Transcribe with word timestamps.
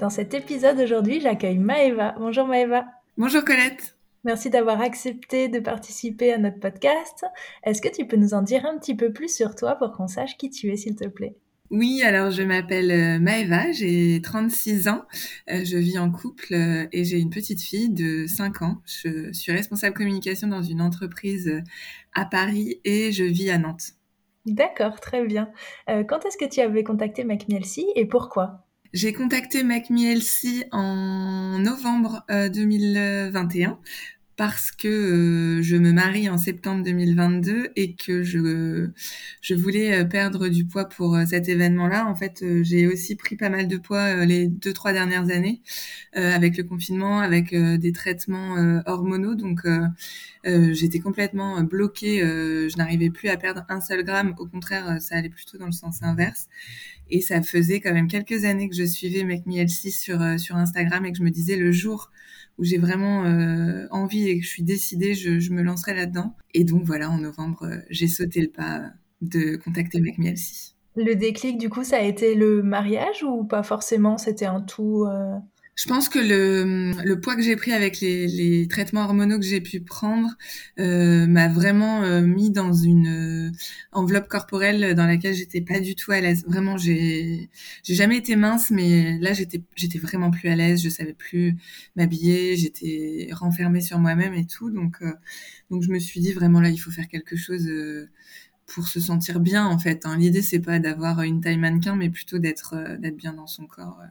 Dans 0.00 0.08
cet 0.08 0.32
épisode 0.32 0.80
aujourd'hui, 0.80 1.20
j'accueille 1.20 1.58
Maëva. 1.58 2.14
Bonjour 2.18 2.46
Maëva. 2.46 2.86
Bonjour 3.18 3.44
Colette. 3.44 3.98
Merci 4.24 4.48
d'avoir 4.48 4.80
accepté 4.80 5.48
de 5.48 5.60
participer 5.60 6.32
à 6.32 6.38
notre 6.38 6.58
podcast. 6.58 7.26
Est-ce 7.64 7.82
que 7.82 7.94
tu 7.94 8.06
peux 8.06 8.16
nous 8.16 8.32
en 8.32 8.40
dire 8.40 8.64
un 8.64 8.78
petit 8.78 8.96
peu 8.96 9.12
plus 9.12 9.28
sur 9.28 9.54
toi 9.54 9.76
pour 9.76 9.92
qu'on 9.92 10.08
sache 10.08 10.38
qui 10.38 10.48
tu 10.48 10.72
es, 10.72 10.76
s'il 10.76 10.96
te 10.96 11.06
plaît? 11.06 11.36
Oui, 11.70 12.02
alors 12.02 12.30
je 12.30 12.42
m'appelle 12.42 12.90
euh, 12.90 13.18
Maëva, 13.18 13.72
j'ai 13.72 14.22
36 14.22 14.88
ans, 14.88 15.02
euh, 15.50 15.66
je 15.66 15.76
vis 15.76 15.98
en 15.98 16.10
couple 16.10 16.54
euh, 16.54 16.86
et 16.92 17.04
j'ai 17.04 17.18
une 17.18 17.28
petite 17.28 17.60
fille 17.60 17.90
de 17.90 18.26
5 18.26 18.62
ans. 18.62 18.78
Je 18.86 19.30
suis 19.34 19.52
responsable 19.52 19.94
communication 19.94 20.48
dans 20.48 20.62
une 20.62 20.80
entreprise 20.80 21.62
à 22.14 22.24
Paris 22.24 22.80
et 22.86 23.12
je 23.12 23.24
vis 23.24 23.50
à 23.50 23.58
Nantes. 23.58 23.90
D'accord, 24.46 24.98
très 24.98 25.26
bien. 25.26 25.50
quand 25.86 26.24
est-ce 26.24 26.38
que 26.38 26.48
tu 26.48 26.60
avais 26.60 26.84
contacté 26.84 27.22
MacMielsi 27.22 27.84
et 27.94 28.06
pourquoi? 28.06 28.64
J'ai 28.92 29.12
contacté 29.12 29.62
MacMielsi 29.62 30.64
en 30.72 31.58
novembre 31.58 32.24
2021 32.28 33.78
parce 34.40 34.70
que 34.70 34.88
euh, 34.88 35.62
je 35.62 35.76
me 35.76 35.92
marie 35.92 36.30
en 36.30 36.38
septembre 36.38 36.82
2022 36.82 37.72
et 37.76 37.94
que 37.94 38.22
je 38.22 38.88
je 39.42 39.54
voulais 39.54 40.00
euh, 40.00 40.04
perdre 40.06 40.48
du 40.48 40.64
poids 40.64 40.88
pour 40.88 41.14
euh, 41.14 41.26
cet 41.26 41.50
événement-là. 41.50 42.06
En 42.06 42.14
fait, 42.14 42.42
j'ai 42.62 42.86
aussi 42.86 43.16
pris 43.16 43.36
pas 43.36 43.50
mal 43.50 43.68
de 43.68 43.76
poids 43.76 44.24
les 44.24 44.46
deux 44.46 44.72
trois 44.72 44.94
dernières 44.94 45.30
années 45.30 45.60
avec 46.14 46.56
le 46.56 46.64
confinement, 46.64 47.20
avec 47.20 47.54
des 47.54 47.92
traitements 47.92 48.56
hormonaux. 48.86 49.34
Donc 49.34 49.60
j'étais 50.44 51.00
complètement 51.00 51.62
bloquée. 51.62 52.20
je 52.20 52.76
n'arrivais 52.78 53.10
plus 53.10 53.28
à 53.28 53.36
perdre 53.36 53.64
un 53.68 53.80
seul 53.80 54.04
gramme. 54.04 54.34
Au 54.38 54.46
contraire, 54.46 55.00
ça 55.00 55.16
allait 55.16 55.28
plutôt 55.28 55.58
dans 55.58 55.66
le 55.66 55.72
sens 55.72 56.02
inverse. 56.02 56.48
Et 57.10 57.20
ça 57.20 57.42
faisait 57.42 57.80
quand 57.80 57.92
même 57.92 58.08
quelques 58.08 58.44
années 58.44 58.68
que 58.68 58.76
je 58.76 58.84
suivais 58.84 59.24
Make 59.24 59.46
Me 59.46 59.66
sur 59.66 60.40
sur 60.40 60.56
Instagram 60.56 61.04
et 61.04 61.12
que 61.12 61.18
je 61.18 61.24
me 61.24 61.30
disais 61.30 61.56
le 61.56 61.72
jour 61.72 62.10
où 62.60 62.64
j'ai 62.64 62.78
vraiment 62.78 63.24
euh, 63.24 63.86
envie 63.90 64.28
et 64.28 64.38
que 64.38 64.44
je 64.44 64.50
suis 64.50 64.62
décidée, 64.62 65.14
je, 65.14 65.50
me 65.50 65.62
lancerai 65.62 65.94
là-dedans. 65.94 66.36
Et 66.52 66.64
donc 66.64 66.84
voilà, 66.84 67.10
en 67.10 67.18
novembre, 67.18 67.64
euh, 67.64 67.78
j'ai 67.88 68.06
sauté 68.06 68.42
le 68.42 68.48
pas 68.48 68.90
de 69.22 69.56
contacter 69.56 70.00
Mec 70.00 70.18
Mielsi. 70.18 70.74
Le 70.94 71.14
déclic, 71.14 71.56
du 71.56 71.70
coup, 71.70 71.84
ça 71.84 71.96
a 71.96 72.02
été 72.02 72.34
le 72.34 72.62
mariage 72.62 73.22
ou 73.22 73.44
pas 73.44 73.62
forcément? 73.62 74.18
C'était 74.18 74.46
un 74.46 74.60
tout 74.60 75.04
euh, 75.04 75.36
je 75.80 75.88
pense 75.88 76.10
que 76.10 76.18
le, 76.18 76.92
le 77.06 77.20
poids 77.20 77.36
que 77.36 77.42
j'ai 77.42 77.56
pris 77.56 77.72
avec 77.72 78.00
les, 78.00 78.26
les, 78.26 78.68
traitements 78.68 79.02
hormonaux 79.02 79.38
que 79.38 79.46
j'ai 79.46 79.62
pu 79.62 79.80
prendre 79.80 80.28
euh, 80.78 81.26
m'a 81.26 81.48
vraiment 81.48 82.02
euh, 82.02 82.20
mis 82.20 82.50
dans 82.50 82.74
une 82.74 83.48
euh, 83.48 83.50
enveloppe 83.90 84.28
corporelle 84.28 84.94
dans 84.94 85.06
laquelle 85.06 85.32
j'étais 85.34 85.62
pas 85.62 85.80
du 85.80 85.94
tout 85.94 86.12
à 86.12 86.20
l'aise. 86.20 86.44
Vraiment, 86.46 86.76
j'ai 86.76 87.48
jamais 87.84 88.18
été 88.18 88.36
mince, 88.36 88.70
mais 88.70 89.18
là 89.20 89.32
j'étais 89.32 89.62
j'étais 89.74 89.98
vraiment 89.98 90.30
plus 90.30 90.50
à 90.50 90.56
l'aise. 90.56 90.82
Je 90.82 90.90
savais 90.90 91.14
plus 91.14 91.56
m'habiller, 91.96 92.56
j'étais 92.56 93.30
renfermée 93.32 93.80
sur 93.80 93.98
moi-même 93.98 94.34
et 94.34 94.46
tout. 94.46 94.70
Donc 94.70 95.02
donc 95.70 95.82
je 95.82 95.88
me 95.90 95.98
suis 95.98 96.20
dit 96.20 96.32
vraiment 96.34 96.60
là 96.60 96.68
il 96.68 96.78
faut 96.78 96.90
faire 96.90 97.08
quelque 97.08 97.36
chose 97.36 97.66
pour 98.66 98.86
se 98.86 99.00
sentir 99.00 99.40
bien 99.40 99.64
en 99.64 99.78
fait. 99.78 100.04
Hein. 100.04 100.18
L'idée 100.18 100.42
c'est 100.42 100.60
pas 100.60 100.78
d'avoir 100.78 101.22
une 101.22 101.40
taille 101.40 101.56
mannequin, 101.58 101.96
mais 101.96 102.10
plutôt 102.10 102.38
d'être 102.38 102.76
d'être 102.98 103.16
bien 103.16 103.32
dans 103.32 103.46
son 103.46 103.66
corps 103.66 104.02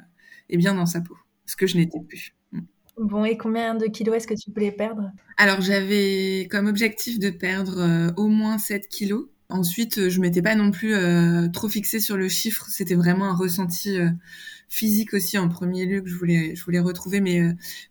et 0.50 0.58
bien 0.58 0.74
dans 0.74 0.88
sa 0.88 1.02
peau 1.02 1.18
ce 1.50 1.56
que 1.56 1.68
je 1.68 1.78
n'étais 1.78 2.00
plus. 2.00 2.36
Mm. 2.52 2.60
Bon, 2.98 3.26
et 3.26 3.38
combien 3.38 3.76
de 3.76 3.86
kilos 3.86 4.16
est-ce 4.16 4.28
que 4.28 4.34
tu 4.34 4.52
voulais 4.52 4.72
perdre? 4.72 5.12
Alors, 5.38 5.62
j'avais 5.62 6.48
comme 6.52 6.68
objectif 6.68 7.18
de 7.18 7.30
perdre 7.30 7.80
euh, 7.80 8.12
au 8.18 8.28
moins 8.28 8.58
7 8.58 8.88
kilos. 8.90 9.28
Ensuite, 9.48 9.98
euh, 9.98 10.10
je 10.10 10.20
m'étais 10.20 10.42
pas 10.42 10.54
non 10.54 10.70
plus 10.70 10.94
euh, 10.94 11.48
trop 11.48 11.70
fixée 11.70 12.00
sur 12.00 12.18
le 12.18 12.28
chiffre. 12.28 12.68
C'était 12.70 12.96
vraiment 12.96 13.26
un 13.26 13.36
ressenti 13.36 13.98
physique 14.68 15.14
aussi 15.14 15.38
en 15.38 15.50
premier 15.50 15.86
lieu 15.86 16.02
que 16.02 16.10
je 16.10 16.16
voulais, 16.16 16.56
je 16.56 16.64
voulais 16.64 16.80
retrouver. 16.80 17.22
Mais, 17.22 17.42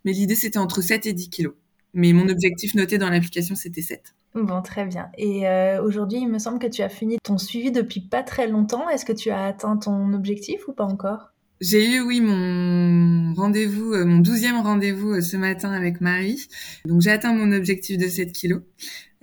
mais 0.05 0.13
l'idée, 0.13 0.35
c'était 0.35 0.59
entre 0.59 0.81
7 0.81 1.07
et 1.07 1.13
10 1.13 1.29
kilos. 1.29 1.53
Mais 1.93 2.13
mon 2.13 2.29
objectif 2.29 2.75
noté 2.75 2.97
dans 2.99 3.09
l'application, 3.09 3.55
c'était 3.55 3.81
7. 3.81 4.13
Bon, 4.35 4.61
très 4.61 4.85
bien. 4.85 5.09
Et 5.17 5.47
aujourd'hui, 5.79 6.19
il 6.19 6.29
me 6.29 6.37
semble 6.37 6.59
que 6.59 6.67
tu 6.67 6.83
as 6.83 6.89
fini 6.89 7.17
ton 7.23 7.39
suivi 7.39 7.71
depuis 7.71 7.99
pas 7.99 8.21
très 8.21 8.47
longtemps. 8.47 8.87
Est-ce 8.89 9.05
que 9.05 9.13
tu 9.13 9.31
as 9.31 9.43
atteint 9.43 9.75
ton 9.75 10.13
objectif 10.13 10.67
ou 10.67 10.73
pas 10.73 10.85
encore? 10.85 11.31
J'ai 11.61 11.85
eu, 11.85 12.01
oui, 12.01 12.21
mon 12.21 13.33
rendez-vous, 13.33 13.93
euh, 13.93 14.05
mon 14.05 14.19
douzième 14.19 14.61
rendez-vous 14.61 15.15
euh, 15.15 15.21
ce 15.21 15.35
matin 15.35 15.71
avec 15.71 15.99
Marie. 15.99 16.47
Donc, 16.85 17.01
j'ai 17.01 17.11
atteint 17.11 17.33
mon 17.33 17.51
objectif 17.51 17.97
de 17.97 18.07
7 18.07 18.31
kilos. 18.31 18.61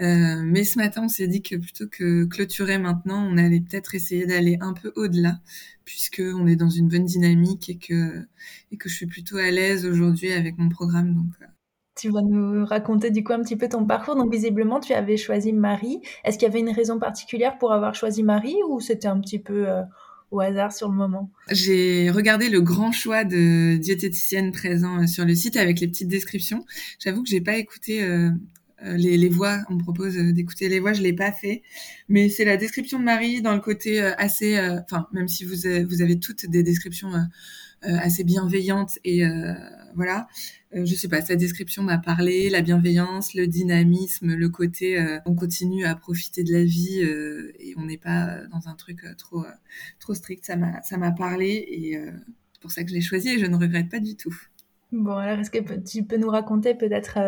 Euh, 0.03 0.43
mais 0.45 0.65
ce 0.65 0.79
matin, 0.79 1.05
on 1.05 1.09
s'est 1.09 1.29
dit 1.29 1.41
que 1.41 1.57
plutôt 1.57 1.87
que 1.89 2.25
clôturer 2.27 2.77
maintenant, 2.77 3.27
on 3.27 3.39
allait 3.39 3.61
peut-être 3.61 3.95
essayer 3.95 4.27
d'aller 4.27 4.59
un 4.61 4.75
peu 4.75 4.93
au-delà, 4.97 5.41
puisque 5.87 6.21
on 6.23 6.47
est 6.47 6.57
dans 6.57 6.69
une 6.69 6.89
bonne 6.89 7.07
dynamique 7.07 7.71
et 7.71 7.79
que, 7.79 8.27
et 8.71 8.77
que 8.77 8.91
je 8.91 8.95
suis 8.95 9.07
plutôt 9.07 9.39
à 9.39 9.51
l'aise 9.51 9.87
aujourd'hui 9.87 10.33
avec 10.33 10.59
mon 10.59 10.69
programme. 10.69 11.15
Donc, 11.15 11.33
tu 11.99 12.11
vas 12.11 12.21
nous 12.21 12.67
raconter 12.67 13.11
du 13.11 13.25
coup 13.25 13.33
un 13.33 13.41
petit 13.41 13.57
peu 13.57 13.71
ton 13.71 13.87
parcours. 13.87 14.17
Donc 14.17 14.31
visiblement, 14.31 14.81
tu 14.81 14.93
avais 14.93 15.17
choisi 15.17 15.55
Marie. 15.55 16.03
Est-ce 16.25 16.37
qu'il 16.37 16.47
y 16.47 16.51
avait 16.51 16.61
une 16.61 16.69
raison 16.69 16.99
particulière 16.99 17.57
pour 17.57 17.73
avoir 17.73 17.95
choisi 17.95 18.23
Marie 18.23 18.59
ou 18.69 18.81
c'était 18.81 19.09
un 19.09 19.19
petit 19.19 19.39
peu 19.39 19.67
au 20.31 20.41
hasard 20.41 20.73
sur 20.73 20.89
le 20.89 20.95
moment 20.95 21.31
J'ai 21.51 22.11
regardé 22.11 22.49
le 22.49 22.61
grand 22.61 22.93
choix 22.93 23.25
de 23.25 23.77
diététiciennes 23.77 24.53
présents 24.53 25.03
euh, 25.03 25.07
sur 25.07 25.25
le 25.25 25.35
site 25.35 25.57
avec 25.57 25.81
les 25.81 25.89
petites 25.89 26.09
descriptions. 26.09 26.65
J'avoue 26.99 27.23
que 27.23 27.29
j'ai 27.29 27.41
pas 27.41 27.57
écouté 27.57 28.03
euh, 28.03 28.31
euh, 28.85 28.97
les, 28.97 29.29
voix. 29.29 29.61
On 29.71 29.75
me 29.75 29.83
propose 29.83 30.17
d'écouter 30.17 30.69
les 30.69 30.81
voix, 30.81 30.93
je 30.93 31.03
l'ai 31.03 31.13
pas 31.13 31.33
fait. 31.33 31.63
Mais 32.09 32.29
c'est 32.29 32.45
la 32.45 32.57
description 32.57 32.99
de 32.99 33.05
Marie 33.05 33.41
dans 33.41 33.55
le 33.55 33.61
côté 33.61 34.01
assez, 34.01 34.59
enfin 34.59 35.07
même 35.13 35.29
si 35.29 35.45
vous 35.45 35.55
vous 35.89 36.03
avez 36.03 36.19
toutes 36.19 36.47
des 36.47 36.63
descriptions 36.63 37.11
assez 37.83 38.25
bienveillantes 38.25 38.99
et 39.05 39.23
voilà. 39.97 40.29
Euh, 40.75 40.85
je 40.85 40.95
sais 40.95 41.09
pas, 41.09 41.23
sa 41.23 41.37
description 41.37 41.83
m'a 41.83 41.99
parlé, 41.99 42.51
la 42.51 42.63
bienveillance, 42.63 43.35
le 43.35 43.47
dynamisme, 43.47 44.35
le 44.35 44.49
côté 44.49 45.01
euh, 45.01 45.19
on 45.25 45.35
continue 45.35 45.85
à 45.87 45.95
profiter 45.97 46.45
de 46.45 46.53
la 46.53 46.63
vie 46.65 47.03
euh, 47.03 47.53
et 47.59 47.75
on 47.77 47.87
n'est 47.87 47.99
pas 47.99 48.43
dans 48.53 48.69
un 48.69 48.75
truc 48.75 49.05
trop 49.17 49.45
trop 49.99 50.15
strict. 50.15 50.45
Ça 50.45 50.57
m'a 50.57 50.83
ça 50.83 50.99
m'a 50.99 51.13
parlé 51.13 51.67
et 51.69 51.99
c'est 52.53 52.61
pour 52.61 52.71
ça 52.71 52.85
que 52.85 52.91
je 52.91 52.95
l'ai 52.95 53.01
choisi 53.01 53.31
et 53.31 53.39
je 53.39 53.47
ne 53.47 53.57
regrette 53.57 53.89
pas 53.89 54.01
du 54.01 54.17
tout. 54.17 54.37
Bon, 54.93 55.17
alors 55.17 55.41
est-ce 55.41 55.51
que 55.51 55.59
tu 55.81 56.05
peux 56.05 56.17
nous 56.17 56.31
raconter 56.31 56.75
peut-être 56.75 57.19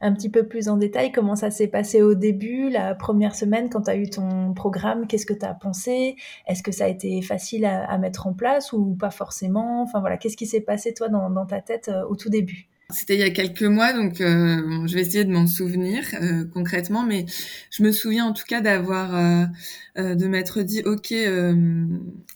un 0.00 0.12
petit 0.12 0.28
peu 0.28 0.48
plus 0.48 0.68
en 0.68 0.76
détail 0.76 1.12
comment 1.12 1.36
ça 1.36 1.50
s'est 1.50 1.68
passé 1.68 2.02
au 2.02 2.14
début, 2.14 2.70
la 2.70 2.94
première 2.96 3.36
semaine 3.36 3.70
quand 3.70 3.82
tu 3.82 3.90
as 3.90 3.96
eu 3.96 4.10
ton 4.10 4.52
programme 4.52 5.06
Qu'est-ce 5.06 5.24
que 5.24 5.32
tu 5.32 5.46
as 5.46 5.54
pensé? 5.54 6.16
Est-ce 6.48 6.62
que 6.64 6.72
ça 6.72 6.86
a 6.86 6.88
été 6.88 7.22
facile 7.22 7.66
à, 7.66 7.96
mettre 7.98 8.26
en 8.26 8.32
place 8.32 8.72
ou 8.72 8.94
pas 8.94 9.10
forcément? 9.10 9.82
Enfin 9.82 10.00
voilà, 10.00 10.16
qu'est-ce 10.16 10.36
qui 10.36 10.46
s'est 10.46 10.60
passé 10.60 10.92
toi 10.92 11.08
dans, 11.08 11.46
ta 11.46 11.60
tête 11.60 11.90
au 12.08 12.16
tout 12.16 12.30
début? 12.30 12.68
C'était 12.90 13.14
il 13.14 13.20
y 13.20 13.24
a 13.24 13.30
quelques 13.30 13.62
mois, 13.62 13.94
donc 13.94 14.20
euh, 14.20 14.86
je 14.86 14.94
vais 14.94 15.00
essayer 15.00 15.24
de 15.24 15.32
m'en 15.32 15.46
souvenir 15.46 16.04
euh, 16.20 16.44
concrètement, 16.52 17.02
mais 17.02 17.24
je 17.70 17.82
me 17.82 17.90
souviens 17.90 18.26
en 18.26 18.32
tout 18.34 18.44
cas 18.46 18.60
d'avoir, 18.60 19.16
euh, 19.16 20.14
de 20.14 20.26
m'être 20.26 20.60
dit, 20.60 20.82
ok, 20.84 21.14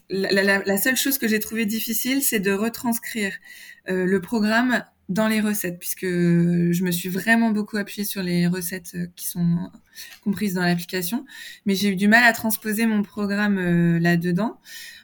la, 0.08 0.76
seule 0.78 0.96
chose 0.96 1.19
que 1.19 1.28
j'ai 1.28 1.38
trouvé 1.38 1.66
difficile, 1.66 2.22
c'est 2.22 2.40
de 2.40 2.52
retranscrire 2.52 3.34
le 3.88 4.20
programme 4.20 4.85
dans 5.08 5.26
les 5.26 5.40
recettes, 5.40 5.79
puisque 5.79 6.05
je 6.06 6.85
me 6.85 6.90
suis 6.90 7.08
vraiment 7.08 7.50
beaucoup 7.50 7.79
appuyée 7.79 8.05
sur 8.05 8.23
les 8.23 8.46
recettes 8.46 8.96
qui 9.17 9.26
sont 9.26 9.70
comprises 10.23 10.55
dans 10.55 10.62
l'application, 10.62 11.25
mais 11.64 11.75
j'ai 11.75 11.88
eu 11.88 11.96
du 11.96 12.08
mal 12.08 12.25
à 12.25 12.32
transposer 12.32 12.87
mon 12.87 13.02
programme 13.02 13.58
là-dedans. 13.99 14.58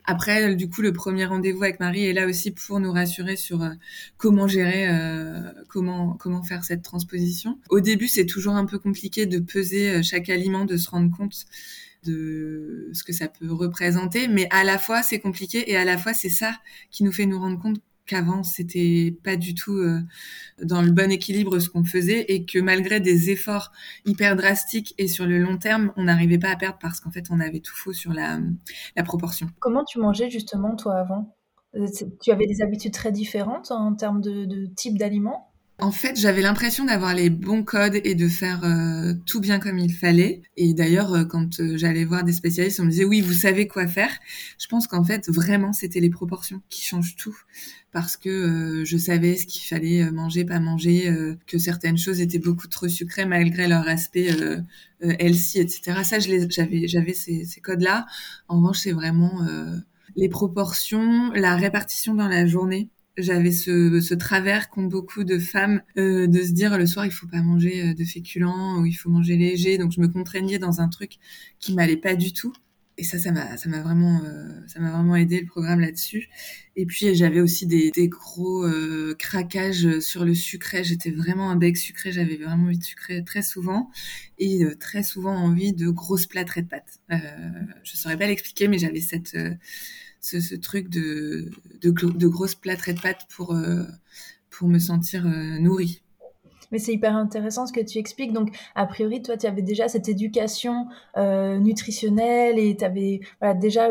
Après, 0.06 0.54
du 0.54 0.68
coup, 0.68 0.82
le 0.82 0.92
premier 0.92 1.24
rendez-vous 1.24 1.62
avec 1.62 1.80
Marie 1.80 2.04
est 2.04 2.12
là 2.12 2.26
aussi 2.26 2.50
pour 2.50 2.78
nous 2.78 2.92
rassurer 2.92 3.36
sur 3.36 3.62
euh, 3.62 3.70
comment 4.18 4.46
gérer, 4.46 4.86
euh, 4.88 5.50
comment 5.68 6.42
faire 6.42 6.62
cette 6.62 6.82
transposition. 6.82 7.58
Au 7.70 7.80
début, 7.80 8.06
c'est 8.06 8.26
toujours 8.26 8.54
un 8.54 8.66
peu 8.66 8.78
compliqué 8.78 9.24
de 9.24 9.38
peser 9.38 9.90
euh, 9.90 10.02
chaque 10.02 10.28
aliment, 10.28 10.66
de 10.66 10.76
se 10.76 10.90
rendre 10.90 11.14
compte 11.16 11.46
de 12.04 12.90
ce 12.92 13.02
que 13.02 13.14
ça 13.14 13.28
peut 13.28 13.50
représenter, 13.50 14.28
mais 14.28 14.46
à 14.50 14.62
la 14.62 14.76
fois 14.76 15.02
c'est 15.02 15.20
compliqué 15.20 15.70
et 15.70 15.76
à 15.78 15.86
la 15.86 15.96
fois 15.96 16.12
c'est 16.12 16.28
ça 16.28 16.52
qui 16.90 17.02
nous 17.02 17.12
fait 17.12 17.24
nous 17.24 17.38
rendre 17.38 17.58
compte 17.58 17.80
qu'avant 18.06 18.42
c'était 18.42 19.16
pas 19.24 19.36
du 19.36 19.54
tout 19.54 19.76
euh, 19.76 20.00
dans 20.62 20.82
le 20.82 20.90
bon 20.90 21.10
équilibre 21.10 21.58
ce 21.58 21.68
qu'on 21.68 21.84
faisait 21.84 22.22
et 22.28 22.44
que 22.44 22.58
malgré 22.58 23.00
des 23.00 23.30
efforts 23.30 23.72
hyper 24.04 24.36
drastiques 24.36 24.94
et 24.98 25.08
sur 25.08 25.26
le 25.26 25.38
long 25.38 25.58
terme, 25.58 25.92
on 25.96 26.04
n'arrivait 26.04 26.38
pas 26.38 26.50
à 26.50 26.56
perdre 26.56 26.78
parce 26.80 27.00
qu'en 27.00 27.10
fait 27.10 27.26
on 27.30 27.40
avait 27.40 27.60
tout 27.60 27.76
faux 27.76 27.92
sur 27.92 28.12
la, 28.12 28.40
proportion. 29.04 29.48
Comment 29.60 29.84
tu 29.84 29.98
mangeais 29.98 30.30
justement 30.30 30.76
toi 30.76 30.96
avant? 30.96 31.36
Tu 32.22 32.30
avais 32.30 32.46
des 32.46 32.62
habitudes 32.62 32.92
très 32.92 33.10
différentes 33.10 33.70
en 33.70 33.94
termes 33.94 34.20
de, 34.20 34.44
de 34.44 34.66
type 34.66 34.96
d'aliments 34.96 35.53
en 35.80 35.90
fait, 35.90 36.16
j'avais 36.16 36.40
l'impression 36.40 36.84
d'avoir 36.84 37.14
les 37.14 37.30
bons 37.30 37.64
codes 37.64 38.00
et 38.04 38.14
de 38.14 38.28
faire 38.28 38.62
euh, 38.64 39.12
tout 39.26 39.40
bien 39.40 39.58
comme 39.58 39.78
il 39.78 39.92
fallait. 39.92 40.42
Et 40.56 40.72
d'ailleurs, 40.72 41.12
euh, 41.12 41.24
quand 41.24 41.58
euh, 41.58 41.76
j'allais 41.76 42.04
voir 42.04 42.22
des 42.22 42.32
spécialistes, 42.32 42.78
on 42.78 42.84
me 42.84 42.90
disait 42.90 43.04
oui, 43.04 43.20
vous 43.20 43.32
savez 43.32 43.66
quoi 43.66 43.88
faire. 43.88 44.10
Je 44.60 44.68
pense 44.68 44.86
qu'en 44.86 45.02
fait, 45.02 45.28
vraiment, 45.28 45.72
c'était 45.72 45.98
les 45.98 46.10
proportions 46.10 46.62
qui 46.68 46.84
changent 46.84 47.16
tout, 47.16 47.36
parce 47.90 48.16
que 48.16 48.84
je 48.86 48.96
savais 48.96 49.36
ce 49.36 49.46
qu'il 49.46 49.62
fallait 49.62 50.08
manger, 50.12 50.44
pas 50.44 50.60
manger, 50.60 51.12
que 51.46 51.58
certaines 51.58 51.98
choses 51.98 52.20
étaient 52.20 52.38
beaucoup 52.38 52.68
trop 52.68 52.88
sucrées 52.88 53.26
malgré 53.26 53.66
leur 53.66 53.88
aspect 53.88 54.30
healthy, 55.00 55.58
etc. 55.60 56.02
Ça, 56.04 56.18
j'avais, 56.20 56.86
j'avais 56.86 57.14
ces, 57.14 57.44
ces 57.44 57.60
codes-là. 57.60 58.06
En 58.48 58.58
revanche, 58.58 58.78
c'est 58.78 58.92
vraiment 58.92 59.46
les 60.16 60.28
proportions, 60.28 61.30
la 61.32 61.56
répartition 61.56 62.14
dans 62.14 62.28
la 62.28 62.46
journée 62.46 62.90
j'avais 63.16 63.52
ce, 63.52 64.00
ce, 64.00 64.14
travers 64.14 64.70
qu'ont 64.70 64.84
beaucoup 64.84 65.24
de 65.24 65.38
femmes 65.38 65.82
euh, 65.96 66.26
de 66.26 66.42
se 66.42 66.52
dire 66.52 66.76
le 66.78 66.86
soir 66.86 67.06
il 67.06 67.12
faut 67.12 67.26
pas 67.26 67.42
manger 67.42 67.90
euh, 67.90 67.94
de 67.94 68.04
féculents 68.04 68.80
ou 68.80 68.86
il 68.86 68.94
faut 68.94 69.10
manger 69.10 69.36
léger. 69.36 69.78
Donc 69.78 69.92
je 69.92 70.00
me 70.00 70.08
contraignais 70.08 70.58
dans 70.58 70.80
un 70.80 70.88
truc 70.88 71.18
qui 71.60 71.74
m'allait 71.74 71.96
pas 71.96 72.16
du 72.16 72.32
tout. 72.32 72.52
Et 72.96 73.02
ça 73.02 73.18
ça 73.18 73.32
m'a 73.32 73.56
ça 73.56 73.68
m'a 73.68 73.82
vraiment 73.82 74.20
euh, 74.24 74.48
ça 74.68 74.80
m'a 74.80 74.90
vraiment 74.90 75.16
aidé 75.16 75.40
le 75.40 75.46
programme 75.46 75.80
là-dessus. 75.80 76.28
Et 76.76 76.86
puis 76.86 77.14
j'avais 77.14 77.40
aussi 77.40 77.66
des, 77.66 77.90
des 77.90 78.08
gros 78.08 78.64
euh, 78.64 79.14
craquages 79.18 80.00
sur 80.00 80.24
le 80.24 80.34
sucré. 80.34 80.84
J'étais 80.84 81.10
vraiment 81.10 81.50
un 81.50 81.56
bec 81.56 81.76
sucré. 81.76 82.12
J'avais 82.12 82.36
vraiment 82.36 82.64
envie 82.64 82.78
de 82.78 82.84
sucré 82.84 83.22
très 83.24 83.42
souvent. 83.42 83.90
Et 84.38 84.64
très 84.80 85.02
souvent 85.04 85.34
envie 85.34 85.72
de 85.72 85.88
grosses 85.88 86.26
plâtrées 86.26 86.62
de 86.62 86.68
pâtes. 86.68 87.00
Je 87.10 87.96
saurais 87.96 88.16
pas 88.16 88.26
l'expliquer 88.26 88.68
mais 88.68 88.78
j'avais 88.78 89.00
cette 89.00 89.36
ce, 90.24 90.54
truc 90.54 90.88
de, 90.88 91.50
de, 91.82 91.90
de, 91.90 92.26
grosses 92.26 92.54
plâtrées 92.54 92.94
de 92.94 93.00
pâtes 93.00 93.26
pour, 93.34 93.54
euh, 93.54 93.84
pour 94.50 94.68
me 94.68 94.78
sentir 94.78 95.26
euh, 95.26 95.58
nourrie. 95.58 96.02
Mais 96.72 96.78
c'est 96.78 96.92
hyper 96.92 97.14
intéressant 97.14 97.66
ce 97.66 97.72
que 97.72 97.80
tu 97.80 97.98
expliques. 97.98 98.32
Donc, 98.32 98.56
a 98.74 98.86
priori, 98.86 99.22
toi, 99.22 99.36
tu 99.36 99.46
avais 99.46 99.62
déjà 99.62 99.86
cette 99.86 100.08
éducation 100.08 100.86
euh, 101.16 101.58
nutritionnelle 101.58 102.58
et 102.58 102.76
avais, 102.82 103.20
déjà, 103.60 103.90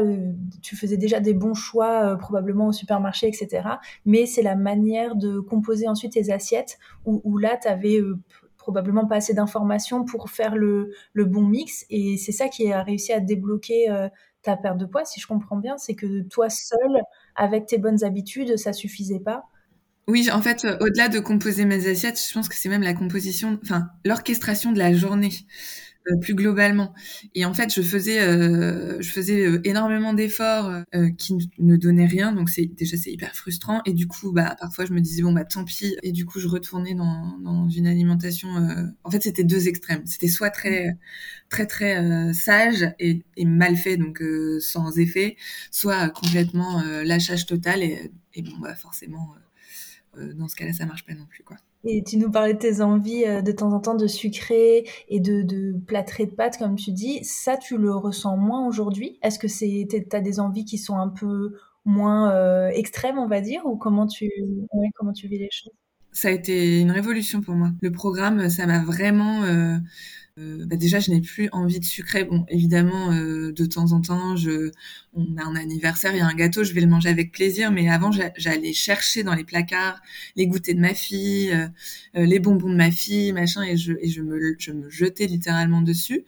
tu 0.62 0.76
faisais 0.76 0.98
déjà 0.98 1.22
des 1.22 1.34
bons 1.34 1.54
choix, 1.54 2.18
probablement 2.18 2.68
au 2.68 2.72
supermarché, 2.74 3.28
etc. 3.28 3.70
Mais 4.06 4.26
c'est 4.26 4.42
la 4.42 4.56
manière 4.56 5.16
de 5.16 5.40
composer 5.40 5.88
ensuite 5.88 6.14
tes 6.14 6.32
assiettes 6.32 6.78
où, 7.06 7.22
où 7.24 7.38
là, 7.38 7.58
tu 7.62 7.70
avais 7.70 8.02
probablement 8.58 9.06
pas 9.06 9.18
assez 9.18 9.34
d'informations 9.34 10.04
pour 10.04 10.30
faire 10.30 10.56
le, 10.56 10.94
le, 11.14 11.26
bon 11.26 11.44
mix. 11.44 11.86
Et 11.90 12.18
c'est 12.18 12.32
ça 12.34 12.50
qui 12.50 12.72
a 12.74 12.84
réussi 12.84 13.14
à 13.14 13.22
débloquer 13.22 14.10
ta 14.44 14.58
perte 14.58 14.78
de 14.78 14.86
poids, 14.86 15.06
si 15.06 15.20
je 15.20 15.28
comprends 15.28 15.58
bien, 15.58 15.78
c'est 15.78 15.96
que 15.96 16.22
toi 16.24 16.50
seul, 16.50 17.02
avec 17.36 17.66
tes 17.66 17.78
bonnes 17.78 18.04
habitudes, 18.04 18.58
ça 18.58 18.74
suffisait 18.74 19.20
pas? 19.20 19.46
Oui, 20.08 20.30
en 20.32 20.42
fait, 20.42 20.66
au-delà 20.82 21.08
de 21.08 21.20
composer 21.20 21.64
mes 21.64 21.88
assiettes, 21.88 22.20
je 22.20 22.34
pense 22.34 22.50
que 22.50 22.56
c'est 22.56 22.70
même 22.70 22.84
la 22.84 22.94
composition, 22.94 23.58
enfin, 23.64 23.90
l'orchestration 24.04 24.74
de 24.74 24.80
la 24.80 24.94
journée. 24.94 25.32
Euh, 26.12 26.18
plus 26.18 26.36
globalement. 26.36 26.94
Et 27.34 27.46
en 27.46 27.54
fait, 27.54 27.74
je 27.74 27.82
faisais, 27.82 28.22
euh, 28.22 28.98
je 29.02 29.10
faisais 29.10 29.46
euh, 29.48 29.62
énormément 29.64 30.14
d'efforts 30.14 30.84
qui 31.18 31.50
ne 31.60 31.78
donnaient 31.78 32.06
rien. 32.06 32.34
Donc 32.34 32.50
c'est 32.50 32.66
déjà 32.66 32.98
c'est 32.98 33.12
hyper 33.12 33.34
frustrant. 33.36 33.82
Et 33.86 33.94
du 33.94 34.08
coup, 34.08 34.34
bah 34.34 34.56
parfois 34.60 34.86
je 34.86 34.92
me 34.94 35.00
disais 35.00 35.22
bon 35.24 35.32
bah 35.32 35.46
tant 35.46 35.64
pis. 35.64 35.96
Et 36.04 36.12
du 36.12 36.26
coup, 36.26 36.40
je 36.40 36.48
retournais 36.48 36.94
dans, 36.94 37.38
dans 37.40 37.70
une 37.70 37.88
alimentation. 37.88 38.50
En 39.04 39.12
fait, 39.12 39.24
c'était 39.24 39.46
deux 39.46 39.68
extrêmes. 39.70 40.06
C'était 40.06 40.28
soit 40.28 40.50
très 40.50 40.98
très 41.50 41.68
très 41.68 42.34
sage 42.34 42.86
et, 43.00 43.24
et, 43.38 43.46
mal 43.46 43.76
fait, 43.78 43.98
donc 43.98 44.22
sans 44.60 44.98
effet, 44.98 45.38
soit 45.72 46.10
complètement 46.10 46.82
lâchage 47.04 47.46
total. 47.46 47.82
Et, 47.84 48.12
et 48.34 48.42
bon 48.42 48.58
bah 48.60 48.76
forcément, 48.76 49.36
dans 50.18 50.48
ce 50.50 50.56
cas-là, 50.56 50.74
ça 50.74 50.86
marche 50.86 51.06
pas 51.06 51.14
non 51.14 51.26
plus 51.26 51.44
quoi. 51.44 51.58
Et 51.86 52.04
tu 52.04 52.18
nous 52.18 52.32
parlais 52.32 52.54
de 52.54 52.60
tes 52.60 52.82
envies 52.82 53.26
euh, 53.26 53.42
de 53.42 53.52
temps 53.52 53.74
en 53.74 53.80
temps 53.80 53.96
de 53.96 54.08
sucré 54.08 54.88
et 55.10 55.20
de, 55.20 55.42
de 55.42 55.74
plâtré 55.86 56.26
de 56.26 56.32
pâtes, 56.32 56.58
comme 56.58 56.76
tu 56.76 56.92
dis. 56.92 57.24
Ça, 57.24 57.58
tu 57.58 57.78
le 57.78 57.94
ressens 57.96 58.38
moins 58.38 58.66
aujourd'hui? 58.68 59.20
Est-ce 59.22 59.38
que 59.38 59.48
c'est, 59.48 59.88
as 60.14 60.22
des 60.22 60.40
envies 60.40 60.66
qui 60.66 60.78
sont 60.78 60.98
un 60.98 61.10
peu 61.10 61.54
moins 61.86 62.32
euh, 62.32 62.70
extrêmes, 62.70 63.18
on 63.18 63.28
va 63.28 63.42
dire? 63.42 63.66
Ou 63.66 63.76
comment 63.76 64.08
tu, 64.08 64.30
comment 64.96 65.14
tu 65.14 65.28
vis 65.28 65.40
les 65.40 65.50
choses? 65.52 65.74
Ça 66.12 66.30
a 66.30 66.32
été 66.32 66.80
une 66.80 66.92
révolution 66.92 67.42
pour 67.42 67.56
moi. 67.56 67.72
Le 67.82 67.92
programme, 67.92 68.50
ça 68.50 68.66
m'a 68.66 68.84
vraiment... 68.84 69.44
Euh, 70.40 70.64
euh, 70.64 70.66
bah 70.66 70.76
déjà, 70.76 71.00
je 71.00 71.12
n'ai 71.12 71.22
plus 71.22 71.50
envie 71.52 71.80
de 71.80 71.86
sucré. 71.86 72.24
Bon, 72.26 72.46
évidemment, 72.50 73.12
euh, 73.12 73.52
de 73.52 73.66
temps 73.66 73.92
en 73.92 74.02
temps, 74.02 74.36
je, 74.36 74.72
on 75.14 75.38
a 75.38 75.44
un 75.44 75.56
anniversaire, 75.56 76.14
il 76.14 76.18
y 76.18 76.22
a 76.22 76.28
un 76.28 76.34
gâteau, 76.34 76.64
je 76.64 76.74
vais 76.74 76.82
le 76.82 76.88
manger 76.88 77.10
avec 77.10 77.32
plaisir. 77.32 77.72
Mais 77.72 77.90
avant, 77.90 78.12
j'allais 78.38 78.74
chercher 78.74 79.24
dans 79.24 79.36
les 79.36 79.44
placards 79.44 80.02
les 80.36 80.48
goûters 80.48 80.76
de 80.76 80.80
ma 80.80 80.94
fille, 80.94 81.52
euh, 81.52 81.68
euh, 82.16 82.26
les 82.26 82.40
bonbons 82.40 82.70
de 82.70 82.76
ma 82.76 82.92
fille, 82.92 83.32
machin, 83.34 83.64
et 83.64 83.78
je, 83.78 83.94
et 84.00 84.10
je 84.10 84.22
me, 84.22 84.56
je 84.60 84.72
me 84.72 84.90
jetais 84.90 85.28
littéralement 85.28 85.82
dessus. 85.82 86.26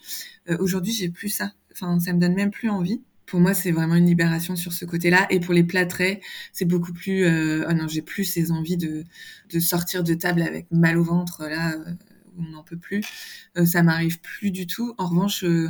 Euh, 0.49 0.57
aujourd'hui, 0.59 0.93
j'ai 0.93 1.09
plus 1.09 1.29
ça. 1.29 1.53
Enfin, 1.71 1.99
ça 1.99 2.13
me 2.13 2.19
donne 2.19 2.35
même 2.35 2.51
plus 2.51 2.69
envie. 2.69 3.01
Pour 3.25 3.39
moi, 3.39 3.55
c'est 3.55 3.71
vraiment 3.71 3.95
une 3.95 4.05
libération 4.05 4.55
sur 4.55 4.71
ce 4.71 4.85
côté-là. 4.85 5.25
Et 5.31 5.39
pour 5.39 5.53
les 5.53 5.63
plâtrés, 5.63 6.21
c'est 6.53 6.65
beaucoup 6.65 6.93
plus. 6.93 7.25
oh 7.25 7.73
non, 7.73 7.87
j'ai 7.87 8.03
plus 8.03 8.23
ces 8.23 8.51
envies 8.51 8.77
de, 8.77 9.03
de 9.51 9.59
sortir 9.59 10.03
de 10.03 10.13
table 10.13 10.43
avec 10.43 10.67
mal 10.71 10.97
au 10.99 11.03
ventre 11.03 11.47
là 11.47 11.75
on 12.37 12.51
n'en 12.51 12.63
peut 12.63 12.77
plus. 12.77 13.01
Euh, 13.57 13.65
ça 13.65 13.83
m'arrive 13.83 14.19
plus 14.21 14.51
du 14.51 14.67
tout. 14.67 14.93
En 14.97 15.07
revanche, 15.07 15.43
euh, 15.43 15.69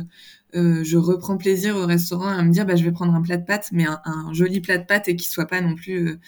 euh, 0.54 0.82
je 0.84 0.96
reprends 0.96 1.36
plaisir 1.36 1.76
au 1.76 1.86
restaurant 1.86 2.28
à 2.28 2.42
me 2.42 2.50
dire, 2.50 2.66
bah, 2.66 2.76
je 2.76 2.84
vais 2.84 2.92
prendre 2.92 3.14
un 3.14 3.22
plat 3.22 3.36
de 3.36 3.44
pâtes, 3.44 3.70
mais 3.72 3.84
un, 3.86 4.32
joli 4.32 4.60
plat 4.60 4.78
de 4.78 4.84
pâtes 4.84 5.08
et 5.08 5.16
qui 5.16 5.28
soit 5.28 5.46
pas 5.46 5.60
non 5.60 5.74
plus 5.74 6.18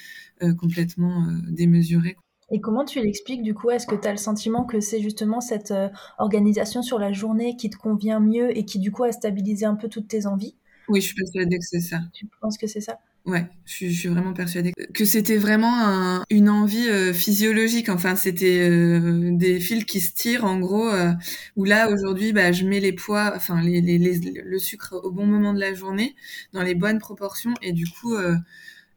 complètement 0.57 1.27
démesuré. 1.49 2.17
Et 2.51 2.61
comment 2.61 2.85
tu 2.85 3.01
l'expliques 3.01 3.43
du 3.43 3.55
coup? 3.55 3.71
Est-ce 3.71 3.87
que 3.87 3.97
tu 3.97 4.07
as 4.07 4.13
le 4.13 4.19
sentiment 4.19 4.65
que 4.65 4.81
c'est 4.81 5.01
justement 5.01 5.41
cette 5.41 5.75
organisation 6.19 6.83
sur 6.83 6.99
la 6.99 7.13
journée 7.13 7.57
qui 7.57 7.71
te 7.71 7.77
convient 7.77 8.21
mieux 8.21 8.57
et 8.57 8.65
qui 8.65 8.79
du 8.79 8.93
coup 8.93 9.03
a 9.03 9.11
stabilisé 9.11 9.67
un 9.67 9.75
peu 9.75 9.89
toutes 9.89 10.07
tes 10.07 10.27
envies? 10.27 10.57
Oui, 10.89 11.01
je 11.01 11.07
suis 11.07 11.15
persuadée 11.15 11.59
que 11.59 11.65
c'est 11.65 11.81
ça. 11.81 11.99
Tu 12.13 12.29
penses 12.41 12.57
que 12.57 12.67
c'est 12.67 12.81
ça? 12.81 12.99
Ouais, 13.27 13.47
je 13.67 13.87
suis, 13.87 14.09
vraiment 14.09 14.33
persuadée 14.33 14.73
que 14.95 15.05
c'était 15.05 15.37
vraiment 15.37 16.25
une 16.31 16.49
envie 16.49 16.89
euh, 16.89 17.13
physiologique. 17.13 17.91
Enfin, 17.91 18.17
c'était 18.17 18.67
euh, 18.71 19.31
des 19.33 19.61
fils 19.61 19.85
qui 19.85 20.01
se 20.01 20.15
tirent 20.15 20.45
en 20.47 20.59
gros. 20.59 20.89
Euh, 20.89 21.13
où 21.57 21.65
là 21.65 21.91
aujourd'hui, 21.91 22.33
bah, 22.33 22.53
je 22.53 22.65
mets 22.65 22.81
les 22.81 22.95
poids, 22.95 23.33
enfin 23.37 23.61
les, 23.61 23.83
les, 23.83 23.99
le 23.99 24.59
sucre 24.59 24.99
au 25.05 25.11
bon 25.11 25.27
moment 25.27 25.53
de 25.53 25.61
la 25.61 25.75
journée, 25.75 26.17
dans 26.55 26.63
les 26.63 26.75
bonnes 26.75 26.99
proportions, 26.99 27.53
et 27.61 27.73
du 27.73 27.87
coup, 27.87 28.17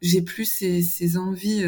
j'ai 0.01 0.22
plus 0.22 0.45
ces, 0.45 0.81
ces 0.81 1.17
envies 1.17 1.65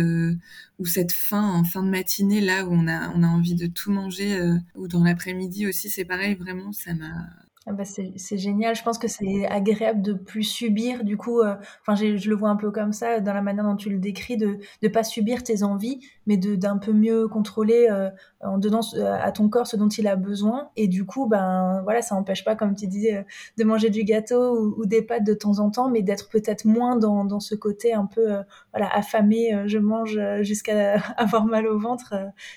ou 0.79 0.85
cette 0.85 1.11
faim 1.11 1.43
en 1.43 1.63
fin 1.65 1.83
de 1.83 1.89
matinée 1.89 2.39
là 2.41 2.65
où 2.65 2.71
on 2.71 2.87
a 2.87 3.11
on 3.15 3.23
a 3.23 3.27
envie 3.27 3.55
de 3.55 3.67
tout 3.67 3.91
manger, 3.91 4.39
ou 4.75 4.87
dans 4.87 5.03
l'après-midi 5.03 5.67
aussi. 5.67 5.89
C'est 5.89 6.05
pareil, 6.05 6.35
vraiment, 6.35 6.71
ça 6.71 6.93
m'a 6.93 7.27
ah 7.65 7.71
bah 7.71 7.85
c'est 7.85 8.37
génial. 8.37 8.75
Je 8.75 8.83
pense 8.83 8.97
que 8.97 9.07
c'est 9.07 9.47
agréable 9.47 10.01
de 10.01 10.11
plus 10.11 10.43
subir. 10.43 11.05
Du 11.05 11.15
coup, 11.15 11.39
euh, 11.39 11.55
enfin, 11.81 11.95
je 11.95 12.29
le 12.29 12.35
vois 12.35 12.49
un 12.49 12.57
peu 12.57 12.71
comme 12.71 12.91
ça 12.91 13.21
dans 13.21 13.33
la 13.33 13.41
manière 13.41 13.63
dont 13.63 13.77
tu 13.77 13.89
le 13.89 13.99
décris, 13.99 14.35
de 14.35 14.57
ne 14.81 14.87
pas 14.89 15.03
subir 15.05 15.43
tes 15.43 15.63
envies, 15.63 16.01
mais 16.27 16.35
d'un 16.35 16.77
peu 16.77 16.91
mieux 16.91 17.29
contrôler 17.29 17.87
euh, 17.89 18.09
en 18.41 18.57
donnant 18.57 18.81
à 19.01 19.31
ton 19.31 19.47
corps 19.47 19.65
ce 19.65 19.77
dont 19.77 19.87
il 19.87 20.07
a 20.07 20.17
besoin. 20.17 20.71
Et 20.75 20.89
du 20.89 21.05
coup, 21.05 21.25
ben 21.25 21.79
voilà, 21.83 22.01
ça 22.01 22.15
n'empêche 22.15 22.43
pas, 22.43 22.55
comme 22.57 22.75
tu 22.75 22.85
disais, 22.85 23.15
euh, 23.15 23.23
de 23.57 23.63
manger 23.63 23.89
du 23.89 24.03
gâteau 24.03 24.73
ou, 24.77 24.85
des 24.85 25.01
pâtes 25.01 25.23
de 25.23 25.33
temps 25.33 25.59
en 25.59 25.71
temps, 25.71 25.89
mais 25.89 26.01
d'être 26.01 26.27
peut-être 26.29 26.65
moins 26.65 26.97
dans, 26.97 27.23
dans 27.23 27.39
ce 27.39 27.55
côté 27.55 27.93
un 27.93 28.05
peu 28.07 28.27
voilà 28.73 28.93
affamé. 28.93 29.63
je 29.67 29.77
mange 29.77 30.19
jusqu'à 30.41 30.95
avoir 31.17 31.45
mal 31.45 31.65
au 31.67 31.79
ventre. 31.79 32.13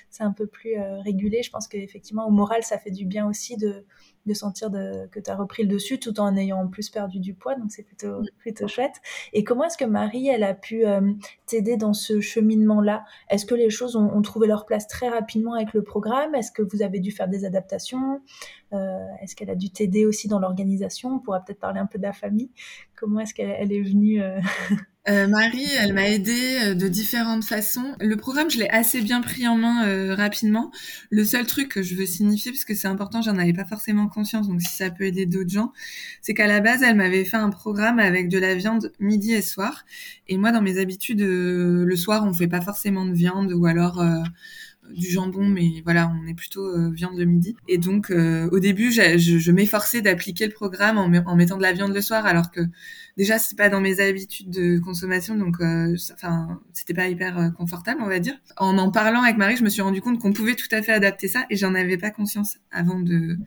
c'est 0.09 0.23
un 0.23 0.33
peu 0.33 0.47
plus 0.47 0.75
régulé. 1.05 1.43
Je 1.43 1.49
pense 1.51 1.69
qu'effectivement, 1.69 2.27
au 2.27 2.31
moral, 2.31 2.63
ça 2.63 2.77
fait 2.77 2.91
du 2.91 3.05
bien 3.05 3.25
aussi 3.25 3.55
de 3.55 3.85
de 4.27 4.33
sentir 4.33 4.69
que 5.11 5.19
tu 5.19 5.29
as 5.29 5.35
repris 5.35 5.63
le 5.63 5.69
dessus 5.69 5.99
tout 5.99 6.19
en 6.19 6.35
ayant 6.35 6.59
en 6.59 6.67
plus 6.67 6.89
perdu 6.89 7.19
du 7.19 7.33
poids. 7.33 7.55
Donc 7.55 7.71
c'est 7.71 7.83
plutôt, 7.83 8.21
plutôt 8.37 8.67
chouette. 8.67 8.95
Et 9.33 9.43
comment 9.43 9.65
est-ce 9.65 9.77
que 9.77 9.85
Marie, 9.85 10.27
elle 10.27 10.43
a 10.43 10.53
pu 10.53 10.85
euh, 10.85 11.13
t'aider 11.45 11.77
dans 11.77 11.93
ce 11.93 12.19
cheminement-là? 12.19 13.05
Est-ce 13.29 13.45
que 13.45 13.55
les 13.55 13.69
choses 13.69 13.95
ont, 13.95 14.21
trouvé 14.21 14.47
leur 14.47 14.65
place 14.65 14.87
très 14.87 15.09
rapidement 15.09 15.53
avec 15.53 15.73
le 15.73 15.83
programme? 15.83 16.35
Est-ce 16.35 16.51
que 16.51 16.61
vous 16.61 16.81
avez 16.81 16.99
dû 16.99 17.11
faire 17.11 17.27
des 17.27 17.45
adaptations? 17.45 18.21
Euh, 18.73 19.05
Est-ce 19.21 19.35
qu'elle 19.35 19.49
a 19.49 19.55
dû 19.55 19.69
t'aider 19.69 20.05
aussi 20.05 20.27
dans 20.27 20.39
l'organisation? 20.39 21.15
On 21.15 21.19
pourra 21.19 21.39
peut-être 21.39 21.59
parler 21.59 21.79
un 21.79 21.85
peu 21.85 21.97
de 21.97 22.03
la 22.03 22.13
famille. 22.13 22.51
Comment 22.95 23.21
est-ce 23.21 23.33
qu'elle 23.33 23.71
est 23.71 23.81
venue 23.81 24.21
euh, 25.09 25.27
Marie, 25.27 25.67
elle 25.79 25.93
m'a 25.93 26.09
aidée 26.09 26.57
euh, 26.61 26.75
de 26.75 26.87
différentes 26.87 27.45
façons. 27.45 27.95
Le 28.01 28.15
programme, 28.17 28.49
je 28.49 28.59
l'ai 28.59 28.67
assez 28.69 29.01
bien 29.01 29.21
pris 29.21 29.47
en 29.47 29.55
main 29.55 29.87
euh, 29.87 30.13
rapidement. 30.15 30.71
Le 31.09 31.23
seul 31.23 31.47
truc 31.47 31.69
que 31.69 31.81
je 31.81 31.95
veux 31.95 32.05
signifier, 32.05 32.51
parce 32.51 32.65
que 32.65 32.75
c'est 32.75 32.87
important, 32.87 33.21
j'en 33.21 33.37
avais 33.37 33.53
pas 33.53 33.65
forcément 33.65 34.07
conscience, 34.07 34.47
donc 34.49 34.61
si 34.61 34.75
ça 34.75 34.89
peut 34.89 35.05
aider 35.05 35.25
d'autres 35.25 35.49
gens, 35.49 35.71
c'est 36.21 36.33
qu'à 36.33 36.47
la 36.47 36.59
base, 36.59 36.83
elle 36.83 36.95
m'avait 36.95 37.25
fait 37.25 37.37
un 37.37 37.49
programme 37.49 37.99
avec 37.99 38.27
de 38.27 38.37
la 38.37 38.55
viande 38.55 38.91
midi 38.99 39.33
et 39.33 39.41
soir. 39.41 39.85
Et 40.27 40.37
moi, 40.37 40.51
dans 40.51 40.61
mes 40.61 40.77
habitudes, 40.77 41.21
le 41.21 41.95
soir, 41.95 42.25
on 42.25 42.33
fait 42.33 42.47
pas 42.47 42.61
forcément 42.61 43.05
de 43.05 43.13
viande, 43.13 43.53
ou 43.53 43.65
alors 43.65 44.03
du 44.93 45.07
jambon, 45.07 45.47
mais 45.47 45.81
voilà, 45.83 46.11
on 46.11 46.27
est 46.27 46.33
plutôt 46.33 46.65
euh, 46.65 46.91
viande 46.91 47.17
le 47.17 47.25
midi. 47.25 47.55
Et 47.67 47.77
donc, 47.77 48.11
euh, 48.11 48.49
au 48.51 48.59
début, 48.59 48.91
je, 48.91 49.17
je 49.17 49.51
m'efforçais 49.51 50.01
d'appliquer 50.01 50.45
le 50.45 50.53
programme 50.53 50.97
en, 50.97 51.05
en, 51.05 51.35
mettant 51.35 51.57
de 51.57 51.61
la 51.61 51.73
viande 51.73 51.93
le 51.93 52.01
soir, 52.01 52.25
alors 52.25 52.51
que 52.51 52.61
déjà, 53.17 53.39
c'est 53.39 53.57
pas 53.57 53.69
dans 53.69 53.81
mes 53.81 53.99
habitudes 53.99 54.49
de 54.49 54.79
consommation, 54.79 55.35
donc, 55.35 55.57
enfin, 56.13 56.61
c'était 56.73 56.93
pas 56.93 57.07
hyper 57.07 57.53
confortable, 57.57 58.01
on 58.01 58.07
va 58.07 58.19
dire. 58.19 58.35
En 58.57 58.77
en 58.77 58.91
parlant 58.91 59.23
avec 59.23 59.37
Marie, 59.37 59.57
je 59.57 59.63
me 59.63 59.69
suis 59.69 59.81
rendu 59.81 60.01
compte 60.01 60.19
qu'on 60.19 60.33
pouvait 60.33 60.55
tout 60.55 60.67
à 60.71 60.81
fait 60.81 60.93
adapter 60.93 61.27
ça, 61.27 61.45
et 61.49 61.55
j'en 61.55 61.73
avais 61.75 61.97
pas 61.97 62.11
conscience 62.11 62.57
avant 62.71 62.99
de 62.99 63.37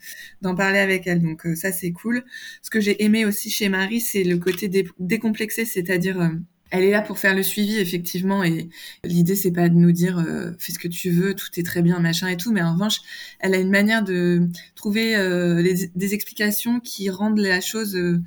d'en 0.42 0.54
parler 0.54 0.78
avec 0.78 1.06
elle. 1.06 1.22
Donc, 1.22 1.46
ça, 1.54 1.72
c'est 1.72 1.92
cool. 1.92 2.24
Ce 2.62 2.70
que 2.70 2.80
j'ai 2.80 3.02
aimé 3.04 3.24
aussi 3.24 3.50
chez 3.50 3.68
Marie, 3.68 4.00
c'est 4.00 4.24
le 4.24 4.38
côté 4.38 4.68
décomplexé, 4.98 5.64
c'est-à-dire 5.64 6.30
elle 6.70 6.84
est 6.84 6.90
là 6.90 7.02
pour 7.02 7.18
faire 7.18 7.34
le 7.34 7.42
suivi 7.42 7.78
effectivement 7.78 8.44
et 8.44 8.68
l'idée 9.04 9.34
c'est 9.34 9.50
pas 9.50 9.68
de 9.68 9.74
nous 9.74 9.92
dire 9.92 10.18
euh, 10.18 10.52
fais 10.58 10.72
ce 10.72 10.78
que 10.78 10.88
tu 10.88 11.10
veux 11.10 11.34
tout 11.34 11.48
est 11.56 11.62
très 11.62 11.82
bien 11.82 11.98
machin 11.98 12.28
et 12.28 12.36
tout 12.36 12.52
mais 12.52 12.62
en 12.62 12.72
revanche 12.72 13.00
elle 13.40 13.54
a 13.54 13.58
une 13.58 13.70
manière 13.70 14.02
de 14.02 14.48
trouver 14.76 15.16
euh, 15.16 15.62
des 15.62 16.14
explications 16.14 16.80
qui 16.80 17.10
rendent 17.10 17.38
la 17.38 17.60
chose 17.60 17.96
euh, 17.96 18.20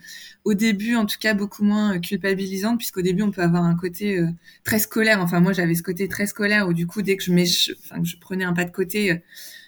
au 0.43 0.53
début 0.53 0.95
en 0.95 1.05
tout 1.05 1.17
cas 1.19 1.33
beaucoup 1.33 1.63
moins 1.63 1.99
culpabilisante 1.99 2.77
puisqu'au 2.77 3.01
début 3.01 3.23
on 3.23 3.31
peut 3.31 3.41
avoir 3.41 3.63
un 3.63 3.75
côté 3.75 4.21
très 4.65 4.79
scolaire. 4.79 5.21
Enfin 5.21 5.39
moi 5.39 5.53
j'avais 5.53 5.73
ce 5.73 5.83
côté 5.83 6.09
très 6.09 6.25
scolaire 6.25 6.67
où 6.67 6.73
du 6.73 6.85
coup 6.85 7.01
dès 7.01 7.15
que 7.15 7.23
je 7.23 7.31
mets 7.31 7.45
enfin 7.85 8.01
que 8.01 8.07
je 8.07 8.17
prenais 8.17 8.43
un 8.43 8.51
pas 8.51 8.65
de 8.65 8.71
côté 8.71 9.21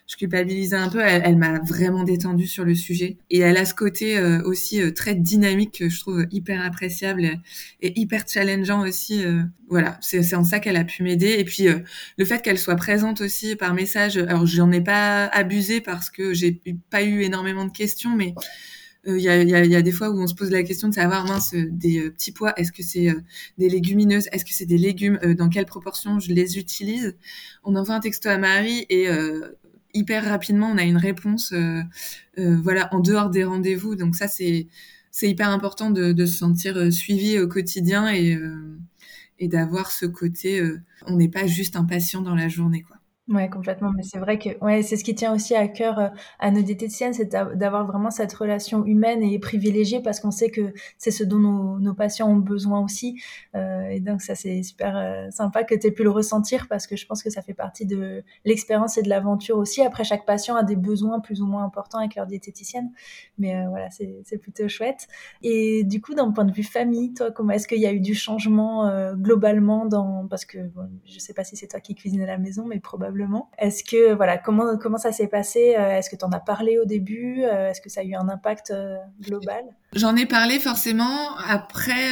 je 0.07 0.17
culpabilisais 0.17 0.75
un 0.75 0.89
peu. 0.89 1.01
Elle, 1.01 1.37
m'a 1.37 1.59
vraiment 1.59 2.03
détendue 2.03 2.47
sur 2.47 2.63
le 2.63 2.75
sujet. 2.75 3.17
Et 3.29 3.39
elle 3.39 3.57
a 3.57 3.65
ce 3.65 3.73
côté 3.73 4.17
euh, 4.17 4.41
aussi 4.43 4.81
euh, 4.81 4.91
très 4.91 5.15
dynamique 5.15 5.79
que 5.79 5.89
je 5.89 5.99
trouve 5.99 6.25
hyper 6.31 6.63
appréciable 6.63 7.41
et, 7.81 7.99
hyper 7.99 8.23
challengeant 8.27 8.81
aussi. 8.81 9.23
Euh, 9.25 9.41
voilà, 9.67 9.97
c'est 10.01 10.35
en 10.35 10.43
ça 10.43 10.59
qu'elle 10.59 10.77
a 10.77 10.83
pu 10.83 11.01
m'aider. 11.01 11.35
Et 11.39 11.43
puis 11.43 11.67
le 12.17 12.25
fait 12.25 12.43
qu'elle 12.43 12.59
soit 12.59 12.75
présente 12.75 13.21
aussi 13.21 13.55
par 13.55 13.73
message. 13.73 14.17
Alors 14.17 14.45
j'en 14.45 14.71
ai 14.71 14.81
pas 14.81 15.25
abusé 15.25 15.81
parce 15.81 16.11
que 16.11 16.33
j'ai 16.33 16.61
pas 16.91 17.03
eu 17.03 17.23
énormément 17.23 17.65
de 17.65 17.71
questions, 17.71 18.15
mais 18.15 18.35
il 19.07 19.17
y, 19.17 19.29
a, 19.29 19.41
y, 19.43 19.53
a, 19.53 19.63
y, 19.63 19.75
a, 19.75 19.81
des 19.83 19.91
fois 19.91 20.09
où 20.09 20.19
on 20.19 20.25
se 20.25 20.33
pose 20.33 20.49
la 20.49 20.63
question 20.63 20.87
de 20.87 20.93
savoir 20.95 21.27
mince 21.27 21.53
des 21.53 22.09
petits 22.09 22.31
pois 22.31 22.53
est-ce 22.57 22.71
que 22.71 22.81
c'est 22.81 23.13
des 23.59 23.69
légumineuses 23.69 24.27
est-ce 24.31 24.43
que 24.43 24.51
c'est 24.51 24.65
des 24.65 24.79
légumes 24.79 25.19
dans 25.37 25.47
quelle 25.47 25.67
proportion 25.67 26.19
je 26.19 26.31
les 26.31 26.57
utilise? 26.57 27.15
On 27.63 27.75
envoie 27.75 27.93
un 27.93 27.99
texto 27.99 28.29
à 28.29 28.39
Marie 28.39 28.85
et 28.89 29.07
hyper 29.95 30.25
rapidement, 30.25 30.69
on 30.69 30.77
a 30.77 30.83
une 30.83 30.97
réponse, 30.97 31.51
euh, 31.53 31.81
euh, 32.37 32.57
voilà, 32.61 32.93
en 32.93 32.99
dehors 32.99 33.29
des 33.31 33.43
rendez-vous. 33.43 33.95
Donc 33.95 34.15
ça, 34.15 34.27
c'est 34.27 34.67
c'est 35.11 35.29
hyper 35.29 35.49
important 35.49 35.91
de, 35.91 36.13
se 36.25 36.37
sentir 36.37 36.77
euh, 36.77 36.91
suivi 36.91 37.39
au 37.39 37.47
quotidien 37.47 38.09
et 38.13 38.37
et 39.39 39.47
d'avoir 39.49 39.91
ce 39.91 40.05
côté, 40.05 40.61
on 41.07 41.17
n'est 41.17 41.29
pas 41.29 41.45
juste 41.47 41.75
un 41.75 41.85
patient 41.85 42.21
dans 42.21 42.35
la 42.35 42.47
journée, 42.47 42.83
quoi. 42.83 42.94
Ouais, 43.27 43.49
complètement. 43.49 43.91
Mais 43.91 44.03
c'est 44.03 44.19
vrai 44.19 44.37
que 44.37 44.49
ouais, 44.63 44.83
c'est 44.83 44.97
ce 44.97 45.03
qui 45.03 45.15
tient 45.15 45.33
aussi 45.33 45.55
à 45.55 45.67
cœur 45.67 45.97
euh, 45.97 46.09
à 46.37 46.51
nos 46.51 46.61
diététiciennes, 46.61 47.13
c'est 47.15 47.25
d'avoir 47.25 47.87
vraiment 47.87 48.11
cette 48.11 48.31
relation 48.33 48.85
humaine 48.85 49.23
et 49.23 49.39
privilégiée 49.39 49.99
parce 49.99 50.19
qu'on 50.19 50.29
sait 50.29 50.51
que 50.51 50.73
c'est 50.99 51.09
ce 51.09 51.23
dont 51.23 51.39
nos, 51.39 51.93
patients 51.95 52.29
ont 52.29 52.35
besoin 52.35 52.81
aussi. 52.81 53.19
Euh, 53.55 53.87
et 53.89 53.99
donc 53.99 54.21
ça, 54.21 54.35
c'est 54.35 54.61
super 54.61 54.95
euh, 54.95 55.31
sympa 55.31 55.63
que 55.63 55.73
tu 55.73 55.87
aies 55.87 55.91
pu 55.91 56.03
le 56.03 56.11
ressentir 56.11 56.67
parce 56.67 56.85
que 56.85 56.95
je 56.95 57.07
pense 57.07 57.23
que 57.23 57.31
ça 57.31 57.41
fait 57.41 57.55
partie 57.55 57.87
de 57.87 58.23
l'expérience 58.43 58.99
et 58.99 59.01
de 59.01 59.09
l'aventure 59.09 59.57
aussi. 59.57 59.81
Après, 59.81 60.03
chaque 60.03 60.27
patient 60.27 60.55
a 60.55 60.61
des 60.61 60.75
besoins 60.75 61.19
plus 61.19 61.41
ou 61.41 61.47
moins 61.47 61.63
importants 61.63 61.97
avec 61.97 62.13
leur 62.13 62.27
diététicienne. 62.27 62.91
Mais 63.39 63.65
voilà, 63.69 63.89
c'est 63.89 64.37
plutôt 64.37 64.67
chouette. 64.67 65.07
Et 65.41 65.83
du 65.83 65.99
coup, 65.99 66.13
d'un 66.13 66.29
point 66.29 66.45
de 66.45 66.51
vue 66.51 66.63
famille, 66.63 67.15
toi, 67.15 67.31
comment 67.31 67.53
est-ce 67.53 67.67
qu'il 67.67 67.81
y 67.81 67.87
a 67.87 67.91
eu 67.91 68.01
du 68.01 68.13
changement 68.13 68.87
globalement 69.15 69.87
dans... 69.87 70.27
Parce 70.27 70.45
que 70.45 70.59
je 71.05 71.17
sais 71.17 71.33
pas 71.33 71.43
si 71.43 71.55
c'est 71.55 71.67
toi 71.67 71.79
qui 71.79 71.95
cuisines 71.95 72.21
à 72.21 72.27
la 72.27 72.37
maison, 72.37 72.65
mais 72.67 72.79
probablement 72.79 73.14
est-ce 73.57 73.83
que 73.83 74.13
voilà 74.13 74.37
comment 74.37 74.77
comment 74.77 74.97
ça 74.97 75.11
s'est 75.11 75.27
passé? 75.27 75.75
Euh, 75.77 75.97
Est-ce 75.97 76.09
que 76.09 76.15
tu 76.15 76.25
en 76.25 76.31
as 76.31 76.39
parlé 76.39 76.79
au 76.79 76.85
début? 76.85 77.43
Euh, 77.43 77.69
Est-ce 77.69 77.81
que 77.81 77.89
ça 77.89 78.01
a 78.01 78.03
eu 78.03 78.15
un 78.15 78.29
impact 78.29 78.71
euh, 78.71 78.97
global? 79.21 79.63
J'en 79.95 80.17
ai 80.17 80.25
parlé 80.25 80.59
forcément. 80.59 81.37
Après, 81.37 82.11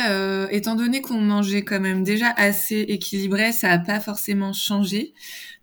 étant 0.51 0.75
donné 0.75 1.01
qu'on 1.01 1.19
mangeait 1.19 1.63
quand 1.63 1.81
même 1.81 2.03
déjà 2.03 2.29
assez 2.29 2.79
équilibré, 2.79 3.51
ça 3.51 3.67
n'a 3.67 3.79
pas 3.79 3.99
forcément 3.99 4.53
changé 4.53 5.13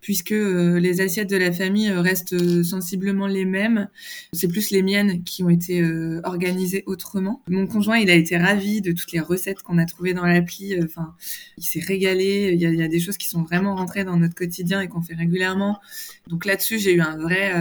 puisque 0.02 0.30
les 0.30 1.00
assiettes 1.00 1.30
de 1.30 1.36
la 1.36 1.50
famille 1.50 1.90
restent 1.90 2.62
sensiblement 2.62 3.26
les 3.26 3.46
mêmes. 3.46 3.88
C'est 4.34 4.48
plus 4.48 4.70
les 4.70 4.82
miennes 4.82 5.24
qui 5.24 5.42
ont 5.42 5.48
été 5.48 5.82
organisées 6.24 6.82
autrement. 6.86 7.42
Mon 7.48 7.66
conjoint, 7.66 7.96
il 7.96 8.10
a 8.10 8.14
été 8.14 8.36
ravi 8.36 8.82
de 8.82 8.92
toutes 8.92 9.12
les 9.12 9.20
recettes 9.20 9.62
qu'on 9.62 9.78
a 9.78 9.86
trouvées 9.86 10.12
dans 10.12 10.26
l'appli. 10.26 10.74
Enfin, 10.82 11.14
il 11.56 11.64
s'est 11.64 11.80
régalé. 11.80 12.50
Il 12.52 12.60
y, 12.60 12.66
a, 12.66 12.70
il 12.70 12.78
y, 12.78 12.82
a, 12.82 12.88
des 12.88 13.00
choses 13.00 13.16
qui 13.16 13.28
sont 13.28 13.42
vraiment 13.42 13.76
rentrées 13.76 14.04
dans 14.04 14.18
notre 14.18 14.34
quotidien 14.34 14.82
et 14.82 14.88
qu'on 14.88 15.00
fait 15.02 15.14
régulièrement. 15.14 15.80
Donc 16.28 16.44
là-dessus, 16.44 16.78
j'ai 16.78 16.92
eu 16.94 17.00
un 17.00 17.16
vrai 17.16 17.52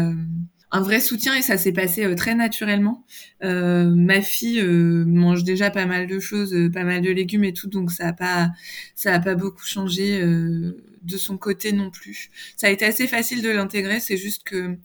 un 0.71 0.81
vrai 0.81 0.99
soutien 0.99 1.35
et 1.35 1.41
ça 1.41 1.57
s'est 1.57 1.71
passé 1.71 2.05
euh, 2.05 2.15
très 2.15 2.35
naturellement. 2.35 3.03
Euh, 3.43 3.89
ma 3.89 4.21
fille 4.21 4.59
euh, 4.61 5.03
mange 5.05 5.43
déjà 5.43 5.71
pas 5.71 5.85
mal 5.85 6.07
de 6.07 6.19
choses, 6.19 6.55
pas 6.73 6.83
mal 6.83 7.01
de 7.01 7.09
légumes 7.09 7.43
et 7.43 7.53
tout, 7.53 7.67
donc 7.67 7.91
ça 7.91 8.09
a 8.09 8.13
pas 8.13 8.49
ça 8.95 9.13
a 9.13 9.19
pas 9.19 9.35
beaucoup 9.35 9.65
changé 9.65 10.21
de 10.21 11.17
son 11.17 11.37
côté 11.37 11.71
non 11.71 11.89
plus. 11.89 12.29
Ça 12.57 12.67
a 12.67 12.69
été 12.69 12.85
assez 12.85 13.07
facile 13.07 13.41
de 13.41 13.49
l'intégrer, 13.49 13.99
c'est 13.99 14.17
juste 14.17 14.43
que 14.43 14.77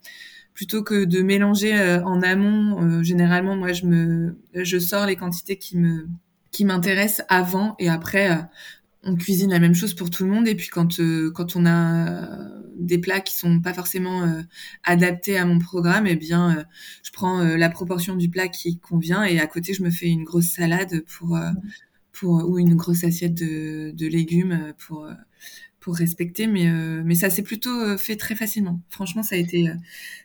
plutôt 0.55 0.83
que 0.83 1.05
de 1.05 1.21
mélanger 1.23 1.75
en 2.05 2.23
amont, 2.23 3.03
généralement 3.03 3.57
moi 3.57 3.73
je 3.73 3.87
me 3.87 4.37
je 4.55 4.79
sors 4.79 5.07
les 5.07 5.17
quantités 5.17 5.57
qui 5.57 5.77
me 5.77 6.07
qui 6.53 6.65
m'intéressent 6.65 7.27
avant 7.29 7.75
et 7.79 7.89
après 7.89 8.39
on 9.05 9.17
cuisine 9.17 9.51
la 9.51 9.59
même 9.59 9.75
chose 9.75 9.95
pour 9.95 10.11
tout 10.11 10.25
le 10.25 10.31
monde. 10.31 10.49
Et 10.49 10.55
puis 10.55 10.69
quand 10.69 11.01
euh, 11.01 11.31
quand 11.31 11.57
on 11.57 11.67
a 11.67 12.09
euh, 12.09 12.63
des 12.77 12.99
plats 12.99 13.21
qui 13.21 13.35
sont 13.37 13.61
pas 13.61 13.75
forcément 13.75 14.25
euh, 14.25 14.43
adaptés 14.83 15.39
à 15.39 15.45
mon 15.45 15.59
programme 15.59 16.07
eh 16.07 16.17
bien 16.17 16.65
je 17.03 17.11
prends 17.13 17.43
la 17.43 17.71
proportion 17.71 18.17
du 18.17 18.29
plat 18.29 18.49
qui 18.49 18.79
convient. 18.79 19.25
Et 19.25 19.39
à 19.39 19.47
côté 19.47 19.75
je 19.75 19.83
me 19.83 19.91
fais 19.91 20.09
une 20.09 20.25
grosse 20.25 20.49
salade 20.49 21.05
pour 21.07 21.39
pour 22.13 22.49
ou 22.49 22.59
une 22.59 22.75
grosse 22.75 23.05
assiette 23.05 23.35
de, 23.35 24.07
légumes 24.07 24.73
pour 24.79 25.09
pour 25.81 25.97
respecter. 25.97 26.47
Mais 26.47 26.69
mais 27.05 27.15
ça 27.15 27.31
s'est 27.31 27.43
plutôt 27.43 27.97
fait 27.99 28.17
très 28.17 28.35
facilement. 28.35 28.81
Franchement 28.89 29.23
ça 29.23 29.37
a 29.37 29.39
été 29.39 29.71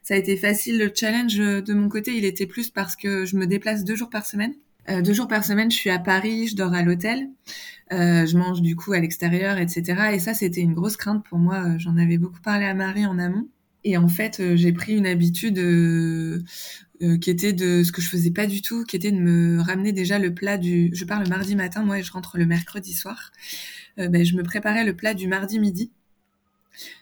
ça 0.03 0.15
a 0.15 0.17
été 0.17 0.37
facile. 0.37 0.79
Le 0.79 0.91
challenge 0.93 1.37
de 1.37 1.73
mon 1.73 1.89
côté 1.89 2.17
il 2.17 2.25
était 2.25 2.47
plus 2.47 2.69
parce 2.69 2.95
que 2.95 3.25
je 3.25 3.35
me 3.35 3.45
déplace 3.45 3.83
deux 3.83 3.95
jours 3.95 4.09
par 4.09 4.25
semaine. 4.25 4.53
Deux 5.03 5.13
jours 5.13 5.27
par 5.27 5.45
semaine 5.45 5.69
je 5.69 5.77
suis 5.77 5.91
à 5.91 5.99
Paris 5.99 6.47
je 6.47 6.55
dors 6.55 6.73
à 6.73 6.81
l'hôtel 6.81 7.29
euh, 7.91 8.25
je 8.25 8.37
mange 8.37 8.61
du 8.61 8.75
coup 8.75 8.93
à 8.93 8.99
l'extérieur, 8.99 9.57
etc. 9.57 10.11
Et 10.13 10.19
ça, 10.19 10.33
c'était 10.33 10.61
une 10.61 10.73
grosse 10.73 10.97
crainte 10.97 11.25
pour 11.25 11.39
moi. 11.39 11.63
Euh, 11.65 11.79
j'en 11.79 11.97
avais 11.97 12.17
beaucoup 12.17 12.41
parlé 12.41 12.65
à 12.65 12.73
Marie 12.73 13.05
en 13.05 13.17
amont. 13.17 13.47
Et 13.83 13.97
en 13.97 14.07
fait, 14.07 14.39
euh, 14.39 14.55
j'ai 14.55 14.73
pris 14.73 14.95
une 14.95 15.07
habitude 15.07 15.57
euh, 15.57 16.43
qui 17.21 17.29
était 17.29 17.53
de 17.53 17.83
ce 17.83 17.91
que 17.91 18.01
je 18.01 18.09
faisais 18.09 18.31
pas 18.31 18.45
du 18.45 18.61
tout, 18.61 18.83
qui 18.83 18.95
était 18.95 19.11
de 19.11 19.17
me 19.17 19.61
ramener 19.61 19.93
déjà 19.93 20.19
le 20.19 20.33
plat 20.33 20.57
du. 20.57 20.89
Je 20.93 21.05
pars 21.05 21.21
le 21.23 21.29
mardi 21.29 21.55
matin, 21.55 21.83
moi, 21.83 21.99
et 21.99 22.03
je 22.03 22.11
rentre 22.11 22.37
le 22.37 22.45
mercredi 22.45 22.93
soir. 22.93 23.31
ben, 23.97 24.23
je 24.23 24.35
me 24.35 24.43
préparais 24.43 24.83
le 24.85 24.95
plat 24.95 25.13
du 25.13 25.27
mardi 25.27 25.59
midi. 25.59 25.91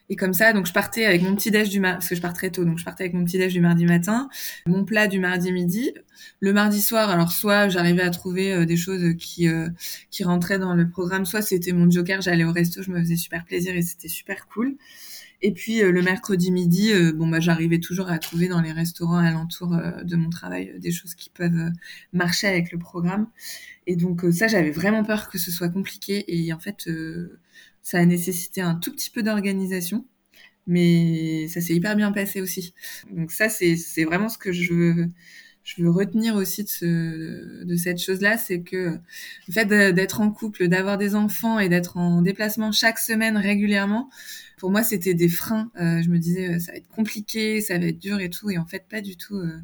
Et 0.09 0.15
comme 0.15 0.33
ça, 0.33 0.53
donc 0.53 0.65
je 0.65 0.73
partais 0.73 1.05
avec 1.05 1.21
mon 1.21 1.35
petit 1.35 1.51
déj 1.51 1.69
du 1.69 1.79
mardi, 1.79 1.97
parce 1.97 2.09
que 2.09 2.15
je 2.15 2.21
pars 2.21 2.33
très 2.33 2.49
tôt, 2.49 2.63
donc 2.63 2.77
je 2.77 2.85
partais 2.85 3.03
avec 3.03 3.13
mon 3.13 3.25
petit 3.25 3.37
déj 3.37 3.53
du 3.53 3.61
mardi 3.61 3.85
matin, 3.85 4.29
mon 4.65 4.85
plat 4.85 5.07
du 5.07 5.19
mardi 5.19 5.51
midi. 5.51 5.93
Le 6.39 6.53
mardi 6.53 6.81
soir, 6.81 7.09
alors 7.09 7.31
soit 7.31 7.67
j'arrivais 7.67 8.03
à 8.03 8.09
trouver 8.09 8.53
euh, 8.53 8.65
des 8.65 8.77
choses 8.77 9.15
qui 9.19 9.47
euh, 9.47 9.69
qui 10.09 10.23
rentraient 10.23 10.59
dans 10.59 10.73
le 10.73 10.89
programme, 10.89 11.25
soit 11.25 11.41
c'était 11.41 11.73
mon 11.73 11.89
joker, 11.89 12.21
j'allais 12.21 12.45
au 12.45 12.51
resto, 12.51 12.81
je 12.81 12.91
me 12.91 12.99
faisais 12.99 13.17
super 13.17 13.43
plaisir 13.45 13.75
et 13.75 13.81
c'était 13.81 14.07
super 14.07 14.47
cool. 14.47 14.77
Et 15.41 15.51
puis 15.51 15.83
euh, 15.83 15.91
le 15.91 16.01
mercredi 16.01 16.51
midi, 16.51 16.91
bon 17.13 17.27
bah 17.27 17.39
j'arrivais 17.39 17.79
toujours 17.79 18.09
à 18.09 18.17
trouver 18.17 18.47
dans 18.47 18.61
les 18.61 18.71
restaurants 18.71 19.17
alentours 19.17 19.77
de 20.03 20.15
mon 20.15 20.29
travail 20.29 20.73
des 20.79 20.91
choses 20.91 21.15
qui 21.15 21.29
peuvent 21.29 21.71
marcher 22.13 22.47
avec 22.47 22.71
le 22.71 22.79
programme. 22.79 23.27
Et 23.87 23.95
donc 23.95 24.25
ça, 24.31 24.47
j'avais 24.47 24.71
vraiment 24.71 25.03
peur 25.03 25.29
que 25.29 25.37
ce 25.37 25.51
soit 25.51 25.69
compliqué. 25.69 26.25
Et 26.27 26.51
en 26.53 26.59
fait, 26.59 26.89
ça 27.87 27.99
a 27.99 28.05
nécessité 28.05 28.59
un 28.59 28.75
tout 28.75 28.91
petit 28.91 29.09
peu 29.09 29.23
d'organisation, 29.23 30.05
mais 30.67 31.47
ça 31.47 31.61
s'est 31.61 31.73
hyper 31.73 31.95
bien 31.95 32.11
passé 32.11 32.41
aussi. 32.41 32.73
Donc 33.13 33.31
ça, 33.31 33.47
c'est 33.47 34.03
vraiment 34.03 34.27
ce 34.27 34.37
que 34.37 34.51
je 34.51 34.73
veux, 34.73 35.09
je 35.63 35.81
veux 35.81 35.89
retenir 35.89 36.35
aussi 36.35 36.65
de, 36.65 36.67
ce, 36.67 37.63
de 37.63 37.75
cette 37.77 37.99
chose-là, 37.99 38.37
c'est 38.37 38.59
que 38.59 38.99
le 39.47 39.53
fait 39.53 39.65
d'être 39.65 40.19
en 40.19 40.31
couple, 40.31 40.67
d'avoir 40.67 40.97
des 40.97 41.15
enfants 41.15 41.59
et 41.59 41.69
d'être 41.69 41.95
en 41.95 42.21
déplacement 42.21 42.73
chaque 42.73 42.99
semaine 42.99 43.37
régulièrement, 43.37 44.09
pour 44.57 44.69
moi, 44.69 44.83
c'était 44.83 45.13
des 45.13 45.29
freins. 45.29 45.71
Euh, 45.79 46.01
je 46.01 46.09
me 46.09 46.17
disais, 46.17 46.59
ça 46.59 46.73
va 46.73 46.79
être 46.79 46.89
compliqué, 46.89 47.61
ça 47.61 47.77
va 47.77 47.85
être 47.85 47.99
dur 47.99 48.19
et 48.19 48.29
tout, 48.29 48.49
et 48.49 48.57
en 48.57 48.65
fait, 48.65 48.85
pas 48.89 48.99
du 48.99 49.15
tout. 49.15 49.37
Euh, 49.37 49.57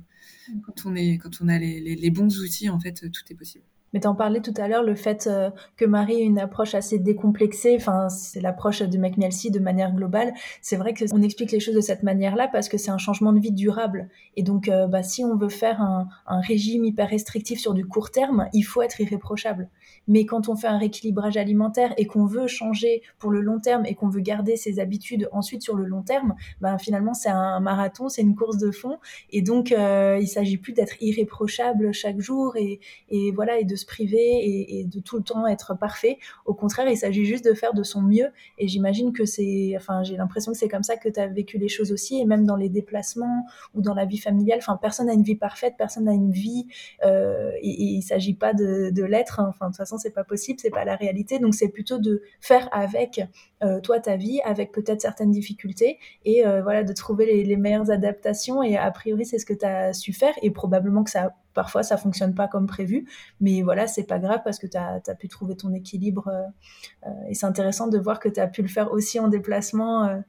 quand 0.65 0.85
on 0.85 0.95
est, 0.95 1.17
quand 1.17 1.41
on 1.41 1.49
a 1.49 1.59
les, 1.59 1.81
les, 1.81 1.95
les 1.95 2.09
bons 2.09 2.39
outils, 2.39 2.69
en 2.69 2.79
fait, 2.79 3.11
tout 3.11 3.23
est 3.29 3.35
possible. 3.35 3.65
Mais 3.93 3.99
t'en 3.99 4.15
parlais 4.15 4.41
tout 4.41 4.53
à 4.57 4.67
l'heure, 4.67 4.83
le 4.83 4.95
fait 4.95 5.27
euh, 5.27 5.51
que 5.77 5.85
Marie 5.85 6.21
ait 6.21 6.25
une 6.25 6.39
approche 6.39 6.73
assez 6.73 6.97
décomplexée, 6.97 7.75
enfin 7.75 8.09
c'est 8.09 8.41
l'approche 8.41 8.81
de 8.81 8.97
McMielsey 8.97 9.51
de 9.51 9.59
manière 9.59 9.93
globale. 9.93 10.33
C'est 10.61 10.77
vrai 10.77 10.93
qu'on 10.93 11.21
explique 11.21 11.51
les 11.51 11.59
choses 11.59 11.75
de 11.75 11.81
cette 11.81 12.03
manière-là 12.03 12.47
parce 12.51 12.69
que 12.69 12.77
c'est 12.77 12.91
un 12.91 12.97
changement 12.97 13.33
de 13.33 13.39
vie 13.39 13.51
durable. 13.51 14.09
Et 14.35 14.43
donc, 14.43 14.67
euh, 14.67 14.87
bah, 14.87 15.03
si 15.03 15.23
on 15.23 15.35
veut 15.35 15.49
faire 15.49 15.81
un, 15.81 16.07
un, 16.25 16.41
régime 16.41 16.83
hyper 16.85 17.09
restrictif 17.09 17.59
sur 17.59 17.73
du 17.73 17.85
court 17.85 18.09
terme, 18.09 18.49
il 18.53 18.63
faut 18.63 18.81
être 18.81 18.99
irréprochable. 18.99 19.69
Mais 20.07 20.25
quand 20.25 20.49
on 20.49 20.55
fait 20.55 20.67
un 20.67 20.77
rééquilibrage 20.77 21.37
alimentaire 21.37 21.93
et 21.97 22.07
qu'on 22.07 22.25
veut 22.25 22.47
changer 22.47 23.03
pour 23.19 23.31
le 23.31 23.41
long 23.41 23.59
terme 23.59 23.85
et 23.85 23.93
qu'on 23.95 24.09
veut 24.09 24.21
garder 24.21 24.55
ses 24.55 24.79
habitudes 24.79 25.29
ensuite 25.31 25.61
sur 25.61 25.75
le 25.75 25.85
long 25.85 26.01
terme, 26.01 26.35
bah, 26.61 26.77
finalement 26.79 27.13
c'est 27.13 27.29
un 27.29 27.59
marathon, 27.59 28.09
c'est 28.09 28.23
une 28.23 28.35
course 28.35 28.57
de 28.57 28.71
fond. 28.71 28.97
Et 29.29 29.41
donc, 29.43 29.71
euh, 29.71 30.17
il 30.19 30.27
s'agit 30.27 30.57
plus 30.57 30.73
d'être 30.73 30.95
irréprochable 31.01 31.93
chaque 31.93 32.19
jour 32.19 32.57
et, 32.57 32.79
et 33.09 33.31
voilà 33.31 33.59
et 33.59 33.65
de 33.65 33.75
priver 33.85 34.79
et, 34.79 34.85
de 34.85 34.99
tout 34.99 35.17
le 35.17 35.23
temps 35.23 35.47
être 35.47 35.77
parfait. 35.77 36.17
Au 36.45 36.53
contraire, 36.53 36.87
il 36.89 36.97
s'agit 36.97 37.25
juste 37.25 37.45
de 37.45 37.53
faire 37.53 37.73
de 37.73 37.83
son 37.83 38.01
mieux. 38.01 38.27
Et 38.57 38.67
j'imagine 38.67 39.13
que 39.13 39.25
c'est, 39.25 39.73
enfin, 39.75 40.03
j'ai 40.03 40.17
l'impression 40.17 40.51
que 40.51 40.57
c'est 40.57 40.67
comme 40.67 40.83
ça 40.83 40.97
que 40.97 41.09
tu 41.09 41.19
as 41.19 41.27
vécu 41.27 41.57
les 41.57 41.69
choses 41.69 41.91
aussi, 41.91 42.19
et 42.19 42.25
même 42.25 42.45
dans 42.45 42.55
les 42.55 42.69
déplacements 42.69 43.45
ou 43.73 43.81
dans 43.81 43.93
la 43.93 44.05
vie 44.05 44.17
familiale. 44.17 44.59
Enfin, 44.59 44.77
personne 44.81 45.07
n'a 45.07 45.13
une 45.13 45.23
vie 45.23 45.35
parfaite, 45.35 45.75
personne 45.77 46.05
n'a 46.05 46.13
une 46.13 46.31
vie, 46.31 46.67
euh, 47.05 47.51
et, 47.61 47.69
il 47.69 48.01
s'agit 48.01 48.33
pas 48.33 48.53
de, 48.53 49.03
l'être. 49.03 49.39
Hein. 49.39 49.47
Enfin, 49.49 49.67
de 49.67 49.71
toute 49.71 49.77
façon, 49.77 49.97
c'est 49.97 50.11
pas 50.11 50.23
possible, 50.23 50.59
c'est 50.59 50.69
pas 50.69 50.85
la 50.85 50.95
réalité. 50.95 51.39
Donc, 51.39 51.55
c'est 51.55 51.69
plutôt 51.69 51.97
de 51.97 52.21
faire 52.41 52.69
avec 52.71 53.21
euh, 53.63 53.79
toi 53.81 53.99
ta 53.99 54.15
vie, 54.15 54.41
avec 54.41 54.71
peut-être 54.71 55.01
certaines 55.01 55.31
difficultés, 55.31 55.99
et 56.25 56.45
euh, 56.45 56.61
voilà, 56.61 56.83
de 56.83 56.93
trouver 56.93 57.25
les, 57.25 57.43
les 57.43 57.57
meilleures 57.57 57.91
adaptations. 57.91 58.63
Et 58.63 58.77
a 58.77 58.89
priori, 58.91 59.25
c'est 59.25 59.39
ce 59.39 59.45
que 59.45 59.53
tu 59.53 59.65
as 59.65 59.93
su 59.93 60.13
faire, 60.13 60.33
et 60.41 60.51
probablement 60.51 61.03
que 61.03 61.11
ça 61.11 61.33
parfois 61.53 61.83
ça 61.83 61.97
fonctionne 61.97 62.33
pas 62.33 62.47
comme 62.47 62.67
prévu, 62.67 63.05
mais 63.39 63.61
voilà, 63.61 63.87
c'est 63.87 64.03
pas 64.03 64.19
grave 64.19 64.41
parce 64.43 64.59
que 64.59 64.67
tu 64.67 64.77
as, 64.77 65.15
pu 65.15 65.27
trouver 65.27 65.55
ton 65.55 65.73
équilibre 65.73 66.27
euh, 66.27 67.07
euh, 67.07 67.09
et 67.29 67.33
c'est 67.33 67.45
intéressant 67.45 67.87
de 67.87 67.97
voir 67.97 68.19
que 68.19 68.29
tu 68.29 68.39
as 68.39 68.47
pu 68.47 68.61
le 68.61 68.67
faire 68.67 68.91
aussi 68.91 69.19
en 69.19 69.27
déplacement. 69.27 70.05
Euh, 70.05 70.19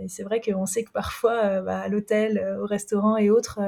et 0.00 0.08
c'est 0.08 0.24
vrai 0.24 0.40
qu'on 0.40 0.66
sait 0.66 0.82
que 0.82 0.90
parfois, 0.90 1.60
bah, 1.60 1.78
à 1.78 1.88
l'hôtel, 1.88 2.58
au 2.60 2.66
restaurant 2.66 3.16
et 3.16 3.30
autres, 3.30 3.60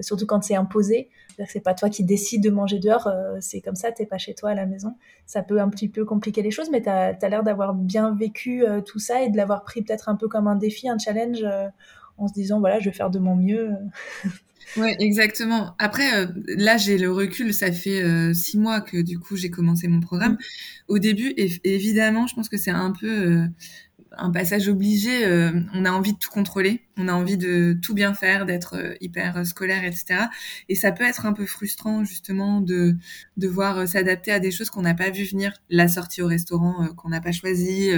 surtout 0.00 0.26
quand 0.26 0.44
c'est 0.44 0.54
imposé, 0.54 1.08
c'est-à-dire 1.26 1.46
que 1.46 1.52
c'est 1.52 1.60
pas 1.60 1.74
toi 1.74 1.90
qui 1.90 2.04
décides 2.04 2.40
de 2.40 2.50
manger 2.50 2.78
dehors, 2.78 3.10
c'est 3.40 3.60
comme 3.60 3.74
ça, 3.74 3.90
t'es 3.90 4.06
pas 4.06 4.18
chez 4.18 4.32
toi 4.32 4.50
à 4.50 4.54
la 4.54 4.64
maison. 4.64 4.94
Ça 5.26 5.42
peut 5.42 5.60
un 5.60 5.68
petit 5.70 5.88
peu 5.88 6.04
compliquer 6.04 6.42
les 6.42 6.52
choses, 6.52 6.70
mais 6.70 6.82
tu 6.82 6.88
as 6.88 7.28
l'air 7.28 7.42
d'avoir 7.42 7.74
bien 7.74 8.14
vécu 8.14 8.64
tout 8.86 9.00
ça 9.00 9.22
et 9.22 9.28
de 9.28 9.36
l'avoir 9.36 9.64
pris 9.64 9.82
peut-être 9.82 10.08
un 10.08 10.14
peu 10.14 10.28
comme 10.28 10.46
un 10.46 10.54
défi, 10.54 10.88
un 10.88 10.98
challenge, 10.98 11.44
en 12.18 12.28
se 12.28 12.34
disant 12.34 12.60
voilà, 12.60 12.78
je 12.80 12.86
vais 12.86 12.94
faire 12.96 13.10
de 13.10 13.18
mon 13.18 13.36
mieux. 13.36 13.70
Ouais, 14.76 14.96
exactement. 15.00 15.74
Après, 15.78 16.14
euh, 16.14 16.26
là, 16.46 16.76
j'ai 16.76 16.96
le 16.96 17.10
recul. 17.12 17.52
Ça 17.52 17.70
fait 17.72 18.02
euh, 18.02 18.32
six 18.32 18.58
mois 18.58 18.80
que 18.80 18.96
du 19.02 19.18
coup 19.18 19.36
j'ai 19.36 19.50
commencé 19.50 19.86
mon 19.88 20.00
programme. 20.00 20.38
Au 20.88 20.98
début, 20.98 21.34
évidemment, 21.64 22.26
je 22.26 22.34
pense 22.34 22.48
que 22.48 22.56
c'est 22.56 22.70
un 22.70 22.92
peu 22.92 23.06
euh, 23.06 23.46
un 24.16 24.30
passage 24.30 24.68
obligé. 24.68 25.26
on 25.74 25.84
a 25.84 25.90
envie 25.90 26.12
de 26.12 26.18
tout 26.18 26.30
contrôler, 26.30 26.82
on 26.96 27.08
a 27.08 27.12
envie 27.12 27.36
de 27.38 27.78
tout 27.82 27.94
bien 27.94 28.14
faire, 28.14 28.46
d'être 28.46 28.96
hyper 29.00 29.46
scolaire, 29.46 29.84
etc. 29.84 30.24
Et 30.68 30.74
ça 30.74 30.92
peut 30.92 31.04
être 31.04 31.26
un 31.26 31.32
peu 31.32 31.46
frustrant 31.46 32.04
justement 32.04 32.60
de 32.60 32.96
devoir 33.36 33.88
s'adapter 33.88 34.30
à 34.32 34.38
des 34.40 34.50
choses 34.50 34.70
qu'on 34.70 34.82
n'a 34.82 34.94
pas 34.94 35.10
vu 35.10 35.24
venir. 35.24 35.52
La 35.70 35.88
sortie 35.88 36.22
au 36.22 36.26
restaurant 36.26 36.88
qu'on 36.96 37.08
n'a 37.08 37.20
pas 37.20 37.32
choisi. 37.32 37.90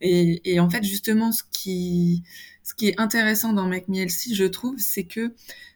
Et, 0.00 0.60
en 0.60 0.68
fait, 0.68 0.82
justement, 0.84 1.32
ce 1.32 1.42
qui 1.50 2.24
ce 2.66 2.74
qui 2.74 2.88
est 2.88 3.00
intéressant 3.00 3.52
dans 3.52 3.68
Make 3.68 3.86
Me 3.86 4.06
je 4.08 4.44
trouve, 4.44 4.74
c'est 4.78 5.04
que 5.04 5.32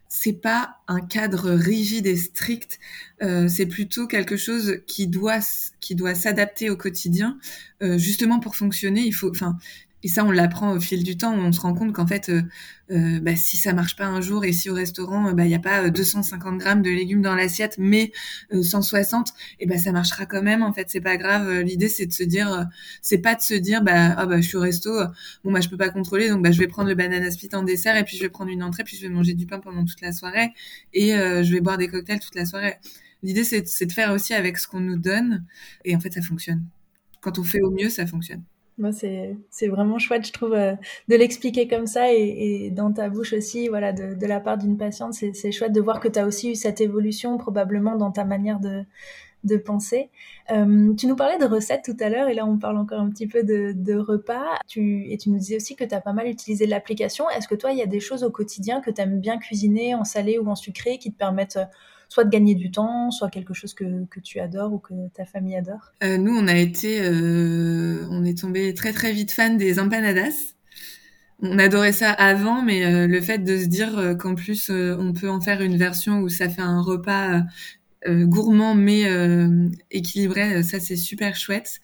c'est 0.08 0.32
pas 0.32 0.78
un 0.88 1.00
cadre 1.00 1.50
rigide 1.52 2.08
et 2.08 2.16
strict, 2.16 2.80
euh, 3.22 3.46
c'est 3.46 3.66
plutôt 3.66 4.08
quelque 4.08 4.36
chose 4.36 4.78
qui 4.88 5.06
doit 5.06 5.38
qui 5.78 5.94
doit 5.94 6.16
s'adapter 6.16 6.68
au 6.68 6.76
quotidien. 6.76 7.38
Euh, 7.80 7.96
justement 7.96 8.40
pour 8.40 8.56
fonctionner, 8.56 9.02
il 9.02 9.12
faut, 9.12 9.30
enfin, 9.30 9.56
et 10.02 10.08
ça, 10.08 10.24
on 10.24 10.30
l'apprend 10.30 10.72
au 10.72 10.80
fil 10.80 11.04
du 11.04 11.16
temps. 11.16 11.34
On 11.34 11.52
se 11.52 11.60
rend 11.60 11.74
compte 11.74 11.92
qu'en 11.92 12.06
fait, 12.06 12.30
euh, 12.30 12.42
euh 12.90 13.20
bah, 13.20 13.36
si 13.36 13.56
ça 13.56 13.72
marche 13.74 13.96
pas 13.96 14.06
un 14.06 14.20
jour 14.20 14.44
et 14.44 14.52
si 14.52 14.70
au 14.70 14.74
restaurant, 14.74 15.32
bah, 15.32 15.44
il 15.44 15.48
n'y 15.48 15.54
a 15.54 15.58
pas 15.58 15.90
250 15.90 16.58
grammes 16.58 16.82
de 16.82 16.90
légumes 16.90 17.20
dans 17.22 17.34
l'assiette, 17.34 17.76
mais 17.78 18.12
160, 18.50 19.32
et 19.60 19.66
ben 19.66 19.78
ça 19.78 19.92
marchera 19.92 20.26
quand 20.26 20.42
même. 20.42 20.62
En 20.62 20.72
fait, 20.72 20.88
c'est 20.88 21.00
pas 21.00 21.16
grave. 21.16 21.60
L'idée, 21.60 21.88
c'est 21.88 22.06
de 22.06 22.12
se 22.12 22.22
dire, 22.22 22.66
c'est 23.02 23.18
pas 23.18 23.34
de 23.34 23.42
se 23.42 23.54
dire, 23.54 23.82
bah, 23.82 24.14
ah, 24.16 24.26
bah, 24.26 24.40
je 24.40 24.48
suis 24.48 24.56
au 24.56 24.60
resto, 24.60 24.90
bon, 25.44 25.52
bah, 25.52 25.60
je 25.60 25.68
peux 25.68 25.76
pas 25.76 25.90
contrôler, 25.90 26.30
donc 26.30 26.42
bah, 26.42 26.50
je 26.50 26.58
vais 26.58 26.68
prendre 26.68 26.88
le 26.88 26.94
banana 26.94 27.30
split 27.30 27.50
en 27.52 27.62
dessert 27.62 27.96
et 27.96 28.04
puis 28.04 28.16
je 28.16 28.22
vais 28.22 28.30
prendre 28.30 28.50
une 28.50 28.62
entrée, 28.62 28.84
puis 28.84 28.96
je 28.96 29.02
vais 29.02 29.08
manger 29.12 29.34
du 29.34 29.46
pain 29.46 29.60
pendant 29.60 29.84
toute 29.84 30.00
la 30.00 30.12
soirée 30.12 30.52
et 30.94 31.10
je 31.12 31.52
vais 31.52 31.60
boire 31.60 31.78
des 31.78 31.88
cocktails 31.88 32.20
toute 32.20 32.34
la 32.34 32.46
soirée. 32.46 32.76
L'idée, 33.22 33.44
c'est 33.44 33.86
de 33.86 33.92
faire 33.92 34.12
aussi 34.12 34.34
avec 34.34 34.58
ce 34.58 34.66
qu'on 34.66 34.80
nous 34.80 34.98
donne, 34.98 35.44
et 35.84 35.94
en 35.94 36.00
fait, 36.00 36.12
ça 36.12 36.22
fonctionne. 36.22 36.64
Quand 37.20 37.38
on 37.38 37.44
fait 37.44 37.60
au 37.60 37.70
mieux, 37.70 37.90
ça 37.90 38.06
fonctionne. 38.06 38.42
Moi, 38.80 38.92
c'est 38.92 39.68
vraiment 39.68 39.98
chouette, 39.98 40.26
je 40.26 40.32
trouve, 40.32 40.54
euh, 40.54 40.74
de 41.08 41.16
l'expliquer 41.16 41.68
comme 41.68 41.86
ça 41.86 42.12
et, 42.12 42.70
dans 42.70 42.92
ta 42.92 43.10
bouche 43.10 43.34
aussi, 43.34 43.68
voilà, 43.68 43.92
de, 43.92 44.26
la 44.26 44.40
part 44.40 44.56
d'une 44.56 44.78
patiente. 44.78 45.12
C'est 45.12 45.52
chouette 45.52 45.72
de 45.72 45.80
voir 45.80 46.00
que 46.00 46.08
tu 46.08 46.18
as 46.18 46.26
aussi 46.26 46.52
eu 46.52 46.54
cette 46.54 46.80
évolution, 46.80 47.36
probablement 47.36 47.96
dans 47.96 48.10
ta 48.10 48.24
manière 48.24 48.58
de, 48.58 48.84
de 49.44 49.56
penser. 49.58 50.10
Euh, 50.50 50.94
tu 50.94 51.06
nous 51.06 51.16
parlais 51.16 51.38
de 51.38 51.44
recettes 51.44 51.84
tout 51.84 51.96
à 52.00 52.08
l'heure, 52.08 52.28
et 52.28 52.34
là, 52.34 52.46
on 52.46 52.58
parle 52.58 52.78
encore 52.78 53.00
un 53.00 53.10
petit 53.10 53.26
peu 53.26 53.42
de, 53.42 53.96
repas. 53.96 54.58
Tu, 54.66 55.10
et 55.10 55.18
tu 55.18 55.30
nous 55.30 55.38
disais 55.38 55.56
aussi 55.56 55.76
que 55.76 55.84
tu 55.84 55.94
as 55.94 56.00
pas 56.00 56.14
mal 56.14 56.26
utilisé 56.26 56.66
l'application. 56.66 57.28
Est-ce 57.30 57.48
que 57.48 57.54
toi, 57.54 57.72
il 57.72 57.78
y 57.78 57.82
a 57.82 57.86
des 57.86 58.00
choses 58.00 58.24
au 58.24 58.30
quotidien 58.30 58.80
que 58.80 58.90
tu 58.90 59.00
aimes 59.00 59.20
bien 59.20 59.38
cuisiner 59.38 59.94
en 59.94 60.04
salé 60.04 60.38
ou 60.38 60.48
en 60.48 60.56
sucré 60.56 60.98
qui 60.98 61.12
te 61.12 61.18
permettent 61.18 61.58
soit 62.10 62.24
de 62.24 62.30
gagner 62.30 62.56
du 62.56 62.70
temps, 62.72 63.10
soit 63.12 63.30
quelque 63.30 63.54
chose 63.54 63.72
que, 63.72 64.04
que 64.06 64.18
tu 64.20 64.40
adores 64.40 64.72
ou 64.72 64.78
que 64.78 64.92
ta 65.14 65.24
famille 65.24 65.56
adore? 65.56 65.92
Euh, 66.02 66.18
Nous, 66.18 66.36
on 66.36 66.48
a 66.48 66.56
été, 66.56 67.00
euh, 67.00 68.04
on 68.10 68.24
est 68.24 68.36
tombé 68.36 68.74
très 68.74 68.92
très 68.92 69.12
vite 69.12 69.30
fan 69.30 69.56
des 69.56 69.78
empanadas. 69.78 70.54
On 71.40 71.58
adorait 71.58 71.92
ça 71.92 72.10
avant, 72.10 72.62
mais 72.62 72.84
euh, 72.84 73.06
le 73.06 73.20
fait 73.22 73.38
de 73.38 73.56
se 73.56 73.66
dire 73.66 74.16
qu'en 74.18 74.34
plus 74.34 74.70
on 74.70 75.14
peut 75.14 75.30
en 75.30 75.40
faire 75.40 75.62
une 75.62 75.78
version 75.78 76.18
où 76.18 76.28
ça 76.28 76.50
fait 76.50 76.60
un 76.60 76.82
repas 76.82 77.42
gourmand 78.06 78.74
mais 78.74 79.04
équilibré, 79.90 80.62
ça 80.62 80.80
c'est 80.80 80.96
super 80.96 81.36
chouette. 81.36 81.80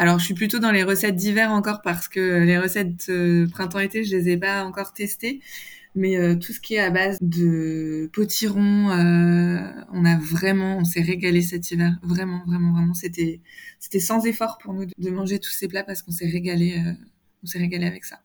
Alors, 0.00 0.20
je 0.20 0.24
suis 0.24 0.34
plutôt 0.34 0.60
dans 0.60 0.70
les 0.70 0.84
recettes 0.84 1.16
d'hiver 1.16 1.50
encore 1.50 1.82
parce 1.82 2.06
que 2.08 2.44
les 2.44 2.58
recettes 2.58 3.10
printemps-été, 3.52 4.04
je 4.04 4.16
les 4.16 4.30
ai 4.30 4.36
pas 4.36 4.64
encore 4.64 4.92
testées. 4.92 5.40
Mais 5.94 6.16
euh, 6.16 6.36
tout 6.36 6.52
ce 6.52 6.60
qui 6.60 6.74
est 6.74 6.80
à 6.80 6.90
base 6.90 7.18
de 7.20 8.10
potiron, 8.12 8.90
euh, 8.90 9.58
on 9.92 10.04
a 10.04 10.18
vraiment, 10.18 10.78
on 10.78 10.84
s'est 10.84 11.00
régalé 11.00 11.42
cet 11.42 11.70
hiver. 11.70 11.98
Vraiment, 12.02 12.42
vraiment, 12.46 12.72
vraiment. 12.72 12.94
C'était, 12.94 13.40
c'était 13.78 14.00
sans 14.00 14.24
effort 14.26 14.58
pour 14.58 14.74
nous 14.74 14.84
de, 14.86 15.10
manger 15.10 15.38
tous 15.38 15.50
ces 15.50 15.68
plats 15.68 15.84
parce 15.84 16.02
qu'on 16.02 16.12
s'est 16.12 16.28
régalé, 16.28 16.78
euh, 16.78 16.92
on 17.42 17.46
s'est 17.46 17.58
régalé 17.58 17.86
avec 17.86 18.04
ça. 18.04 18.20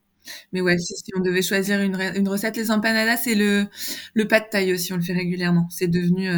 Mais 0.51 0.61
ouais, 0.61 0.77
si, 0.77 0.93
on 1.17 1.21
devait 1.21 1.41
choisir 1.41 1.81
une, 1.81 1.95
une 2.15 2.29
recette, 2.29 2.55
les 2.57 2.71
empanadas, 2.71 3.17
c'est 3.17 3.35
le, 3.35 3.65
le 4.13 4.27
pas 4.27 4.39
de 4.39 4.45
taille 4.49 4.73
aussi, 4.73 4.93
on 4.93 4.97
le 4.97 5.01
fait 5.01 5.13
régulièrement. 5.13 5.67
C'est 5.69 5.89
devenu, 5.89 6.29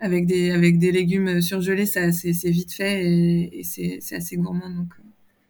avec 0.00 0.26
des, 0.26 0.50
avec 0.50 0.78
des 0.78 0.92
légumes 0.92 1.42
surgelés, 1.42 1.86
ça, 1.86 2.12
c'est, 2.12 2.32
c'est 2.32 2.50
vite 2.50 2.72
fait 2.72 3.04
et, 3.04 3.60
et 3.60 3.64
c'est, 3.64 3.98
c'est 4.00 4.16
assez 4.16 4.36
gourmand, 4.36 4.70
donc. 4.70 4.88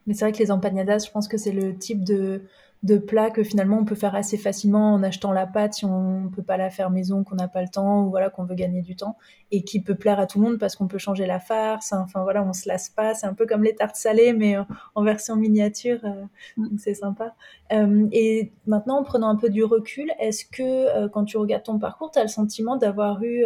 Mais 0.07 0.15
c'est 0.15 0.25
vrai 0.25 0.33
que 0.33 0.39
les 0.39 0.51
empanadas, 0.51 1.07
je 1.07 1.11
pense 1.11 1.29
que 1.29 1.37
c'est 1.37 1.53
le 1.53 1.77
type 1.77 2.05
de, 2.05 2.43
de 2.83 2.99
plats 2.99 3.31
que 3.31 3.43
finalement 3.43 3.79
on 3.79 3.85
peut 3.85 3.95
faire 3.95 4.15
assez 4.15 4.37
facilement 4.37 4.95
en 4.95 5.03
achetant 5.03 5.33
la 5.33 5.47
pâte 5.47 5.75
si 5.75 5.85
on 5.85 6.31
peut 6.35 6.43
pas 6.43 6.57
la 6.57 6.71
faire 6.71 6.91
maison, 6.91 7.25
qu'on 7.25 7.37
n'a 7.37 7.49
pas 7.49 7.63
le 7.63 7.69
temps 7.69 8.05
ou 8.05 8.11
voilà 8.11 8.31
qu'on 8.31 8.45
veut 8.45 8.55
gagner 8.55 8.83
du 8.83 8.97
temps 8.97 9.17
et 9.51 9.63
qui 9.63 9.81
peut 9.81 9.95
plaire 9.95 10.21
à 10.21 10.27
tout 10.27 10.39
le 10.41 10.45
monde 10.45 10.59
parce 10.59 10.77
qu'on 10.77 10.87
peut 10.87 10.99
changer 10.99 11.27
la 11.27 11.41
farce. 11.41 11.93
Enfin 11.93 12.23
voilà, 12.23 12.43
on 12.43 12.53
se 12.53 12.69
lasse 12.69 12.89
pas. 12.89 13.15
C'est 13.15 13.27
un 13.27 13.35
peu 13.35 13.47
comme 13.47 13.63
les 13.63 13.75
tartes 13.75 13.97
salées 13.97 14.33
mais 14.33 14.57
en 14.95 15.03
version 15.03 15.37
miniature, 15.37 16.01
euh, 16.05 16.25
mm. 16.57 16.69
donc 16.69 16.81
c'est 16.81 16.95
sympa. 16.95 17.35
Euh, 17.73 18.07
et 18.13 18.53
maintenant 18.67 18.99
en 18.99 19.03
prenant 19.03 19.29
un 19.29 19.37
peu 19.37 19.51
du 19.51 19.65
recul, 19.65 20.13
est-ce 20.21 20.45
que 20.45 20.63
euh, 20.63 21.09
quand 21.09 21.25
tu 21.25 21.37
regardes 21.37 21.65
ton 21.65 21.79
parcours, 21.79 22.11
tu 22.11 22.19
as 22.19 22.23
le 22.23 22.29
sentiment 22.29 22.77
d'avoir 22.77 23.23
eu 23.23 23.45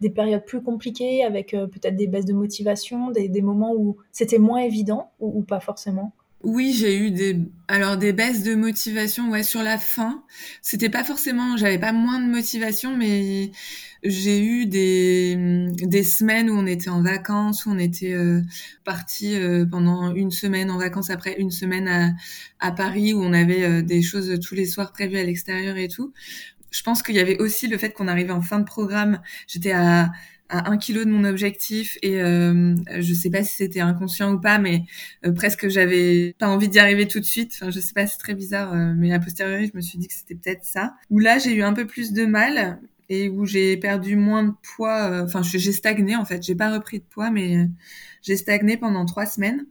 des 0.00 0.10
périodes 0.10 0.44
plus 0.44 0.62
compliquées 0.62 1.24
avec 1.24 1.50
peut-être 1.50 1.96
des 1.96 2.06
baisses 2.06 2.24
de 2.24 2.32
motivation, 2.32 3.10
des, 3.10 3.42
moments 3.42 3.72
où 3.74 3.96
c'était 4.12 4.38
moins 4.38 4.60
évident 4.60 5.10
ou 5.20 5.42
pas 5.42 5.60
forcément? 5.60 6.12
Oui, 6.44 6.72
j'ai 6.72 6.96
eu 6.98 7.10
des 7.10 7.38
alors 7.68 7.96
des 7.96 8.12
baisses 8.12 8.42
de 8.42 8.54
motivation 8.54 9.30
ouais 9.30 9.42
sur 9.42 9.62
la 9.62 9.78
fin. 9.78 10.24
C'était 10.60 10.88
pas 10.88 11.04
forcément 11.04 11.56
j'avais 11.56 11.78
pas 11.78 11.92
moins 11.92 12.20
de 12.20 12.26
motivation 12.26 12.96
mais 12.96 13.50
j'ai 14.02 14.44
eu 14.44 14.66
des 14.66 15.36
des 15.72 16.02
semaines 16.02 16.50
où 16.50 16.54
on 16.54 16.66
était 16.66 16.90
en 16.90 17.02
vacances, 17.02 17.66
où 17.66 17.70
on 17.70 17.78
était 17.78 18.12
euh, 18.12 18.40
parti 18.84 19.34
euh, 19.34 19.64
pendant 19.64 20.14
une 20.14 20.30
semaine 20.30 20.70
en 20.70 20.78
vacances 20.78 21.10
après 21.10 21.36
une 21.38 21.50
semaine 21.50 21.88
à 21.88 22.10
à 22.60 22.72
Paris 22.72 23.14
où 23.14 23.22
on 23.22 23.32
avait 23.32 23.64
euh, 23.64 23.82
des 23.82 24.02
choses 24.02 24.38
tous 24.40 24.54
les 24.54 24.66
soirs 24.66 24.92
prévues 24.92 25.18
à 25.18 25.24
l'extérieur 25.24 25.76
et 25.76 25.88
tout. 25.88 26.12
Je 26.70 26.82
pense 26.82 27.02
qu'il 27.02 27.14
y 27.14 27.20
avait 27.20 27.38
aussi 27.38 27.68
le 27.68 27.78
fait 27.78 27.90
qu'on 27.92 28.08
arrivait 28.08 28.32
en 28.32 28.40
fin 28.40 28.58
de 28.58 28.64
programme. 28.64 29.20
J'étais 29.46 29.72
à 29.72 30.10
à 30.52 30.70
un 30.70 30.76
kilo 30.76 31.04
de 31.04 31.10
mon 31.10 31.24
objectif 31.24 31.96
et 32.02 32.20
euh, 32.20 32.76
je 33.00 33.14
sais 33.14 33.30
pas 33.30 33.42
si 33.42 33.56
c'était 33.56 33.80
inconscient 33.80 34.34
ou 34.34 34.38
pas, 34.38 34.58
mais 34.58 34.84
euh, 35.24 35.32
presque 35.32 35.68
j'avais 35.68 36.34
pas 36.38 36.46
envie 36.46 36.68
d'y 36.68 36.78
arriver 36.78 37.08
tout 37.08 37.20
de 37.20 37.24
suite. 37.24 37.52
Enfin, 37.54 37.70
je 37.70 37.80
sais 37.80 37.94
pas, 37.94 38.06
c'est 38.06 38.18
très 38.18 38.34
bizarre, 38.34 38.74
euh, 38.74 38.92
mais 38.94 39.14
a 39.14 39.18
posteriori, 39.18 39.70
je 39.72 39.76
me 39.76 39.80
suis 39.80 39.98
dit 39.98 40.08
que 40.08 40.14
c'était 40.14 40.34
peut-être 40.34 40.64
ça. 40.64 40.94
Où 41.08 41.18
là, 41.18 41.38
j'ai 41.38 41.54
eu 41.54 41.62
un 41.62 41.72
peu 41.72 41.86
plus 41.86 42.12
de 42.12 42.26
mal 42.26 42.78
et 43.08 43.30
où 43.30 43.46
j'ai 43.46 43.78
perdu 43.78 44.14
moins 44.14 44.44
de 44.44 44.52
poids. 44.76 45.22
Enfin, 45.24 45.40
j'ai 45.42 45.72
stagné 45.72 46.16
en 46.16 46.26
fait. 46.26 46.42
J'ai 46.42 46.54
pas 46.54 46.70
repris 46.70 46.98
de 46.98 47.04
poids, 47.04 47.30
mais 47.30 47.68
j'ai 48.20 48.36
stagné 48.36 48.76
pendant 48.76 49.06
trois 49.06 49.26
semaines. 49.26 49.64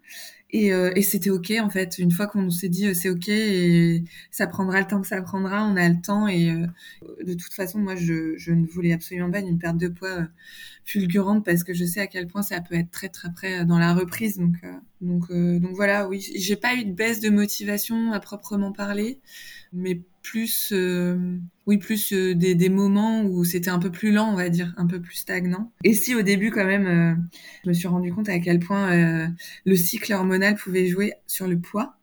Et, 0.53 0.73
euh, 0.73 0.91
et 0.95 1.01
c'était 1.01 1.29
ok 1.29 1.53
en 1.61 1.69
fait. 1.69 1.97
Une 1.97 2.11
fois 2.11 2.27
qu'on 2.27 2.49
s'est 2.49 2.69
dit 2.69 2.87
euh, 2.87 2.93
c'est 2.93 3.09
ok 3.09 3.29
et 3.29 4.03
ça 4.31 4.47
prendra 4.47 4.81
le 4.81 4.87
temps 4.87 5.01
que 5.01 5.07
ça 5.07 5.21
prendra, 5.21 5.65
on 5.65 5.77
a 5.77 5.87
le 5.87 6.01
temps. 6.01 6.27
Et 6.27 6.51
euh, 6.51 6.67
de 7.23 7.33
toute 7.33 7.53
façon, 7.53 7.79
moi, 7.79 7.95
je, 7.95 8.35
je, 8.37 8.51
ne 8.51 8.65
voulais 8.65 8.93
absolument 8.93 9.31
pas 9.31 9.39
une 9.39 9.59
perte 9.59 9.77
de 9.77 9.87
poids 9.87 10.27
fulgurante 10.85 11.45
parce 11.45 11.63
que 11.63 11.73
je 11.73 11.85
sais 11.85 12.01
à 12.01 12.07
quel 12.07 12.27
point 12.27 12.41
ça 12.41 12.59
peut 12.59 12.75
être 12.75 12.91
très 12.91 13.09
très 13.09 13.31
près 13.31 13.65
dans 13.65 13.79
la 13.79 13.93
reprise. 13.93 14.37
Donc 14.37 14.55
donc 14.99 15.31
donc 15.31 15.75
voilà, 15.75 16.07
oui, 16.07 16.25
j'ai 16.35 16.55
pas 16.55 16.75
eu 16.75 16.85
de 16.85 16.91
baisse 16.91 17.21
de 17.21 17.29
motivation 17.29 18.11
à 18.11 18.19
proprement 18.19 18.71
parler, 18.71 19.19
mais 19.73 20.01
plus, 20.21 20.71
euh, 20.71 21.37
oui, 21.65 21.77
plus 21.77 22.13
euh, 22.13 22.35
des, 22.35 22.55
des, 22.55 22.69
moments 22.69 23.23
où 23.23 23.43
c'était 23.43 23.69
un 23.69 23.79
peu 23.79 23.91
plus 23.91 24.11
lent, 24.11 24.31
on 24.31 24.35
va 24.35 24.49
dire, 24.49 24.73
un 24.77 24.85
peu 24.85 25.01
plus 25.01 25.15
stagnant. 25.15 25.71
Et 25.83 25.93
si 25.93 26.15
au 26.15 26.21
début, 26.21 26.51
quand 26.51 26.65
même, 26.65 26.87
euh, 26.87 27.15
je 27.63 27.69
me 27.69 27.73
suis 27.73 27.87
rendu 27.87 28.13
compte 28.13 28.29
à 28.29 28.39
quel 28.39 28.59
point 28.59 29.31
le 29.65 29.75
cycle 29.75 30.13
hormonal 30.13 30.55
pouvait 30.55 30.87
jouer 30.87 31.13
sur 31.27 31.47
le 31.47 31.59
poids 31.59 31.97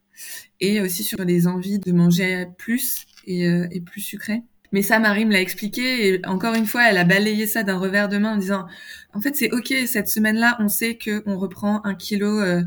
et 0.61 0.81
aussi 0.81 1.05
sur 1.05 1.25
les 1.25 1.47
envies 1.47 1.79
de 1.79 1.93
manger 1.93 2.47
plus 2.59 3.07
et, 3.25 3.45
et 3.45 3.81
plus 3.81 4.01
sucré. 4.01 4.43
Mais 4.73 4.83
ça, 4.83 4.99
Marie 4.99 5.25
me 5.25 5.33
l'a 5.33 5.41
expliqué 5.41 6.09
et 6.09 6.27
encore 6.27 6.55
une 6.55 6.67
fois, 6.67 6.91
elle 6.91 6.99
a 6.99 7.05
balayé 7.05 7.47
ça 7.47 7.63
d'un 7.63 7.79
revers 7.79 8.09
de 8.09 8.19
main 8.19 8.35
en 8.35 8.37
disant, 8.37 8.67
en 9.15 9.21
fait, 9.21 9.35
c'est 9.37 9.51
ok. 9.53 9.73
Cette 9.87 10.09
semaine-là, 10.09 10.57
on 10.61 10.69
sait 10.69 10.97
que 10.97 11.23
on 11.25 11.39
reprend 11.39 11.83
un 11.85 11.95
kilo, 11.95 12.41
euh, 12.41 12.63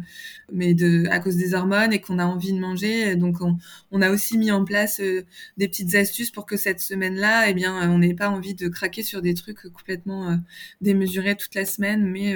mais 0.52 0.76
à 1.12 1.20
cause 1.20 1.36
des 1.38 1.54
hormones 1.54 1.94
et 1.94 2.02
qu'on 2.02 2.18
a 2.18 2.26
envie 2.26 2.52
de 2.52 2.60
manger. 2.60 3.16
Donc, 3.16 3.38
on, 3.92 4.02
a 4.02 4.10
aussi 4.10 4.40
mis 4.40 4.52
en 4.52 4.66
place 4.66 5.00
euh, 5.02 5.24
des 5.58 5.68
petites 5.68 5.94
astuces 5.94 6.32
pour 6.32 6.48
que 6.48 6.58
cette 6.58 6.80
semaine-là, 6.80 7.48
eh 7.48 7.54
bien, 7.54 7.92
on 7.92 8.00
n'ait 8.00 8.16
pas 8.16 8.30
envie 8.30 8.56
de 8.56 8.68
craquer 8.70 9.04
sur 9.04 9.22
des 9.22 9.36
trucs 9.36 9.62
complètement 9.72 10.32
euh, 10.32 10.36
démesurés 10.82 11.36
toute 11.36 11.54
la 11.54 11.66
semaine, 11.66 12.06
mais 12.10 12.36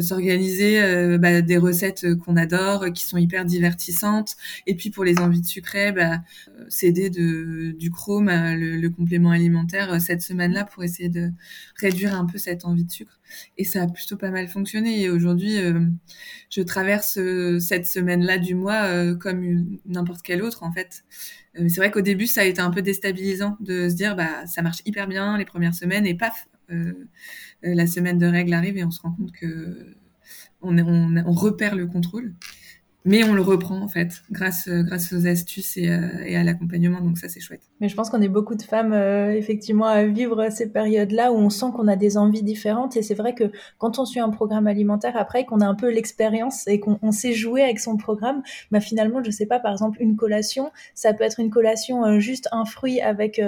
s'organiser 0.00 1.18
bah, 1.18 1.40
des 1.40 1.56
recettes 1.56 2.14
qu'on 2.16 2.36
adore, 2.36 2.92
qui 2.92 3.06
sont 3.06 3.16
hyper 3.16 3.44
divertissantes. 3.44 4.36
Et 4.66 4.74
puis 4.74 4.90
pour 4.90 5.04
les 5.04 5.18
envies 5.18 5.40
de 5.40 5.46
sucré, 5.46 5.92
bah, 5.92 6.18
de 6.58 7.70
du 7.72 7.90
chrome, 7.90 8.28
le 8.28 8.88
complément 8.88 9.30
alimentaire 9.30 10.00
cette 10.00 10.22
semaine-là 10.22 10.64
pour 10.64 10.82
essayer 10.84 11.08
de 11.08 11.30
réduire 11.76 12.14
un 12.14 12.26
peu 12.26 12.38
cette 12.38 12.64
envie 12.64 12.84
de 12.84 12.90
sucre 12.90 13.20
et 13.58 13.64
ça 13.64 13.82
a 13.82 13.86
plutôt 13.88 14.16
pas 14.16 14.30
mal 14.30 14.48
fonctionné. 14.48 15.02
Et 15.02 15.10
aujourd'hui, 15.10 15.58
euh, 15.58 15.80
je 16.50 16.62
traverse 16.62 17.18
euh, 17.18 17.58
cette 17.58 17.86
semaine-là 17.86 18.38
du 18.38 18.54
mois 18.54 18.84
euh, 18.84 19.14
comme 19.14 19.78
n'importe 19.86 20.22
quelle 20.22 20.42
autre 20.42 20.62
en 20.62 20.72
fait. 20.72 21.04
Mais 21.58 21.68
c'est 21.68 21.80
vrai 21.80 21.90
qu'au 21.90 22.00
début, 22.00 22.26
ça 22.26 22.42
a 22.42 22.44
été 22.44 22.60
un 22.60 22.70
peu 22.70 22.82
déstabilisant 22.82 23.56
de 23.60 23.88
se 23.88 23.94
dire 23.94 24.16
bah 24.16 24.46
ça 24.46 24.62
marche 24.62 24.82
hyper 24.86 25.08
bien 25.08 25.36
les 25.36 25.44
premières 25.44 25.74
semaines 25.74 26.06
et 26.06 26.14
paf, 26.14 26.48
la 27.62 27.86
semaine 27.88 28.18
de 28.18 28.26
règles 28.26 28.52
arrive 28.52 28.78
et 28.78 28.84
on 28.84 28.92
se 28.92 29.02
rend 29.02 29.10
compte 29.10 29.32
que 29.32 29.96
on, 30.62 30.78
on, 30.78 31.16
on 31.16 31.32
repère 31.32 31.74
le 31.74 31.88
contrôle 31.88 32.34
mais 33.04 33.24
on 33.24 33.32
le 33.32 33.40
reprend 33.40 33.80
en 33.80 33.88
fait 33.88 34.22
grâce 34.30 34.68
euh, 34.68 34.82
grâce 34.82 35.12
aux 35.12 35.26
astuces 35.26 35.76
et, 35.76 35.88
euh, 35.88 36.00
et 36.26 36.36
à 36.36 36.44
l'accompagnement 36.44 37.00
donc 37.00 37.18
ça 37.18 37.28
c'est 37.28 37.40
chouette. 37.40 37.62
Mais 37.80 37.88
je 37.88 37.96
pense 37.96 38.10
qu'on 38.10 38.20
est 38.20 38.28
beaucoup 38.28 38.54
de 38.54 38.62
femmes 38.62 38.92
euh, 38.92 39.32
effectivement 39.32 39.86
à 39.86 40.04
vivre 40.04 40.50
ces 40.50 40.70
périodes 40.70 41.12
là 41.12 41.32
où 41.32 41.36
on 41.36 41.50
sent 41.50 41.66
qu'on 41.74 41.88
a 41.88 41.96
des 41.96 42.18
envies 42.18 42.42
différentes. 42.42 42.96
Et 42.96 43.02
c'est 43.02 43.14
vrai 43.14 43.34
que 43.34 43.44
quand 43.78 43.98
on 43.98 44.04
suit 44.04 44.20
un 44.20 44.28
programme 44.28 44.66
alimentaire 44.66 45.16
après 45.16 45.44
qu'on 45.46 45.60
a 45.60 45.66
un 45.66 45.74
peu 45.74 45.90
l'expérience 45.90 46.66
et 46.66 46.78
qu'on 46.78 47.12
sait 47.12 47.32
jouer 47.32 47.62
avec 47.62 47.80
son 47.80 47.96
programme 47.96 48.42
bah 48.70 48.80
finalement 48.80 49.22
je 49.22 49.30
sais 49.30 49.46
pas 49.46 49.60
par 49.60 49.72
exemple 49.72 49.98
une 50.00 50.16
collation 50.16 50.70
ça 50.94 51.14
peut 51.14 51.24
être 51.24 51.40
une 51.40 51.50
collation 51.50 52.20
juste 52.20 52.48
un 52.52 52.64
fruit 52.64 53.00
avec 53.00 53.40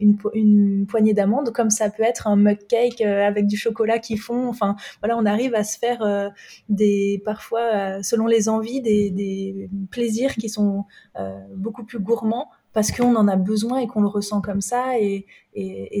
une, 0.00 0.86
poignée 0.88 1.14
d'amandes 1.14 1.52
comme 1.52 1.70
ça 1.70 1.90
peut 1.90 2.02
être 2.02 2.26
un 2.26 2.36
mug 2.36 2.58
cake 2.68 3.00
avec 3.00 3.46
du 3.46 3.56
chocolat 3.56 3.98
qui 3.98 4.16
fond. 4.16 4.48
Enfin 4.48 4.76
voilà 5.00 5.16
on 5.18 5.26
arrive 5.26 5.54
à 5.54 5.64
se 5.64 5.78
faire 5.78 6.32
des 6.68 7.20
parfois 7.24 8.02
selon 8.02 8.26
les 8.26 8.48
envies 8.48 8.80
des, 9.10 9.68
plaisirs 9.90 10.34
qui 10.34 10.48
sont 10.48 10.84
euh, 11.18 11.38
beaucoup 11.54 11.84
plus 11.84 11.98
gourmands 11.98 12.50
parce 12.72 12.90
qu'on 12.90 13.14
en 13.14 13.28
a 13.28 13.36
besoin 13.36 13.78
et 13.78 13.86
qu'on 13.86 14.00
le 14.00 14.08
ressent 14.08 14.40
comme 14.40 14.60
ça. 14.60 14.98
Et, 14.98 15.26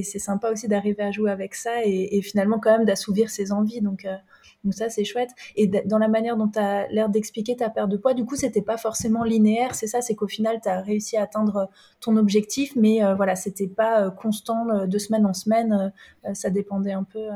c'est 0.02 0.18
sympa 0.18 0.50
aussi 0.50 0.66
d'arriver 0.66 1.04
à 1.04 1.12
jouer 1.12 1.30
avec 1.30 1.54
ça 1.54 1.84
et, 1.84 2.20
finalement 2.22 2.58
quand 2.58 2.76
même 2.76 2.84
d'assouvir 2.84 3.30
ses 3.30 3.52
envies. 3.52 3.80
Donc, 3.80 4.04
euh, 4.04 4.16
donc 4.64 4.74
ça, 4.74 4.88
c'est 4.88 5.04
chouette. 5.04 5.30
Et 5.54 5.68
dans 5.68 5.98
la 5.98 6.08
manière 6.08 6.36
dont 6.36 6.48
tu 6.48 6.58
as 6.58 6.88
l'air 6.88 7.08
d'expliquer 7.08 7.54
ta 7.54 7.70
perte 7.70 7.90
de 7.90 7.96
poids, 7.96 8.14
du 8.14 8.24
coup, 8.24 8.34
c'était 8.34 8.62
pas 8.62 8.76
forcément 8.76 9.22
linéaire. 9.22 9.74
C'est 9.74 9.86
ça, 9.86 10.00
c'est 10.00 10.16
qu'au 10.16 10.26
final, 10.26 10.60
tu 10.62 10.68
as 10.68 10.80
réussi 10.80 11.16
à 11.16 11.22
atteindre 11.22 11.70
ton 12.00 12.16
objectif, 12.16 12.74
mais 12.74 13.04
euh, 13.04 13.14
voilà, 13.14 13.36
c'était 13.36 13.68
pas 13.68 14.10
constant 14.10 14.86
de 14.86 14.98
semaine 14.98 15.26
en 15.26 15.34
semaine. 15.34 15.92
ça 16.32 16.50
dépendait 16.50 16.92
un 16.92 17.04
peu. 17.04 17.28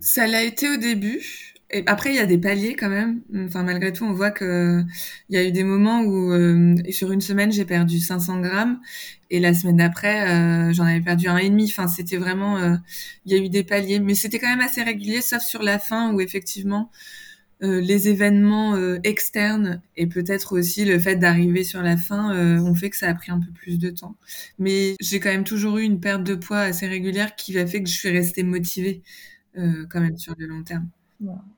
Ça 0.00 0.26
l'a 0.26 0.42
été 0.42 0.70
au 0.70 0.76
début. 0.78 1.55
Et 1.70 1.82
après, 1.86 2.10
il 2.10 2.16
y 2.16 2.20
a 2.20 2.26
des 2.26 2.38
paliers 2.38 2.76
quand 2.76 2.88
même. 2.88 3.22
Enfin, 3.46 3.64
malgré 3.64 3.92
tout, 3.92 4.04
on 4.04 4.12
voit 4.12 4.30
que 4.30 4.82
il 5.28 5.34
y 5.36 5.38
a 5.38 5.44
eu 5.44 5.50
des 5.50 5.64
moments 5.64 6.00
où, 6.02 6.32
euh, 6.32 6.76
sur 6.90 7.10
une 7.10 7.20
semaine, 7.20 7.50
j'ai 7.52 7.64
perdu 7.64 7.98
500 7.98 8.40
grammes, 8.40 8.80
et 9.30 9.40
la 9.40 9.52
semaine 9.52 9.76
d'après, 9.78 10.28
euh, 10.30 10.72
j'en 10.72 10.84
avais 10.84 11.00
perdu 11.00 11.26
un 11.28 11.38
et 11.38 11.50
demi. 11.50 11.64
Enfin, 11.68 11.88
c'était 11.88 12.18
vraiment, 12.18 12.58
euh, 12.58 12.76
il 13.24 13.32
y 13.32 13.34
a 13.40 13.44
eu 13.44 13.48
des 13.48 13.64
paliers, 13.64 13.98
mais 13.98 14.14
c'était 14.14 14.38
quand 14.38 14.48
même 14.48 14.60
assez 14.60 14.82
régulier, 14.82 15.20
sauf 15.22 15.42
sur 15.42 15.62
la 15.62 15.78
fin 15.78 16.12
où 16.12 16.20
effectivement, 16.20 16.90
les 17.62 18.08
événements 18.08 18.76
externes 19.02 19.80
et 19.96 20.06
peut-être 20.06 20.52
aussi 20.58 20.84
le 20.84 20.98
fait 20.98 21.16
d'arriver 21.16 21.64
sur 21.64 21.82
la 21.82 21.96
fin 21.96 22.32
ont 22.60 22.74
fait 22.74 22.90
que 22.90 22.96
ça 22.98 23.08
a 23.08 23.14
pris 23.14 23.32
un 23.32 23.40
peu 23.40 23.50
plus 23.52 23.78
de 23.78 23.90
temps. 23.90 24.16
Mais 24.58 24.94
j'ai 25.00 25.20
quand 25.20 25.30
même 25.30 25.44
toujours 25.44 25.78
eu 25.78 25.82
une 25.82 25.98
perte 26.00 26.22
de 26.24 26.34
poids 26.34 26.60
assez 26.60 26.86
régulière 26.86 27.34
qui 27.36 27.58
a 27.58 27.66
fait 27.66 27.82
que 27.82 27.88
je 27.88 27.94
suis 27.96 28.10
restée 28.10 28.42
motivée 28.42 29.02
quand 29.54 30.00
même 30.00 30.18
sur 30.18 30.34
le 30.38 30.46
long 30.46 30.62
terme. 30.64 30.88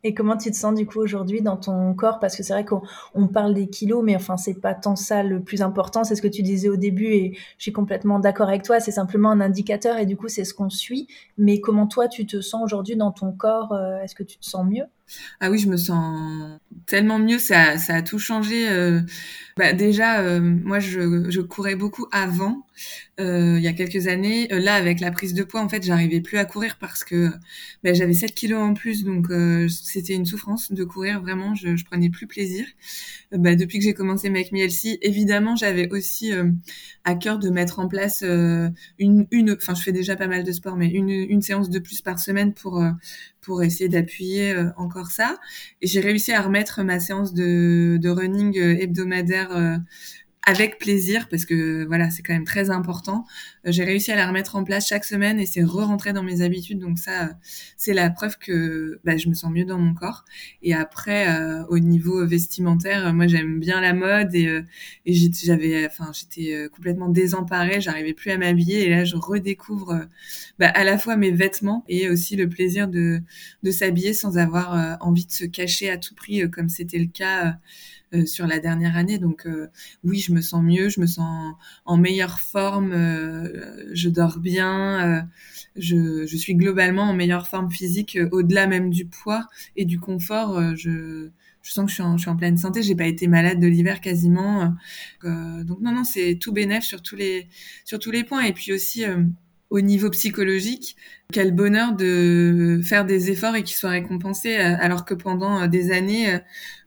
Et 0.04 0.14
comment 0.14 0.36
tu 0.36 0.50
te 0.50 0.56
sens 0.56 0.74
du 0.74 0.86
coup 0.86 1.00
aujourd'hui 1.00 1.42
dans 1.42 1.56
ton 1.56 1.92
corps? 1.94 2.18
Parce 2.20 2.36
que 2.36 2.42
c'est 2.42 2.52
vrai 2.52 2.64
qu'on 2.64 3.26
parle 3.28 3.54
des 3.54 3.68
kilos, 3.68 4.02
mais 4.04 4.14
enfin 4.14 4.36
c'est 4.36 4.60
pas 4.60 4.74
tant 4.74 4.96
ça 4.96 5.22
le 5.22 5.42
plus 5.42 5.62
important. 5.62 6.04
C'est 6.04 6.14
ce 6.14 6.22
que 6.22 6.28
tu 6.28 6.42
disais 6.42 6.68
au 6.68 6.76
début 6.76 7.06
et 7.06 7.32
je 7.56 7.62
suis 7.62 7.72
complètement 7.72 8.18
d'accord 8.20 8.48
avec 8.48 8.62
toi. 8.62 8.80
C'est 8.80 8.92
simplement 8.92 9.30
un 9.30 9.40
indicateur 9.40 9.98
et 9.98 10.06
du 10.06 10.16
coup 10.16 10.28
c'est 10.28 10.44
ce 10.44 10.54
qu'on 10.54 10.70
suit. 10.70 11.08
Mais 11.36 11.60
comment 11.60 11.86
toi 11.86 12.08
tu 12.08 12.26
te 12.26 12.40
sens 12.40 12.62
aujourd'hui 12.62 12.96
dans 12.96 13.12
ton 13.12 13.32
corps 13.32 13.72
euh, 13.72 14.00
Est-ce 14.00 14.14
que 14.14 14.22
tu 14.22 14.38
te 14.38 14.44
sens 14.44 14.66
mieux? 14.66 14.84
Ah 15.40 15.50
oui, 15.50 15.58
je 15.58 15.68
me 15.68 15.76
sens 15.76 16.58
tellement 16.86 17.18
mieux, 17.18 17.38
ça, 17.38 17.74
a 17.88 18.02
tout 18.02 18.18
changé. 18.18 18.68
Euh, 18.68 19.00
bah 19.56 19.72
déjà, 19.72 20.20
euh, 20.20 20.40
moi, 20.40 20.78
je, 20.78 21.40
courais 21.40 21.74
beaucoup 21.74 22.06
avant, 22.12 22.66
euh, 23.20 23.56
il 23.58 23.62
y 23.62 23.68
a 23.68 23.72
quelques 23.72 24.06
années. 24.06 24.48
là, 24.48 24.74
avec 24.74 25.00
la 25.00 25.10
prise 25.10 25.34
de 25.34 25.42
poids, 25.42 25.60
en 25.60 25.68
fait, 25.68 25.84
j'arrivais 25.84 26.20
plus 26.20 26.38
à 26.38 26.44
courir 26.44 26.76
parce 26.78 27.04
que 27.04 27.30
bah, 27.82 27.92
j'avais 27.92 28.14
7 28.14 28.34
kilos 28.34 28.60
en 28.60 28.74
plus, 28.74 29.04
donc 29.04 29.28
c'était 29.68 30.14
une 30.14 30.26
souffrance 30.26 30.72
de 30.72 30.84
courir. 30.84 31.20
Vraiment, 31.20 31.54
je, 31.54 31.84
prenais 31.84 32.10
plus 32.10 32.26
plaisir. 32.26 32.64
Bah, 33.32 33.54
depuis 33.54 33.78
que 33.78 33.84
j'ai 33.84 33.94
commencé 33.94 34.30
Make 34.30 34.52
Me 34.52 34.66
évidemment, 35.02 35.56
j'avais 35.56 35.90
aussi 35.90 36.32
à 37.04 37.14
cœur 37.14 37.38
de 37.38 37.50
mettre 37.50 37.78
en 37.80 37.88
place 37.88 38.22
une, 38.98 39.26
enfin, 39.56 39.74
je 39.74 39.82
fais 39.82 39.92
déjà 39.92 40.16
pas 40.16 40.26
mal 40.26 40.44
de 40.44 40.52
sport, 40.52 40.76
mais 40.76 40.88
une 40.88 41.42
séance 41.42 41.70
de 41.70 41.78
plus 41.78 42.00
par 42.00 42.18
semaine 42.18 42.54
pour 42.54 42.82
pour 43.48 43.62
essayer 43.62 43.88
d'appuyer 43.88 44.52
euh, 44.52 44.68
encore 44.76 45.10
ça. 45.10 45.38
Et 45.80 45.86
j'ai 45.86 46.00
réussi 46.00 46.32
à 46.32 46.42
remettre 46.42 46.82
ma 46.82 47.00
séance 47.00 47.32
de, 47.32 47.98
running 48.04 48.54
hebdomadaire 48.58 49.56
euh, 49.56 49.78
avec 50.46 50.78
plaisir 50.78 51.28
parce 51.28 51.44
que 51.44 51.84
voilà 51.86 52.10
c'est 52.10 52.22
quand 52.22 52.32
même 52.32 52.44
très 52.44 52.70
important. 52.70 53.24
Euh, 53.66 53.72
j'ai 53.72 53.84
réussi 53.84 54.12
à 54.12 54.16
la 54.16 54.26
remettre 54.26 54.56
en 54.56 54.64
place 54.64 54.88
chaque 54.88 55.04
semaine 55.04 55.38
et 55.38 55.46
c'est 55.46 55.62
re-rentré 55.62 56.12
dans 56.12 56.22
mes 56.22 56.42
habitudes 56.42 56.78
donc 56.78 56.98
ça 56.98 57.24
euh, 57.24 57.32
c'est 57.76 57.92
la 57.92 58.08
preuve 58.10 58.38
que 58.38 59.00
bah, 59.04 59.16
je 59.16 59.28
me 59.28 59.34
sens 59.34 59.52
mieux 59.52 59.64
dans 59.64 59.78
mon 59.78 59.94
corps. 59.94 60.24
Et 60.62 60.74
après 60.74 61.28
euh, 61.28 61.64
au 61.68 61.78
niveau 61.78 62.26
vestimentaire, 62.26 63.12
moi 63.12 63.26
j'aime 63.26 63.60
bien 63.60 63.80
la 63.80 63.94
mode 63.94 64.34
et, 64.34 64.62
et 65.06 65.14
j'avais 65.14 65.86
enfin 65.86 66.10
j'étais 66.12 66.68
complètement 66.72 67.08
désemparée, 67.08 67.80
j'arrivais 67.80 68.14
plus 68.14 68.30
à 68.30 68.38
m'habiller 68.38 68.86
et 68.86 68.90
là 68.90 69.04
je 69.04 69.16
redécouvre 69.16 70.06
bah, 70.58 70.68
à 70.68 70.84
la 70.84 70.98
fois 70.98 71.16
mes 71.16 71.30
vêtements 71.30 71.84
et 71.88 72.08
aussi 72.08 72.36
le 72.36 72.48
plaisir 72.48 72.88
de 72.88 73.20
de 73.62 73.70
s'habiller 73.70 74.14
sans 74.14 74.38
avoir 74.38 74.98
envie 75.00 75.26
de 75.26 75.32
se 75.32 75.44
cacher 75.44 75.90
à 75.90 75.98
tout 75.98 76.14
prix 76.14 76.48
comme 76.50 76.68
c'était 76.68 76.98
le 76.98 77.06
cas 77.06 77.48
euh, 77.48 77.50
sur 78.26 78.46
la 78.46 78.58
dernière 78.58 78.96
année. 78.96 79.18
Donc 79.18 79.46
euh, 79.46 79.68
oui, 80.04 80.18
je 80.18 80.32
me 80.32 80.40
sens 80.40 80.62
mieux, 80.62 80.88
je 80.88 81.00
me 81.00 81.06
sens 81.06 81.54
en 81.84 81.96
meilleure 81.96 82.40
forme, 82.40 82.92
euh, 82.92 83.84
je 83.92 84.08
dors 84.08 84.38
bien, 84.38 85.28
je, 85.76 86.26
suis 86.26 86.54
globalement 86.54 87.02
en 87.02 87.14
meilleure 87.14 87.48
forme 87.48 87.70
physique 87.70 88.18
au-delà 88.32 88.66
même 88.66 88.90
du 88.90 89.06
poids 89.06 89.46
et 89.76 89.84
du 89.84 89.98
confort. 89.98 90.76
je 90.76 91.30
je 91.60 91.72
sens 91.72 91.84
que 91.84 91.90
je 91.90 91.94
suis 91.94 92.02
en, 92.02 92.16
je 92.16 92.22
suis 92.22 92.30
en 92.30 92.36
pleine 92.36 92.56
santé. 92.56 92.82
J'ai 92.82 92.94
pas 92.94 93.06
été 93.06 93.26
malade 93.26 93.60
de 93.60 93.66
l'hiver 93.66 94.00
quasiment. 94.00 94.74
donc 95.22 95.80
non, 95.80 95.92
non, 95.92 96.04
c'est 96.04 96.38
tout 96.40 96.52
bénéf 96.52 96.84
sur 96.84 97.02
tous 97.02 97.16
les 97.16 97.48
sur 97.84 97.98
tous 97.98 98.10
les 98.10 98.24
points. 98.24 98.42
Et 98.44 98.52
puis 98.52 98.72
aussi, 98.72 99.04
au 99.70 99.80
niveau 99.80 100.08
psychologique, 100.10 100.96
quel 101.32 101.52
bonheur 101.52 101.94
de 101.94 102.80
faire 102.82 103.04
des 103.04 103.30
efforts 103.30 103.54
et 103.54 103.62
qu'ils 103.62 103.76
soient 103.76 103.90
récompensés, 103.90 104.56
euh, 104.56 104.76
alors 104.80 105.04
que 105.04 105.12
pendant 105.12 105.60
euh, 105.60 105.66
des 105.66 105.90
années, 105.90 106.40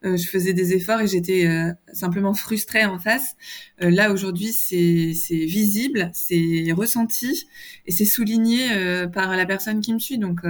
euh, 0.03 0.17
je 0.17 0.27
faisais 0.27 0.53
des 0.53 0.73
efforts 0.73 0.99
et 1.01 1.07
j'étais 1.07 1.47
simplement 1.93 2.33
frustrée 2.33 2.85
en 2.85 2.97
face. 2.97 3.35
Là, 3.79 4.11
aujourd'hui, 4.11 4.51
c'est 4.51 5.13
visible, 5.29 6.09
c'est 6.13 6.71
ressenti 6.71 7.47
et 7.85 7.91
c'est 7.91 8.05
souligné 8.05 8.67
par 9.13 9.35
la 9.35 9.45
personne 9.45 9.79
qui 9.79 9.93
me 9.93 9.99
suit. 9.99 10.17
Donc, 10.17 10.41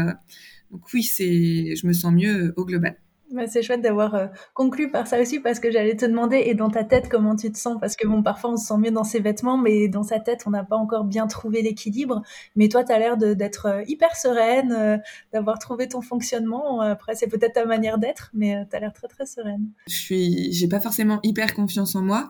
donc 0.71 0.81
oui, 0.93 1.03
c'est, 1.03 1.75
je 1.75 1.85
me 1.85 1.91
sens 1.91 2.13
mieux 2.13 2.53
au 2.55 2.63
global. 2.63 2.95
Bah, 3.31 3.47
c'est 3.47 3.63
chouette 3.63 3.81
d'avoir 3.81 4.15
euh, 4.15 4.27
conclu 4.53 4.91
par 4.91 5.07
ça 5.07 5.21
aussi 5.21 5.39
parce 5.39 5.59
que 5.59 5.71
j'allais 5.71 5.95
te 5.95 6.05
demander 6.05 6.43
et 6.45 6.53
dans 6.53 6.69
ta 6.69 6.83
tête 6.83 7.07
comment 7.09 7.35
tu 7.35 7.51
te 7.51 7.57
sens? 7.57 7.77
Parce 7.79 7.95
que 7.95 8.05
bon 8.05 8.21
parfois 8.21 8.51
on 8.51 8.57
se 8.57 8.65
sent 8.65 8.77
mieux 8.77 8.91
dans 8.91 9.05
ses 9.05 9.21
vêtements 9.21 9.57
mais 9.57 9.87
dans 9.87 10.03
sa 10.03 10.19
tête 10.19 10.43
on 10.47 10.49
n'a 10.49 10.63
pas 10.63 10.75
encore 10.75 11.05
bien 11.05 11.27
trouvé 11.27 11.61
l'équilibre. 11.61 12.23
Mais 12.55 12.67
toi 12.67 12.83
tu 12.83 12.91
as 12.91 12.99
l'air 12.99 13.15
d'être 13.17 13.65
euh, 13.67 13.83
hyper 13.87 14.15
sereine 14.17 14.73
euh, 14.77 14.97
d'avoir 15.31 15.59
trouvé 15.59 15.87
ton 15.87 16.01
fonctionnement. 16.01 16.81
Après 16.81 17.15
c'est 17.15 17.27
peut-être 17.27 17.53
ta 17.53 17.65
manière 17.65 17.97
d'être 17.97 18.31
mais 18.33 18.65
tu 18.69 18.75
as 18.75 18.79
l'air 18.79 18.91
très 18.91 19.07
très 19.07 19.25
sereine. 19.25 19.69
Je 19.87 19.95
suis 19.95 20.51
j'ai 20.51 20.67
pas 20.67 20.81
forcément 20.81 21.19
hyper 21.23 21.53
confiance 21.53 21.95
en 21.95 22.01
moi. 22.01 22.29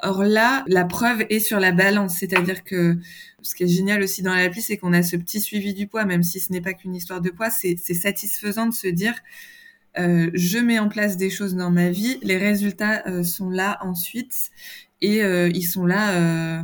Or 0.00 0.22
là, 0.22 0.64
la 0.68 0.84
preuve 0.84 1.24
est 1.28 1.40
sur 1.40 1.58
la 1.58 1.72
balance, 1.72 2.18
c'est-à-dire 2.18 2.62
que 2.62 2.96
ce 3.42 3.56
qui 3.56 3.64
est 3.64 3.68
génial 3.68 4.00
aussi 4.00 4.22
dans 4.22 4.32
l'appli, 4.32 4.62
c'est 4.62 4.76
qu'on 4.76 4.92
a 4.92 5.02
ce 5.02 5.16
petit 5.16 5.40
suivi 5.40 5.74
du 5.74 5.88
poids, 5.88 6.04
même 6.04 6.22
si 6.22 6.38
ce 6.38 6.52
n'est 6.52 6.60
pas 6.60 6.72
qu'une 6.72 6.94
histoire 6.94 7.20
de 7.20 7.30
poids, 7.30 7.50
c'est 7.50 7.76
satisfaisant 7.76 8.66
de 8.66 8.74
se 8.74 8.86
dire 8.86 9.14
euh, 9.98 10.30
je 10.34 10.58
mets 10.58 10.78
en 10.78 10.88
place 10.88 11.16
des 11.16 11.30
choses 11.30 11.54
dans 11.54 11.70
ma 11.70 11.90
vie, 11.90 12.18
les 12.22 12.36
résultats 12.36 13.06
euh, 13.06 13.22
sont 13.22 13.50
là 13.50 13.78
ensuite 13.82 14.50
et 15.00 15.22
euh, 15.22 15.48
ils 15.48 15.64
sont 15.64 15.86
là. 15.86 16.62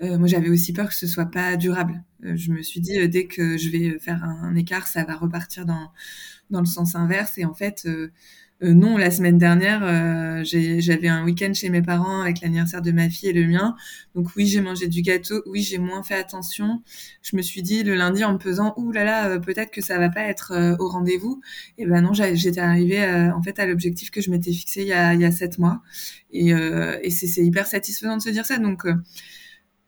moi, 0.00 0.28
j'avais 0.28 0.50
aussi 0.50 0.72
peur 0.72 0.88
que 0.88 0.94
ce 0.94 1.06
soit 1.06 1.26
pas 1.26 1.56
durable. 1.56 2.02
je 2.22 2.52
me 2.52 2.62
suis 2.62 2.80
dit 2.80 3.08
dès 3.08 3.26
que 3.26 3.56
je 3.56 3.70
vais 3.70 3.98
faire 3.98 4.22
un, 4.24 4.54
écart, 4.54 4.86
ça 4.86 5.04
va 5.04 5.16
repartir 5.16 5.66
dans 5.66 5.90
dans 6.50 6.60
le 6.60 6.66
sens 6.66 6.94
inverse. 6.94 7.36
Et 7.38 7.44
en 7.44 7.54
fait, 7.54 7.86
euh, 8.64 8.74
non, 8.74 8.96
la 8.96 9.12
semaine 9.12 9.38
dernière, 9.38 9.82
euh, 9.84 10.42
j'avais 10.42 11.06
un 11.06 11.24
week-end 11.24 11.52
chez 11.54 11.68
mes 11.70 11.80
parents 11.80 12.22
avec 12.22 12.40
l'anniversaire 12.40 12.82
de 12.82 12.90
ma 12.90 13.08
fille 13.08 13.28
et 13.28 13.32
le 13.32 13.46
mien. 13.46 13.76
Donc 14.16 14.34
oui, 14.34 14.46
j'ai 14.46 14.60
mangé 14.60 14.88
du 14.88 15.02
gâteau. 15.02 15.42
Oui, 15.46 15.62
j'ai 15.62 15.78
moins 15.78 16.02
fait 16.02 16.16
attention. 16.16 16.82
Je 17.22 17.36
me 17.36 17.42
suis 17.42 17.62
dit 17.62 17.84
le 17.84 17.94
lundi 17.94 18.24
en 18.24 18.32
me 18.32 18.38
pesant, 18.38 18.74
ouh 18.76 18.90
là 18.90 19.04
là, 19.04 19.28
euh, 19.28 19.38
peut-être 19.38 19.70
que 19.70 19.80
ça 19.80 19.98
va 19.98 20.08
pas 20.08 20.22
être 20.22 20.76
au 20.80 20.88
rendez-vous. 20.88 21.40
Et 21.78 21.86
ben 21.86 22.00
non, 22.00 22.12
j'étais 22.12 22.60
arrivée 22.60 23.04
en 23.32 23.42
fait 23.42 23.58
à 23.60 23.66
l'objectif 23.66 24.10
que 24.10 24.20
je 24.20 24.30
m'étais 24.30 24.52
fixé 24.52 24.82
il 24.82 24.88
y 24.88 24.92
a, 24.92 25.30
sept 25.30 25.58
mois. 25.58 25.80
Et, 26.32 26.50
et 26.50 27.10
c'est 27.10 27.44
hyper 27.44 27.66
satisfaisant 27.66 28.16
de 28.16 28.22
se 28.22 28.30
dire 28.30 28.44
ça. 28.44 28.58
Donc 28.58 28.86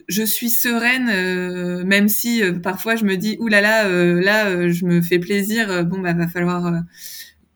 je 0.09 0.23
suis 0.23 0.51
sereine, 0.51 1.85
même 1.85 2.09
si 2.09 2.43
parfois 2.63 2.95
je 2.97 3.05
me 3.05 3.17
dis 3.17 3.37
ouh 3.41 3.49
là 3.49 3.61
là, 3.61 3.89
là 4.21 4.69
je 4.71 4.85
me 4.85 5.03
fais 5.03 5.19
plaisir. 5.19 5.85
bon 5.87 6.01
bah 6.01 6.13
va 6.13 6.29
falloir 6.29 6.83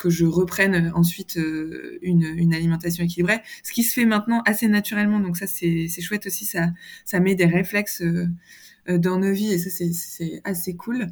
que 0.05 0.11
je 0.11 0.27
reprenne 0.27 0.75
euh, 0.75 0.91
ensuite 0.95 1.39
euh, 1.39 1.99
une, 2.03 2.53
alimentation 2.53 3.05
équilibrée. 3.05 3.41
Ce 3.63 3.73
qui 3.73 3.83
se 3.83 3.95
fait 3.95 4.05
maintenant 4.05 4.43
assez 4.45 4.69
naturellement, 4.69 5.19
donc 5.19 5.37
ça 5.39 5.47
c'est 5.47 5.89
chouette 6.01 6.27
aussi, 6.27 6.45
ça, 6.45 6.69
ça 7.07 7.21
met 7.21 7.35
des 7.35 7.47
réflexes 7.47 8.03
euh, 8.03 8.99
dans 8.99 9.19
nos 9.19 9.33
vies 9.33 9.53
et 9.53 9.59
ça 9.59 9.71
c'est 9.71 10.43
assez 10.45 10.75
cool. 10.75 11.07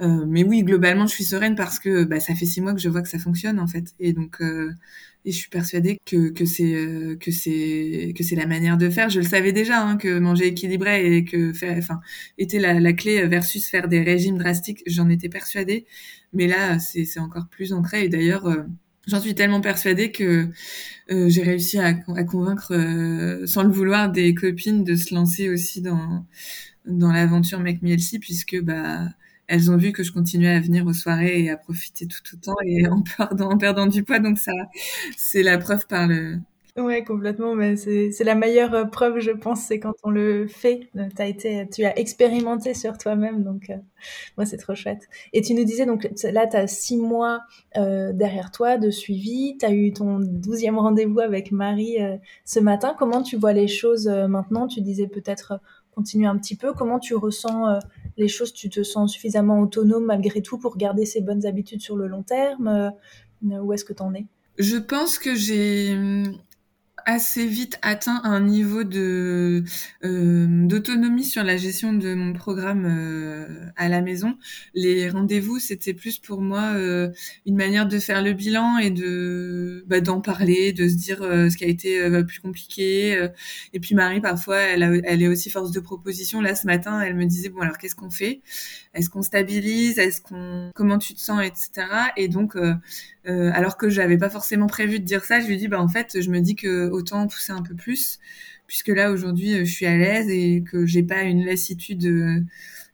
Mais 0.00 0.42
oui, 0.42 0.64
globalement, 0.64 1.06
je 1.06 1.12
suis 1.12 1.22
sereine 1.22 1.54
parce 1.54 1.78
que 1.78 2.02
bah, 2.02 2.18
ça 2.18 2.34
fait 2.34 2.46
six 2.46 2.60
mois 2.60 2.74
que 2.74 2.80
je 2.80 2.88
vois 2.88 3.02
que 3.02 3.08
ça 3.08 3.20
fonctionne 3.20 3.60
en 3.60 3.68
fait, 3.68 3.94
et 4.00 4.12
donc 4.12 4.40
et 5.24 5.30
je 5.30 5.36
suis 5.36 5.48
persuadée 5.48 5.98
que 6.04 6.30
que 6.30 6.44
c'est 6.44 7.16
que 7.20 7.30
c'est 7.30 8.12
que 8.16 8.24
c'est 8.24 8.34
la 8.34 8.46
manière 8.46 8.76
de 8.78 8.90
faire. 8.90 9.10
Je 9.10 9.20
le 9.20 9.26
savais 9.26 9.52
déjà 9.52 9.80
hein, 9.80 9.96
que 9.96 10.18
manger 10.18 10.46
équilibré 10.48 11.18
et 11.18 11.24
que 11.24 11.52
faire, 11.52 11.78
enfin, 11.78 12.00
était 12.36 12.58
la 12.58 12.92
clé 12.94 13.28
versus 13.28 13.68
faire 13.68 13.86
des 13.86 14.02
régimes 14.02 14.38
drastiques. 14.38 14.82
J'en 14.86 15.08
étais 15.08 15.28
persuadée, 15.28 15.86
mais 16.32 16.46
là, 16.46 16.78
c'est 16.78 17.20
encore 17.20 17.48
plus 17.48 17.72
ancré. 17.72 18.04
Et 18.04 18.08
d'ailleurs. 18.08 18.48
J'en 19.08 19.20
suis 19.20 19.34
tellement 19.34 19.60
persuadée 19.60 20.12
que 20.12 20.48
j'ai 21.08 21.42
réussi 21.42 21.76
à, 21.80 21.92
convaincre, 21.92 22.72
sans 23.46 23.64
le 23.64 23.70
vouloir, 23.72 24.12
des 24.12 24.32
copines 24.32 24.84
de 24.84 24.94
se 24.94 25.12
lancer 25.12 25.48
aussi 25.48 25.82
dans 25.82 26.24
dans 26.86 27.12
l'aventure 27.12 27.60
Make 27.60 27.80
puisque 28.20 28.60
bah 28.62 29.08
elles 29.48 29.70
ont 29.70 29.76
vu 29.76 29.92
que 29.92 30.02
je 30.02 30.12
continuais 30.12 30.54
à 30.54 30.60
venir 30.60 30.86
aux 30.86 30.92
soirées 30.94 31.42
et 31.42 31.50
à 31.50 31.56
profiter 31.56 32.06
tout 32.06 32.22
autant 32.32 32.54
et 32.64 32.86
en 32.86 33.02
perdant, 33.18 33.50
en 33.50 33.58
perdant 33.58 33.86
du 33.86 34.02
poids. 34.02 34.18
Donc 34.18 34.38
ça, 34.38 34.52
c'est 35.16 35.42
la 35.42 35.58
preuve 35.58 35.86
par 35.86 36.06
le, 36.06 36.38
Ouais, 36.78 37.04
complètement. 37.04 37.54
Mais 37.54 37.76
c'est 37.76 38.24
la 38.24 38.34
meilleure 38.34 38.72
euh, 38.72 38.84
preuve, 38.86 39.18
je 39.18 39.30
pense, 39.30 39.60
c'est 39.64 39.78
quand 39.78 39.92
on 40.04 40.10
le 40.10 40.48
fait. 40.48 40.88
Euh, 40.96 41.06
as 41.18 41.26
été, 41.26 41.68
tu 41.68 41.84
as 41.84 41.98
expérimenté 41.98 42.72
sur 42.72 42.96
toi-même, 42.96 43.42
donc 43.42 43.68
euh, 43.68 43.76
moi 44.38 44.46
c'est 44.46 44.56
trop 44.56 44.74
chouette. 44.74 45.06
Et 45.34 45.42
tu 45.42 45.52
nous 45.52 45.64
disais 45.64 45.84
donc 45.84 46.08
là, 46.24 46.46
tu 46.46 46.56
as 46.56 46.66
six 46.66 46.96
mois 46.96 47.40
derrière 47.74 48.50
toi 48.52 48.78
de 48.78 48.90
suivi. 48.90 49.58
Tu 49.58 49.66
as 49.66 49.72
eu 49.72 49.92
ton 49.92 50.18
douzième 50.18 50.78
rendez-vous 50.78 51.20
avec 51.20 51.52
Marie 51.52 51.98
ce 52.46 52.58
matin. 52.58 52.96
Comment 52.98 53.22
tu 53.22 53.36
vois 53.36 53.52
les 53.52 53.68
choses 53.68 54.08
maintenant? 54.08 54.66
Tu 54.66 54.80
disais 54.80 55.08
peut-être 55.08 55.60
continuer 55.94 56.26
un 56.26 56.38
petit 56.38 56.56
peu. 56.56 56.72
Comment 56.72 56.98
tu 56.98 57.14
ressens 57.14 57.78
les 58.16 58.28
choses? 58.28 58.52
Tu 58.54 58.70
te 58.70 58.82
sens 58.82 59.12
suffisamment 59.12 59.60
autonome 59.60 60.06
malgré 60.06 60.40
tout 60.40 60.58
pour 60.58 60.78
garder 60.78 61.04
ces 61.04 61.20
bonnes 61.20 61.44
habitudes 61.44 61.82
sur 61.82 61.96
le 61.96 62.06
long 62.06 62.22
terme 62.22 62.92
Où 63.42 63.72
est-ce 63.72 63.84
que 63.84 63.92
tu 63.92 64.02
en 64.02 64.14
es? 64.14 64.24
Je 64.58 64.76
pense 64.76 65.18
que 65.18 65.34
j'ai 65.34 65.96
assez 67.06 67.46
vite 67.46 67.78
atteint 67.82 68.20
un 68.24 68.40
niveau 68.40 68.84
de 68.84 69.64
euh, 70.04 70.46
d'autonomie 70.66 71.24
sur 71.24 71.42
la 71.44 71.56
gestion 71.56 71.92
de 71.92 72.14
mon 72.14 72.32
programme 72.32 72.86
euh, 72.86 73.66
à 73.76 73.88
la 73.88 74.00
maison. 74.00 74.36
Les 74.74 75.08
rendez-vous, 75.08 75.58
c'était 75.58 75.94
plus 75.94 76.18
pour 76.18 76.40
moi 76.40 76.72
euh, 76.74 77.10
une 77.46 77.56
manière 77.56 77.86
de 77.86 77.98
faire 77.98 78.22
le 78.22 78.32
bilan 78.32 78.78
et 78.78 78.90
de 78.90 79.84
bah, 79.86 80.00
d'en 80.00 80.20
parler, 80.20 80.72
de 80.72 80.88
se 80.88 80.94
dire 80.94 81.18
ce 81.18 81.56
qui 81.56 81.64
a 81.64 81.68
été 81.68 82.22
plus 82.24 82.40
compliqué. 82.40 83.28
Et 83.72 83.80
puis 83.80 83.94
Marie, 83.94 84.20
parfois, 84.20 84.58
elle, 84.58 85.02
elle 85.04 85.22
est 85.22 85.28
aussi 85.28 85.50
force 85.50 85.70
de 85.70 85.80
proposition. 85.80 86.40
Là, 86.40 86.54
ce 86.54 86.66
matin, 86.66 87.00
elle 87.00 87.16
me 87.16 87.26
disait 87.26 87.48
bon 87.48 87.60
alors 87.60 87.78
qu'est-ce 87.78 87.94
qu'on 87.94 88.10
fait? 88.10 88.42
Est-ce 88.94 89.10
qu'on 89.10 89.22
stabilise? 89.22 89.98
Est-ce 89.98 90.20
qu'on 90.20 90.70
comment 90.74 90.98
tu 90.98 91.14
te 91.14 91.20
sens, 91.20 91.40
etc. 91.42 91.86
Et 92.16 92.28
donc 92.28 92.56
alors 93.24 93.76
que 93.76 93.88
j'avais 93.88 94.18
pas 94.18 94.30
forcément 94.30 94.66
prévu 94.66 94.98
de 95.00 95.04
dire 95.04 95.24
ça, 95.24 95.40
je 95.40 95.46
lui 95.46 95.56
dis 95.56 95.68
bah 95.68 95.80
en 95.80 95.88
fait, 95.88 96.20
je 96.20 96.30
me 96.30 96.40
dis 96.40 96.56
que 96.56 96.88
autant 96.90 97.26
pousser 97.28 97.52
un 97.52 97.62
peu 97.62 97.74
plus, 97.74 98.18
puisque 98.66 98.88
là 98.88 99.12
aujourd'hui 99.12 99.54
euh, 99.54 99.64
je 99.64 99.70
suis 99.70 99.86
à 99.86 99.96
l'aise 99.96 100.28
et 100.30 100.62
que 100.62 100.86
j'ai 100.86 101.02
pas 101.02 101.22
une 101.22 101.44
lassitude 101.44 102.04
euh, 102.06 102.40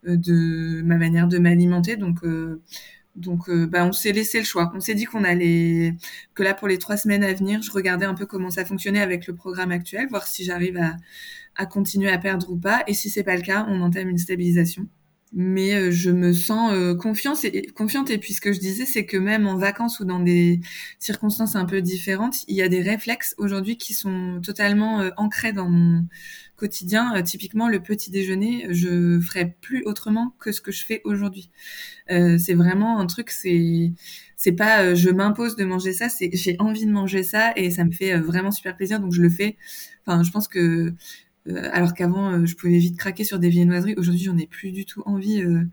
de 0.05 0.83
ma 0.83 0.97
manière 0.97 1.29
de 1.29 1.39
m'alimenter, 1.39 1.97
donc 1.97 2.25
euh, 2.25 2.61
donc, 3.17 3.51
bah, 3.51 3.85
on 3.85 3.91
s'est 3.93 4.13
laissé 4.13 4.39
le 4.39 4.45
choix. 4.45 4.71
On 4.77 4.81
s'est 4.81 4.95
dit 4.95 5.05
qu'on 5.05 5.25
allait, 5.25 5.97
que 6.35 6.45
là, 6.45 6.55
pour 6.55 6.69
les 6.69 6.79
trois 6.79 6.97
semaines 6.97 7.25
à 7.25 7.33
venir, 7.33 7.63
je 7.63 7.73
regardais 7.73 8.07
un 8.07 8.15
peu 8.15 8.27
comment 8.27 8.51
ça 8.51 8.65
fonctionnait 8.65 9.01
avec 9.01 9.27
le 9.27 9.35
programme 9.35 9.73
actuel, 9.73 10.07
voir 10.09 10.25
si 10.29 10.45
j'arrive 10.45 10.77
à, 10.77 10.97
à 11.57 11.67
continuer 11.67 12.11
à 12.11 12.19
perdre 12.19 12.49
ou 12.51 12.57
pas. 12.57 12.85
Et 12.87 12.95
si 12.95 13.11
c'est 13.11 13.25
pas 13.25 13.35
le 13.35 13.43
cas, 13.43 13.67
on 13.69 13.81
entame 13.81 14.09
une 14.09 14.19
stabilisation 14.19 14.87
mais 15.33 15.75
euh, 15.75 15.91
je 15.91 16.11
me 16.11 16.33
sens 16.33 16.73
euh, 16.73 16.95
confiante 16.95 17.45
et 17.45 17.67
confiante. 17.67 18.11
Et 18.11 18.19
puis 18.19 18.33
ce 18.33 18.41
que 18.41 18.53
je 18.53 18.61
disais 18.61 18.87
c'est 18.87 19.05
que 19.05 19.17
même 19.17 19.47
en 19.47 19.57
vacances 19.57 20.01
ou 20.01 20.05
dans 20.05 20.21
des 20.21 20.61
circonstances 20.99 21.57
un 21.57 21.65
peu 21.65 21.83
différentes 21.83 22.45
il 22.49 22.57
y 22.57 22.63
a 22.63 22.69
des 22.69 22.81
réflexes 22.81 23.35
aujourd'hui 23.39 23.77
qui 23.77 23.95
sont 23.95 24.41
totalement 24.43 25.01
euh, 25.01 25.11
ancrés 25.17 25.53
dans 25.53 25.69
mon 25.69 26.07
quotidien. 26.57 27.23
Typiquement 27.23 27.69
le 27.69 27.81
petit 27.81 28.11
déjeuner 28.11 28.67
je 28.71 29.21
ferai 29.21 29.55
plus 29.61 29.85
autrement 29.85 30.35
que 30.41 30.51
ce 30.51 30.61
que 30.61 30.73
je 30.73 30.85
fais 30.85 31.01
aujourd'hui. 31.05 31.51
C'est 32.09 32.55
vraiment 32.55 32.99
un 32.99 33.07
truc 33.07 33.31
c'est 33.31 33.93
c'est 34.37 34.53
pas 34.53 34.95
je 34.95 35.11
m'impose 35.11 35.57
de 35.57 35.65
manger 35.65 35.93
ça 35.93 36.09
c'est 36.09 36.31
j'ai 36.33 36.57
envie 36.59 36.87
de 36.87 36.91
manger 36.91 37.23
ça 37.23 37.53
et 37.55 37.71
ça 37.71 37.85
me 37.85 37.93
fait 37.93 38.19
vraiment 38.19 38.51
super 38.51 38.77
plaisir. 38.77 38.99
Donc 38.99 39.13
je 39.13 39.23
le 39.23 39.31
fais. 39.31 39.57
Enfin 40.05 40.25
je 40.25 40.31
pense 40.33 40.49
que 40.49 40.59
euh, 40.59 40.95
alors 41.73 41.95
qu'avant, 41.95 42.33
euh, 42.33 42.47
je 42.47 42.57
pouvais 42.57 42.79
vite 42.79 42.97
craquer 42.99 43.25
sur 43.25 43.39
des 43.39 43.49
viennoiseries. 43.49 43.95
Aujourd'hui, 43.97 44.25
j'en 44.25 44.37
ai 44.37 44.47
plus 44.47 44.73
du 44.73 44.85
tout 44.85 45.03
envie. 45.07 45.43
Euh, 45.43 45.65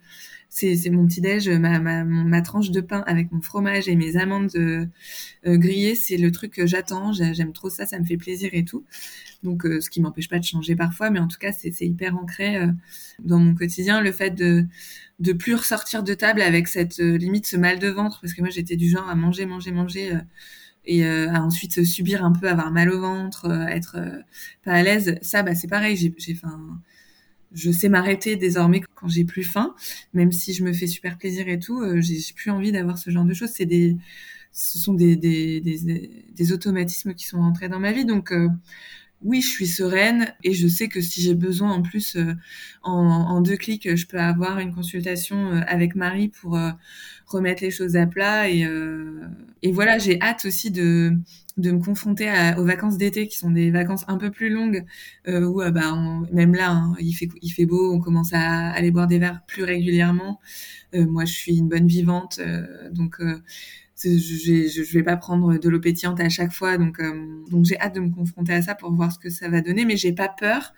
c'est, 0.50 0.90
mon 0.90 1.06
petit 1.06 1.20
déj, 1.20 1.50
ma, 1.50 1.80
ma, 1.80 2.42
tranche 2.42 2.72
de 2.72 2.80
pain 2.80 3.04
avec 3.08 3.30
mon 3.34 3.42
fromage 3.42 3.90
et 3.90 3.96
mes 3.98 4.16
amandes 4.16 4.52
grillées, 5.46 5.96
c'est 5.96 6.16
le 6.16 6.32
truc 6.32 6.54
que 6.54 6.66
j'attends. 6.66 7.12
J'aime 7.12 7.52
trop 7.52 7.70
ça, 7.70 7.86
ça 7.86 8.00
me 8.00 8.06
fait 8.06 8.16
plaisir 8.16 8.52
et 8.54 8.64
tout. 8.64 8.86
Donc, 9.44 9.64
ce 9.64 9.90
qui 9.90 10.02
m'empêche 10.02 10.30
pas 10.30 10.40
de 10.40 10.44
changer 10.44 10.76
parfois, 10.76 11.10
mais 11.10 11.20
en 11.20 11.28
tout 11.28 11.38
cas, 11.38 11.52
c'est, 11.52 11.74
hyper 11.82 12.16
ancré 12.18 12.58
dans 13.20 13.40
mon 13.40 13.54
quotidien. 13.56 14.02
Le 14.02 14.12
fait 14.12 14.32
de 14.32 14.66
de 15.20 15.32
plus 15.32 15.56
ressortir 15.56 16.04
de 16.04 16.14
table 16.14 16.42
avec 16.42 16.68
cette 16.68 16.98
limite 16.98 17.46
ce 17.46 17.56
mal 17.56 17.80
de 17.80 17.88
ventre, 17.88 18.20
parce 18.22 18.34
que 18.34 18.42
moi 18.42 18.50
j'étais 18.50 18.76
du 18.76 18.90
genre 18.90 19.08
à 19.08 19.16
manger, 19.16 19.46
manger, 19.46 19.72
manger 19.72 20.20
et 20.88 21.06
euh, 21.06 21.30
à 21.32 21.42
ensuite 21.42 21.84
subir 21.84 22.24
un 22.24 22.32
peu, 22.32 22.48
avoir 22.50 22.72
mal 22.72 22.92
au 22.92 23.00
ventre, 23.00 23.46
euh, 23.46 23.68
être 23.68 23.98
euh, 23.98 24.22
pas 24.64 24.74
à 24.74 24.84
l'aise, 24.84 25.18
ça, 25.22 25.44
bah, 25.44 25.56
c'est 25.56 25.68
pareil. 25.68 25.96
J'ai, 25.98 26.14
j'ai, 26.18 26.36
faim. 26.36 26.80
je 27.54 27.72
sais 27.72 27.90
m'arrêter 27.90 28.36
désormais 28.36 28.82
quand 28.96 29.08
j'ai 29.08 29.26
plus 29.26 29.44
faim, 29.44 29.76
même 30.14 30.32
si 30.32 30.54
je 30.54 30.64
me 30.64 30.74
fais 30.74 30.88
super 30.88 31.18
plaisir 31.18 31.48
et 31.48 31.60
tout. 31.60 31.84
j'ai, 32.02 32.20
j'ai 32.20 32.34
plus 32.34 32.52
envie 32.52 32.72
d'avoir 32.72 32.98
ce 32.98 33.10
genre 33.10 33.26
de 33.26 33.34
choses. 33.34 33.52
C'est 33.54 33.66
des, 33.66 33.98
ce 34.52 34.80
sont 34.80 34.94
des, 34.94 35.16
des, 35.16 35.62
des, 35.62 36.26
des 36.34 36.52
automatismes 36.52 37.14
qui 37.14 37.26
sont 37.26 37.40
entrés 37.40 37.70
dans 37.70 37.80
ma 37.80 37.92
vie. 37.92 38.06
Donc, 38.06 38.34
oui, 39.22 39.42
je 39.42 39.48
suis 39.48 39.68
sereine 39.68 40.34
et 40.44 40.54
je 40.54 40.68
sais 40.68 40.88
que 40.88 41.02
si 41.02 41.22
j'ai 41.22 41.34
besoin 41.36 41.72
en 41.72 41.82
plus 41.82 42.16
euh, 42.16 42.34
en, 42.84 43.42
deux 43.42 43.58
clics, 43.58 43.96
je 43.96 44.06
peux 44.08 44.20
avoir 44.20 44.60
une 44.60 44.74
consultation 44.74 45.52
euh, 45.52 45.62
avec 45.68 45.96
Marie 45.96 46.30
pour 46.30 46.58
euh, 46.58 46.72
remettre 47.26 47.64
les 47.64 47.72
choses 47.72 47.96
à 47.96 48.06
plat 48.06 48.50
et, 48.50 48.68
et 49.64 49.72
voilà, 49.72 49.98
j'ai 49.98 50.22
hâte 50.22 50.46
aussi 50.46 50.72
de 50.72 51.14
de 51.58 51.72
me 51.72 51.80
confronter 51.80 52.30
aux 52.58 52.66
vacances 52.66 52.98
d'été 52.98 53.28
qui 53.28 53.38
sont 53.38 53.50
des 53.50 53.72
vacances 53.72 54.04
un 54.10 54.18
peu 54.18 54.30
plus 54.30 54.50
longues 54.50 54.86
où 55.28 55.62
bah 55.72 55.96
même 56.32 56.54
là 56.54 56.72
hein, 56.72 56.96
il 57.00 57.14
fait 57.14 57.30
il 57.42 57.50
fait 57.50 57.66
beau, 57.66 57.94
on 57.94 58.00
commence 58.00 58.34
à 58.34 58.72
aller 58.72 58.92
boire 58.92 59.08
des 59.08 59.20
verres 59.20 59.42
plus 59.48 59.64
régulièrement. 59.64 60.40
moi, 60.94 61.26
je 61.26 61.34
suis 61.34 61.58
une 61.58 61.70
bonne 61.70 61.88
vivante, 61.88 62.40
donc 62.92 63.20
je, 64.04 64.68
je, 64.68 64.94
vais 64.94 65.04
pas 65.04 65.18
prendre 65.18 65.58
de 65.58 65.70
l'eau 65.70 65.80
pétillante 65.80 66.20
à 66.20 66.30
chaque 66.30 66.52
fois, 66.52 66.78
donc 66.78 67.00
euh, 67.00 67.44
donc 67.50 67.66
j'ai 67.66 67.80
hâte 67.80 67.96
de 67.96 68.02
me 68.02 68.10
confronter 68.10 68.54
à 68.54 68.62
ça 68.62 68.76
pour 68.76 68.92
voir 68.94 69.12
ce 69.12 69.20
que 69.20 69.30
ça 69.30 69.50
va 69.50 69.62
donner, 69.62 69.86
mais 69.86 69.98
j'ai 69.98 70.14
pas 70.14 70.30
peur 70.30 70.74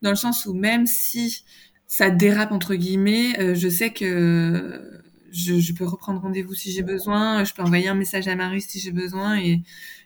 dans 0.00 0.10
le 0.10 0.16
sens 0.16 0.46
où 0.46 0.54
même 0.54 0.86
si 0.86 1.44
ça 1.86 2.10
dérape 2.10 2.52
entre 2.52 2.74
guillemets, 2.74 3.38
euh, 3.40 3.54
je 3.54 3.68
sais 3.68 3.92
que 3.92 5.02
je, 5.30 5.58
je 5.58 5.72
peux 5.74 5.84
reprendre 5.84 6.20
rendez-vous 6.22 6.54
si 6.54 6.72
j'ai 6.72 6.82
besoin, 6.82 7.44
je 7.44 7.52
peux 7.54 7.62
envoyer 7.62 7.88
un 7.88 7.94
message 7.94 8.28
à 8.28 8.36
Marie 8.36 8.62
si 8.62 8.80
j'ai 8.80 8.92
besoin 8.92 9.38
et, 9.38 9.62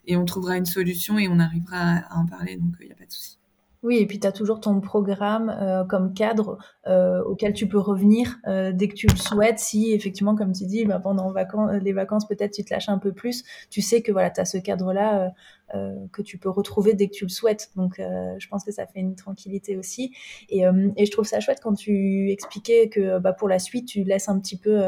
et 0.06 0.16
on 0.16 0.24
trouvera 0.24 0.56
une 0.56 0.66
solution 0.66 1.18
et 1.18 1.28
on 1.28 1.38
arrivera 1.38 1.98
à, 1.98 2.18
en 2.18 2.26
parler, 2.26 2.56
donc 2.56 2.74
il 2.80 2.86
n'y 2.86 2.92
a 2.92 2.96
pas 2.96 3.06
de 3.06 3.12
souci. 3.12 3.38
Oui, 3.86 3.98
et 3.98 4.06
puis 4.06 4.18
tu 4.18 4.26
as 4.26 4.32
toujours 4.32 4.58
ton 4.58 4.80
programme 4.80 5.48
euh, 5.62 5.84
comme 5.84 6.12
cadre 6.12 6.58
euh, 6.88 7.22
auquel 7.22 7.52
tu 7.52 7.68
peux 7.68 7.78
revenir 7.78 8.40
euh, 8.48 8.72
dès 8.72 8.88
que 8.88 8.94
tu 8.94 9.06
le 9.06 9.14
souhaites. 9.14 9.60
Si 9.60 9.92
effectivement, 9.92 10.34
comme 10.34 10.50
tu 10.50 10.66
dis, 10.66 10.84
bah, 10.84 10.98
pendant 10.98 11.32
les 11.70 11.92
vacances, 11.92 12.26
peut-être 12.26 12.50
tu 12.50 12.64
te 12.64 12.74
lâches 12.74 12.88
un 12.88 12.98
peu 12.98 13.12
plus, 13.12 13.44
tu 13.70 13.82
sais 13.82 14.02
que 14.02 14.10
voilà, 14.10 14.30
tu 14.30 14.40
as 14.40 14.44
ce 14.44 14.58
cadre-là 14.58 15.32
que 16.12 16.22
tu 16.22 16.38
peux 16.38 16.48
retrouver 16.48 16.94
dès 16.94 17.08
que 17.08 17.12
tu 17.14 17.24
le 17.24 17.28
souhaites. 17.28 17.70
Donc 17.76 17.98
je 17.98 18.48
pense 18.48 18.64
que 18.64 18.72
ça 18.72 18.86
fait 18.86 19.00
une 19.00 19.14
tranquillité 19.14 19.76
aussi. 19.76 20.12
Et, 20.48 20.62
je 20.62 21.10
trouve 21.12 21.26
ça 21.26 21.38
chouette 21.38 21.60
quand 21.62 21.74
tu 21.74 22.30
expliquais 22.30 22.88
que 22.88 23.20
bah, 23.20 23.32
pour 23.32 23.48
la 23.48 23.60
suite, 23.60 23.86
tu 23.86 24.02
laisses 24.02 24.28
un 24.28 24.40
petit 24.40 24.58
peu 24.58 24.80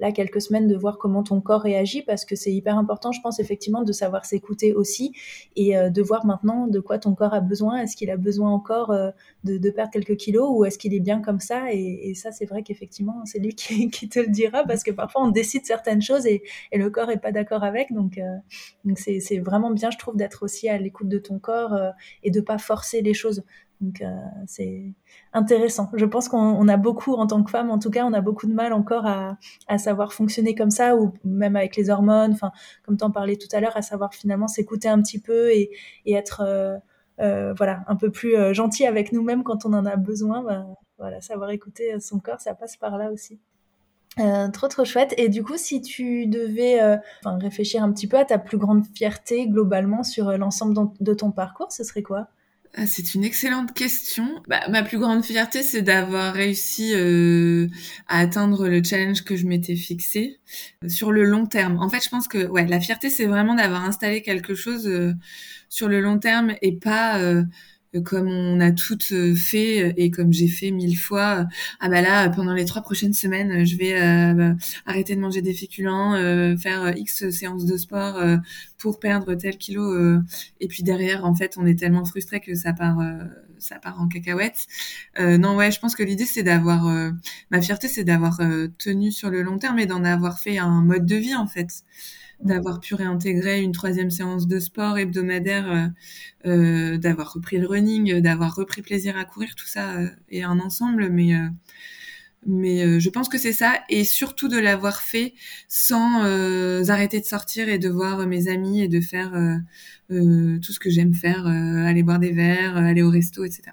là 0.00 0.12
quelques 0.12 0.40
semaines 0.40 0.68
de 0.68 0.76
voir 0.76 0.98
comment 0.98 1.22
ton 1.22 1.40
corps 1.40 1.62
réagit 1.62 2.02
parce 2.02 2.24
que 2.24 2.36
c'est 2.36 2.52
hyper 2.52 2.76
important, 2.78 3.12
je 3.12 3.20
pense 3.20 3.38
effectivement 3.38 3.82
de 3.82 3.92
savoir 3.92 4.24
s'écouter 4.24 4.72
aussi 4.72 5.12
et 5.56 5.76
euh, 5.76 5.90
de 5.90 6.02
voir 6.02 6.26
maintenant 6.26 6.66
de 6.66 6.80
quoi 6.80 6.98
ton 6.98 7.14
corps 7.14 7.34
a 7.34 7.40
besoin. 7.40 7.78
Est-ce 7.78 7.96
qu'il 7.96 8.10
a 8.10 8.16
besoin 8.16 8.50
encore 8.50 8.90
euh, 8.90 9.10
de, 9.44 9.70
perdre 9.70 9.90
quelques 9.90 10.16
kilos 10.16 10.48
ou 10.50 10.64
est-ce 10.64 10.78
qu'il 10.78 10.94
est 10.94 11.00
bien 11.00 11.20
comme 11.20 11.40
ça? 11.40 11.72
Et, 11.72 12.14
ça 12.14 12.32
c'est 12.32 12.46
vrai 12.46 12.62
qu'effectivement 12.62 13.22
c'est 13.24 13.38
lui 13.38 13.54
qui, 13.54 14.08
te 14.08 14.18
le 14.20 14.28
dira 14.28 14.64
parce 14.64 14.82
que 14.82 14.90
parfois 14.90 15.22
on 15.24 15.28
décide 15.28 15.66
certaines 15.66 16.02
choses 16.02 16.26
et, 16.26 16.42
et 16.72 16.78
le 16.78 16.88
corps 16.90 17.10
est 17.10 17.18
pas 17.18 17.32
d'accord 17.32 17.62
avec 17.62 17.92
donc 17.92 18.18
euh, 18.18 18.36
donc 18.84 18.98
c'est 18.98 19.38
vraiment 19.38 19.70
bien 19.70 19.90
je 19.90 19.98
trouve 19.98 20.16
d'être 20.16 20.42
aussi 20.42 20.68
à 20.68 20.78
l'écoute 20.78 21.08
de 21.08 21.18
ton 21.18 21.38
corps 21.38 21.74
et 22.22 22.30
de 22.30 22.40
pas 22.40 22.58
forcer 22.58 23.02
les 23.02 23.14
choses. 23.14 23.42
Donc 23.80 24.00
euh, 24.00 24.16
c'est 24.46 24.94
intéressant. 25.32 25.90
Je 25.94 26.04
pense 26.06 26.28
qu'on 26.28 26.68
a 26.68 26.76
beaucoup, 26.76 27.14
en 27.14 27.26
tant 27.26 27.42
que 27.42 27.50
femme 27.50 27.70
en 27.70 27.78
tout 27.78 27.90
cas, 27.90 28.04
on 28.04 28.12
a 28.12 28.20
beaucoup 28.20 28.46
de 28.46 28.54
mal 28.54 28.72
encore 28.72 29.06
à, 29.06 29.38
savoir 29.78 30.12
fonctionner 30.12 30.54
comme 30.54 30.70
ça, 30.70 30.96
ou 30.96 31.12
même 31.24 31.56
avec 31.56 31.76
les 31.76 31.90
hormones, 31.90 32.32
enfin, 32.32 32.52
comme 32.84 32.96
tu 32.96 33.04
en 33.04 33.10
parlais 33.10 33.36
tout 33.36 33.48
à 33.52 33.60
l'heure, 33.60 33.76
à 33.76 33.82
savoir 33.82 34.14
finalement 34.14 34.48
s'écouter 34.48 34.88
un 34.88 35.02
petit 35.02 35.20
peu 35.20 35.50
et, 35.52 35.70
être 36.06 36.42
euh, 36.42 36.76
euh, 37.20 37.54
voilà, 37.54 37.84
un 37.88 37.96
peu 37.96 38.10
plus 38.10 38.54
gentil 38.54 38.86
avec 38.86 39.12
nous-mêmes 39.12 39.42
quand 39.42 39.66
on 39.66 39.72
en 39.74 39.86
a 39.86 39.96
besoin. 39.96 40.42
Ben, 40.42 40.66
voilà, 40.98 41.20
savoir 41.20 41.50
écouter 41.50 42.00
son 42.00 42.18
corps, 42.20 42.40
ça 42.40 42.54
passe 42.54 42.76
par 42.76 42.96
là 42.96 43.10
aussi. 43.12 43.38
Euh, 44.18 44.48
trop 44.48 44.68
trop 44.68 44.84
chouette. 44.84 45.14
Et 45.18 45.28
du 45.28 45.42
coup, 45.42 45.56
si 45.58 45.82
tu 45.82 46.26
devais 46.26 46.80
euh, 46.80 46.96
réfléchir 47.24 47.82
un 47.82 47.92
petit 47.92 48.06
peu 48.06 48.16
à 48.16 48.24
ta 48.24 48.38
plus 48.38 48.56
grande 48.56 48.86
fierté 48.94 49.46
globalement 49.46 50.02
sur 50.02 50.36
l'ensemble 50.38 50.74
de 51.00 51.14
ton 51.14 51.32
parcours, 51.32 51.70
ce 51.70 51.84
serait 51.84 52.02
quoi? 52.02 52.28
Ah, 52.78 52.86
c'est 52.86 53.14
une 53.14 53.24
excellente 53.24 53.72
question. 53.72 54.42
Bah, 54.48 54.60
ma 54.68 54.82
plus 54.82 54.98
grande 54.98 55.24
fierté, 55.24 55.62
c'est 55.62 55.80
d'avoir 55.80 56.34
réussi 56.34 56.92
euh, 56.94 57.68
à 58.06 58.18
atteindre 58.18 58.68
le 58.68 58.82
challenge 58.84 59.24
que 59.24 59.34
je 59.34 59.46
m'étais 59.46 59.76
fixé 59.76 60.40
euh, 60.84 60.88
sur 60.90 61.10
le 61.10 61.24
long 61.24 61.46
terme. 61.46 61.78
En 61.78 61.88
fait, 61.88 62.04
je 62.04 62.10
pense 62.10 62.28
que 62.28 62.46
ouais, 62.46 62.66
la 62.66 62.78
fierté, 62.78 63.08
c'est 63.08 63.24
vraiment 63.24 63.54
d'avoir 63.54 63.82
installé 63.84 64.20
quelque 64.20 64.54
chose 64.54 64.86
euh, 64.88 65.14
sur 65.70 65.88
le 65.88 66.02
long 66.02 66.18
terme 66.18 66.54
et 66.60 66.76
pas 66.76 67.18
comme 68.00 68.28
on 68.28 68.60
a 68.60 68.72
toutes 68.72 69.12
euh, 69.12 69.34
fait 69.34 69.82
euh, 69.82 69.92
et 69.96 70.10
comme 70.10 70.32
j'ai 70.32 70.48
fait 70.48 70.70
mille 70.70 70.96
fois. 70.96 71.40
Euh, 71.40 71.44
ah 71.80 71.88
bah 71.88 72.00
là, 72.00 72.28
pendant 72.30 72.54
les 72.54 72.64
trois 72.64 72.82
prochaines 72.82 73.12
semaines, 73.12 73.64
je 73.64 73.76
vais 73.76 74.34
bah, 74.34 74.56
arrêter 74.86 75.16
de 75.16 75.20
manger 75.20 75.42
des 75.42 75.54
féculents, 75.54 76.14
faire 76.56 76.96
X 76.96 77.30
séances 77.30 77.64
de 77.66 77.76
sport 77.76 78.20
pour 78.78 78.98
perdre 78.98 79.34
tel 79.34 79.56
kilo. 79.58 80.20
et 80.60 80.68
puis 80.68 80.82
derrière, 80.82 81.24
en 81.24 81.34
fait, 81.34 81.56
on 81.58 81.66
est 81.66 81.78
tellement 81.78 82.04
frustré 82.04 82.40
que 82.40 82.54
ça 82.54 82.72
part 82.72 82.98
ça 83.58 83.78
part 83.78 84.00
en 84.00 84.08
cacahuète. 84.08 84.66
non, 85.18 85.56
ouais, 85.56 85.70
je 85.70 85.80
pense 85.80 85.94
que 85.94 86.02
l'idée 86.02 86.26
c'est 86.26 86.42
d'avoir, 86.42 86.84
ma 87.50 87.60
fierté 87.60 87.88
c'est 87.88 88.04
d'avoir 88.04 88.38
tenu 88.78 89.12
sur 89.12 89.30
le 89.30 89.42
long 89.42 89.58
terme 89.58 89.78
et 89.78 89.86
d'en 89.86 90.04
avoir 90.04 90.38
fait 90.38 90.58
un 90.58 90.82
mode 90.82 91.06
de 91.06 91.16
vie 91.16 91.34
en 91.34 91.46
fait 91.46 91.84
d'avoir 92.42 92.80
pu 92.80 92.94
réintégrer 92.94 93.62
une 93.62 93.72
troisième 93.72 94.10
séance 94.10 94.46
de 94.46 94.58
sport 94.58 94.98
hebdomadaire, 94.98 95.70
euh, 95.70 95.88
euh 96.46 96.98
d'avoir 96.98 97.32
repris 97.32 97.58
le 97.58 97.66
running, 97.66 98.20
d'avoir 98.20 98.54
repris 98.54 98.82
plaisir 98.82 99.16
à 99.16 99.24
courir, 99.24 99.54
tout 99.54 99.66
ça 99.66 99.94
euh, 99.96 100.08
est 100.28 100.42
un 100.42 100.60
ensemble, 100.60 101.08
mais 101.10 101.34
euh, 101.34 101.48
mais 102.48 103.00
je 103.00 103.10
pense 103.10 103.28
que 103.28 103.38
c'est 103.38 103.52
ça 103.52 103.80
et 103.88 104.04
surtout 104.04 104.46
de 104.46 104.56
l'avoir 104.56 105.00
fait 105.00 105.34
sans 105.66 106.22
arrêter 106.88 107.18
de 107.18 107.24
sortir 107.24 107.68
et 107.68 107.78
de 107.80 107.88
voir 107.88 108.24
mes 108.24 108.46
amis 108.46 108.82
et 108.82 108.88
de 108.88 109.00
faire 109.00 109.32
tout 110.08 110.72
ce 110.72 110.78
que 110.78 110.88
j'aime 110.88 111.12
faire, 111.12 111.46
aller 111.46 112.04
boire 112.04 112.20
des 112.20 112.30
verres, 112.30 112.76
aller 112.76 113.02
au 113.02 113.10
resto, 113.10 113.44
etc. 113.44 113.72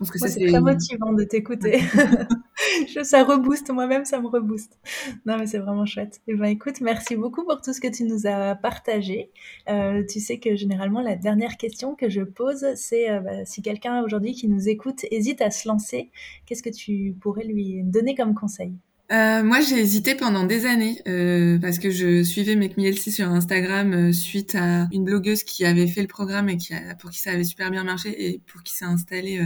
Pense 0.00 0.10
que 0.10 0.18
c'est 0.18 0.46
très 0.46 0.62
motivant 0.62 1.12
de 1.12 1.24
t'écouter. 1.24 1.78
ça 3.04 3.22
rebooste, 3.22 3.68
moi-même, 3.68 4.06
ça 4.06 4.18
me 4.18 4.28
rebooste. 4.28 4.78
Non, 5.26 5.36
mais 5.36 5.46
c'est 5.46 5.58
vraiment 5.58 5.84
chouette. 5.84 6.22
Et 6.26 6.32
eh 6.32 6.36
ben, 6.36 6.46
écoute, 6.46 6.80
merci 6.80 7.16
beaucoup 7.16 7.44
pour 7.44 7.60
tout 7.60 7.74
ce 7.74 7.82
que 7.82 7.88
tu 7.88 8.04
nous 8.04 8.26
as 8.26 8.54
partagé. 8.54 9.30
Euh, 9.68 10.02
tu 10.08 10.18
sais 10.18 10.38
que 10.38 10.56
généralement, 10.56 11.02
la 11.02 11.16
dernière 11.16 11.58
question 11.58 11.96
que 11.96 12.08
je 12.08 12.22
pose, 12.22 12.64
c'est 12.76 13.10
euh, 13.10 13.20
bah, 13.20 13.44
si 13.44 13.60
quelqu'un 13.60 14.02
aujourd'hui 14.02 14.32
qui 14.32 14.48
nous 14.48 14.70
écoute 14.70 15.04
hésite 15.10 15.42
à 15.42 15.50
se 15.50 15.68
lancer, 15.68 16.10
qu'est-ce 16.46 16.62
que 16.62 16.70
tu 16.70 17.14
pourrais 17.20 17.44
lui 17.44 17.82
donner 17.82 18.14
comme 18.14 18.34
conseil? 18.34 18.72
Euh, 19.12 19.42
moi, 19.42 19.60
j'ai 19.60 19.80
hésité 19.80 20.14
pendant 20.14 20.44
des 20.44 20.66
années 20.66 21.02
euh, 21.08 21.58
parce 21.58 21.80
que 21.80 21.90
je 21.90 22.22
suivais 22.22 22.54
Me 22.54 22.92
sur 22.92 23.28
Instagram 23.28 23.92
euh, 23.92 24.12
suite 24.12 24.54
à 24.54 24.86
une 24.92 25.02
blogueuse 25.02 25.42
qui 25.42 25.64
avait 25.64 25.88
fait 25.88 26.02
le 26.02 26.06
programme 26.06 26.48
et 26.48 26.56
qui 26.56 26.74
a, 26.74 26.94
pour 26.94 27.10
qui 27.10 27.18
ça 27.18 27.32
avait 27.32 27.42
super 27.42 27.72
bien 27.72 27.82
marché 27.82 28.28
et 28.28 28.40
pour 28.46 28.62
qui 28.62 28.76
s'est 28.76 28.84
installé. 28.84 29.40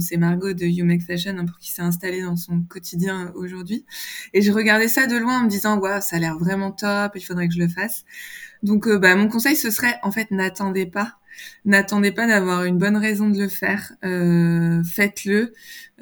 c'est 0.00 0.16
Margot 0.16 0.54
de 0.54 0.64
You 0.64 0.86
hein, 0.86 1.44
pour 1.44 1.58
qui 1.58 1.70
s'est 1.70 1.82
installé 1.82 2.22
dans 2.22 2.36
son 2.36 2.62
quotidien 2.62 3.32
aujourd'hui. 3.34 3.84
Et 4.32 4.40
je 4.40 4.50
regardais 4.50 4.88
ça 4.88 5.06
de 5.06 5.16
loin 5.16 5.40
en 5.40 5.44
me 5.44 5.50
disant 5.50 5.78
waouh, 5.78 6.00
ça 6.00 6.16
a 6.16 6.18
l'air 6.18 6.38
vraiment 6.38 6.70
top, 6.70 7.12
il 7.16 7.20
faudrait 7.20 7.48
que 7.48 7.54
je 7.54 7.60
le 7.60 7.68
fasse. 7.68 8.04
Donc, 8.62 8.88
bah, 8.88 9.14
mon 9.14 9.28
conseil 9.28 9.56
ce 9.56 9.70
serait 9.70 9.98
en 10.02 10.10
fait 10.10 10.30
n'attendez 10.30 10.86
pas 10.86 11.19
N'attendez 11.64 12.12
pas 12.12 12.26
d'avoir 12.26 12.64
une 12.64 12.78
bonne 12.78 12.96
raison 12.96 13.30
de 13.30 13.38
le 13.38 13.48
faire. 13.48 13.92
Euh, 14.04 14.82
faites-le. 14.84 15.52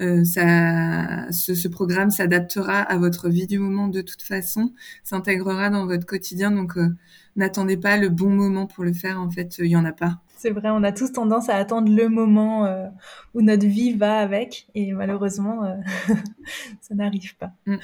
Euh, 0.00 0.24
ça, 0.24 1.30
ce, 1.32 1.68
programme 1.68 2.10
s'adaptera 2.10 2.80
à 2.80 2.96
votre 2.98 3.28
vie 3.28 3.46
du 3.46 3.58
moment 3.58 3.88
de 3.88 4.00
toute 4.00 4.22
façon, 4.22 4.72
s'intégrera 5.02 5.70
dans 5.70 5.86
votre 5.86 6.06
quotidien. 6.06 6.50
Donc, 6.50 6.76
euh, 6.76 6.94
n'attendez 7.36 7.76
pas 7.76 7.96
le 7.96 8.08
bon 8.08 8.30
moment 8.30 8.66
pour 8.66 8.84
le 8.84 8.92
faire. 8.92 9.20
En 9.20 9.30
fait, 9.30 9.58
il 9.58 9.66
y 9.66 9.76
en 9.76 9.84
a 9.84 9.92
pas. 9.92 10.20
C'est 10.36 10.50
vrai, 10.50 10.70
on 10.70 10.84
a 10.84 10.92
tous 10.92 11.12
tendance 11.12 11.48
à 11.48 11.56
attendre 11.56 11.92
le 11.92 12.08
moment 12.08 12.92
où 13.34 13.42
notre 13.42 13.66
vie 13.66 13.94
va 13.94 14.20
avec, 14.20 14.68
et 14.76 14.92
malheureusement, 14.92 15.76
ça 16.80 16.94
n'arrive 16.94 17.36
pas. 17.36 17.50
Mm. 17.66 17.78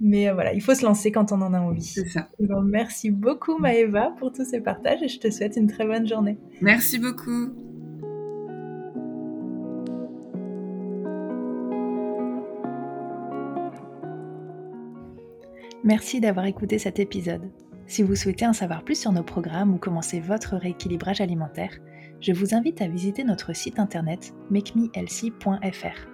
Mais 0.00 0.28
euh, 0.28 0.34
voilà, 0.34 0.52
il 0.52 0.60
faut 0.60 0.74
se 0.74 0.84
lancer 0.84 1.12
quand 1.12 1.32
on 1.32 1.40
en 1.40 1.54
a 1.54 1.60
envie. 1.60 1.82
C'est 1.82 2.08
ça. 2.08 2.28
merci 2.64 3.10
beaucoup 3.10 3.58
Maëva 3.58 4.14
pour 4.18 4.32
tous 4.32 4.44
ces 4.44 4.60
partages 4.60 5.02
et 5.02 5.08
je 5.08 5.18
te 5.18 5.30
souhaite 5.30 5.56
une 5.56 5.66
très 5.66 5.86
bonne 5.86 6.06
journée. 6.06 6.38
Merci 6.60 6.98
beaucoup. 6.98 7.54
Merci 15.84 16.20
d'avoir 16.20 16.46
écouté 16.46 16.78
cet 16.78 16.98
épisode. 16.98 17.50
Si 17.86 18.02
vous 18.02 18.16
souhaitez 18.16 18.46
en 18.46 18.54
savoir 18.54 18.84
plus 18.84 18.98
sur 18.98 19.12
nos 19.12 19.22
programmes 19.22 19.74
ou 19.74 19.78
commencer 19.78 20.18
votre 20.18 20.56
rééquilibrage 20.56 21.20
alimentaire, 21.20 21.78
je 22.20 22.32
vous 22.32 22.54
invite 22.54 22.80
à 22.80 22.88
visiter 22.88 23.22
notre 23.22 23.54
site 23.54 23.78
internet 23.78 24.32
makemehealthy.fr. 24.50 26.13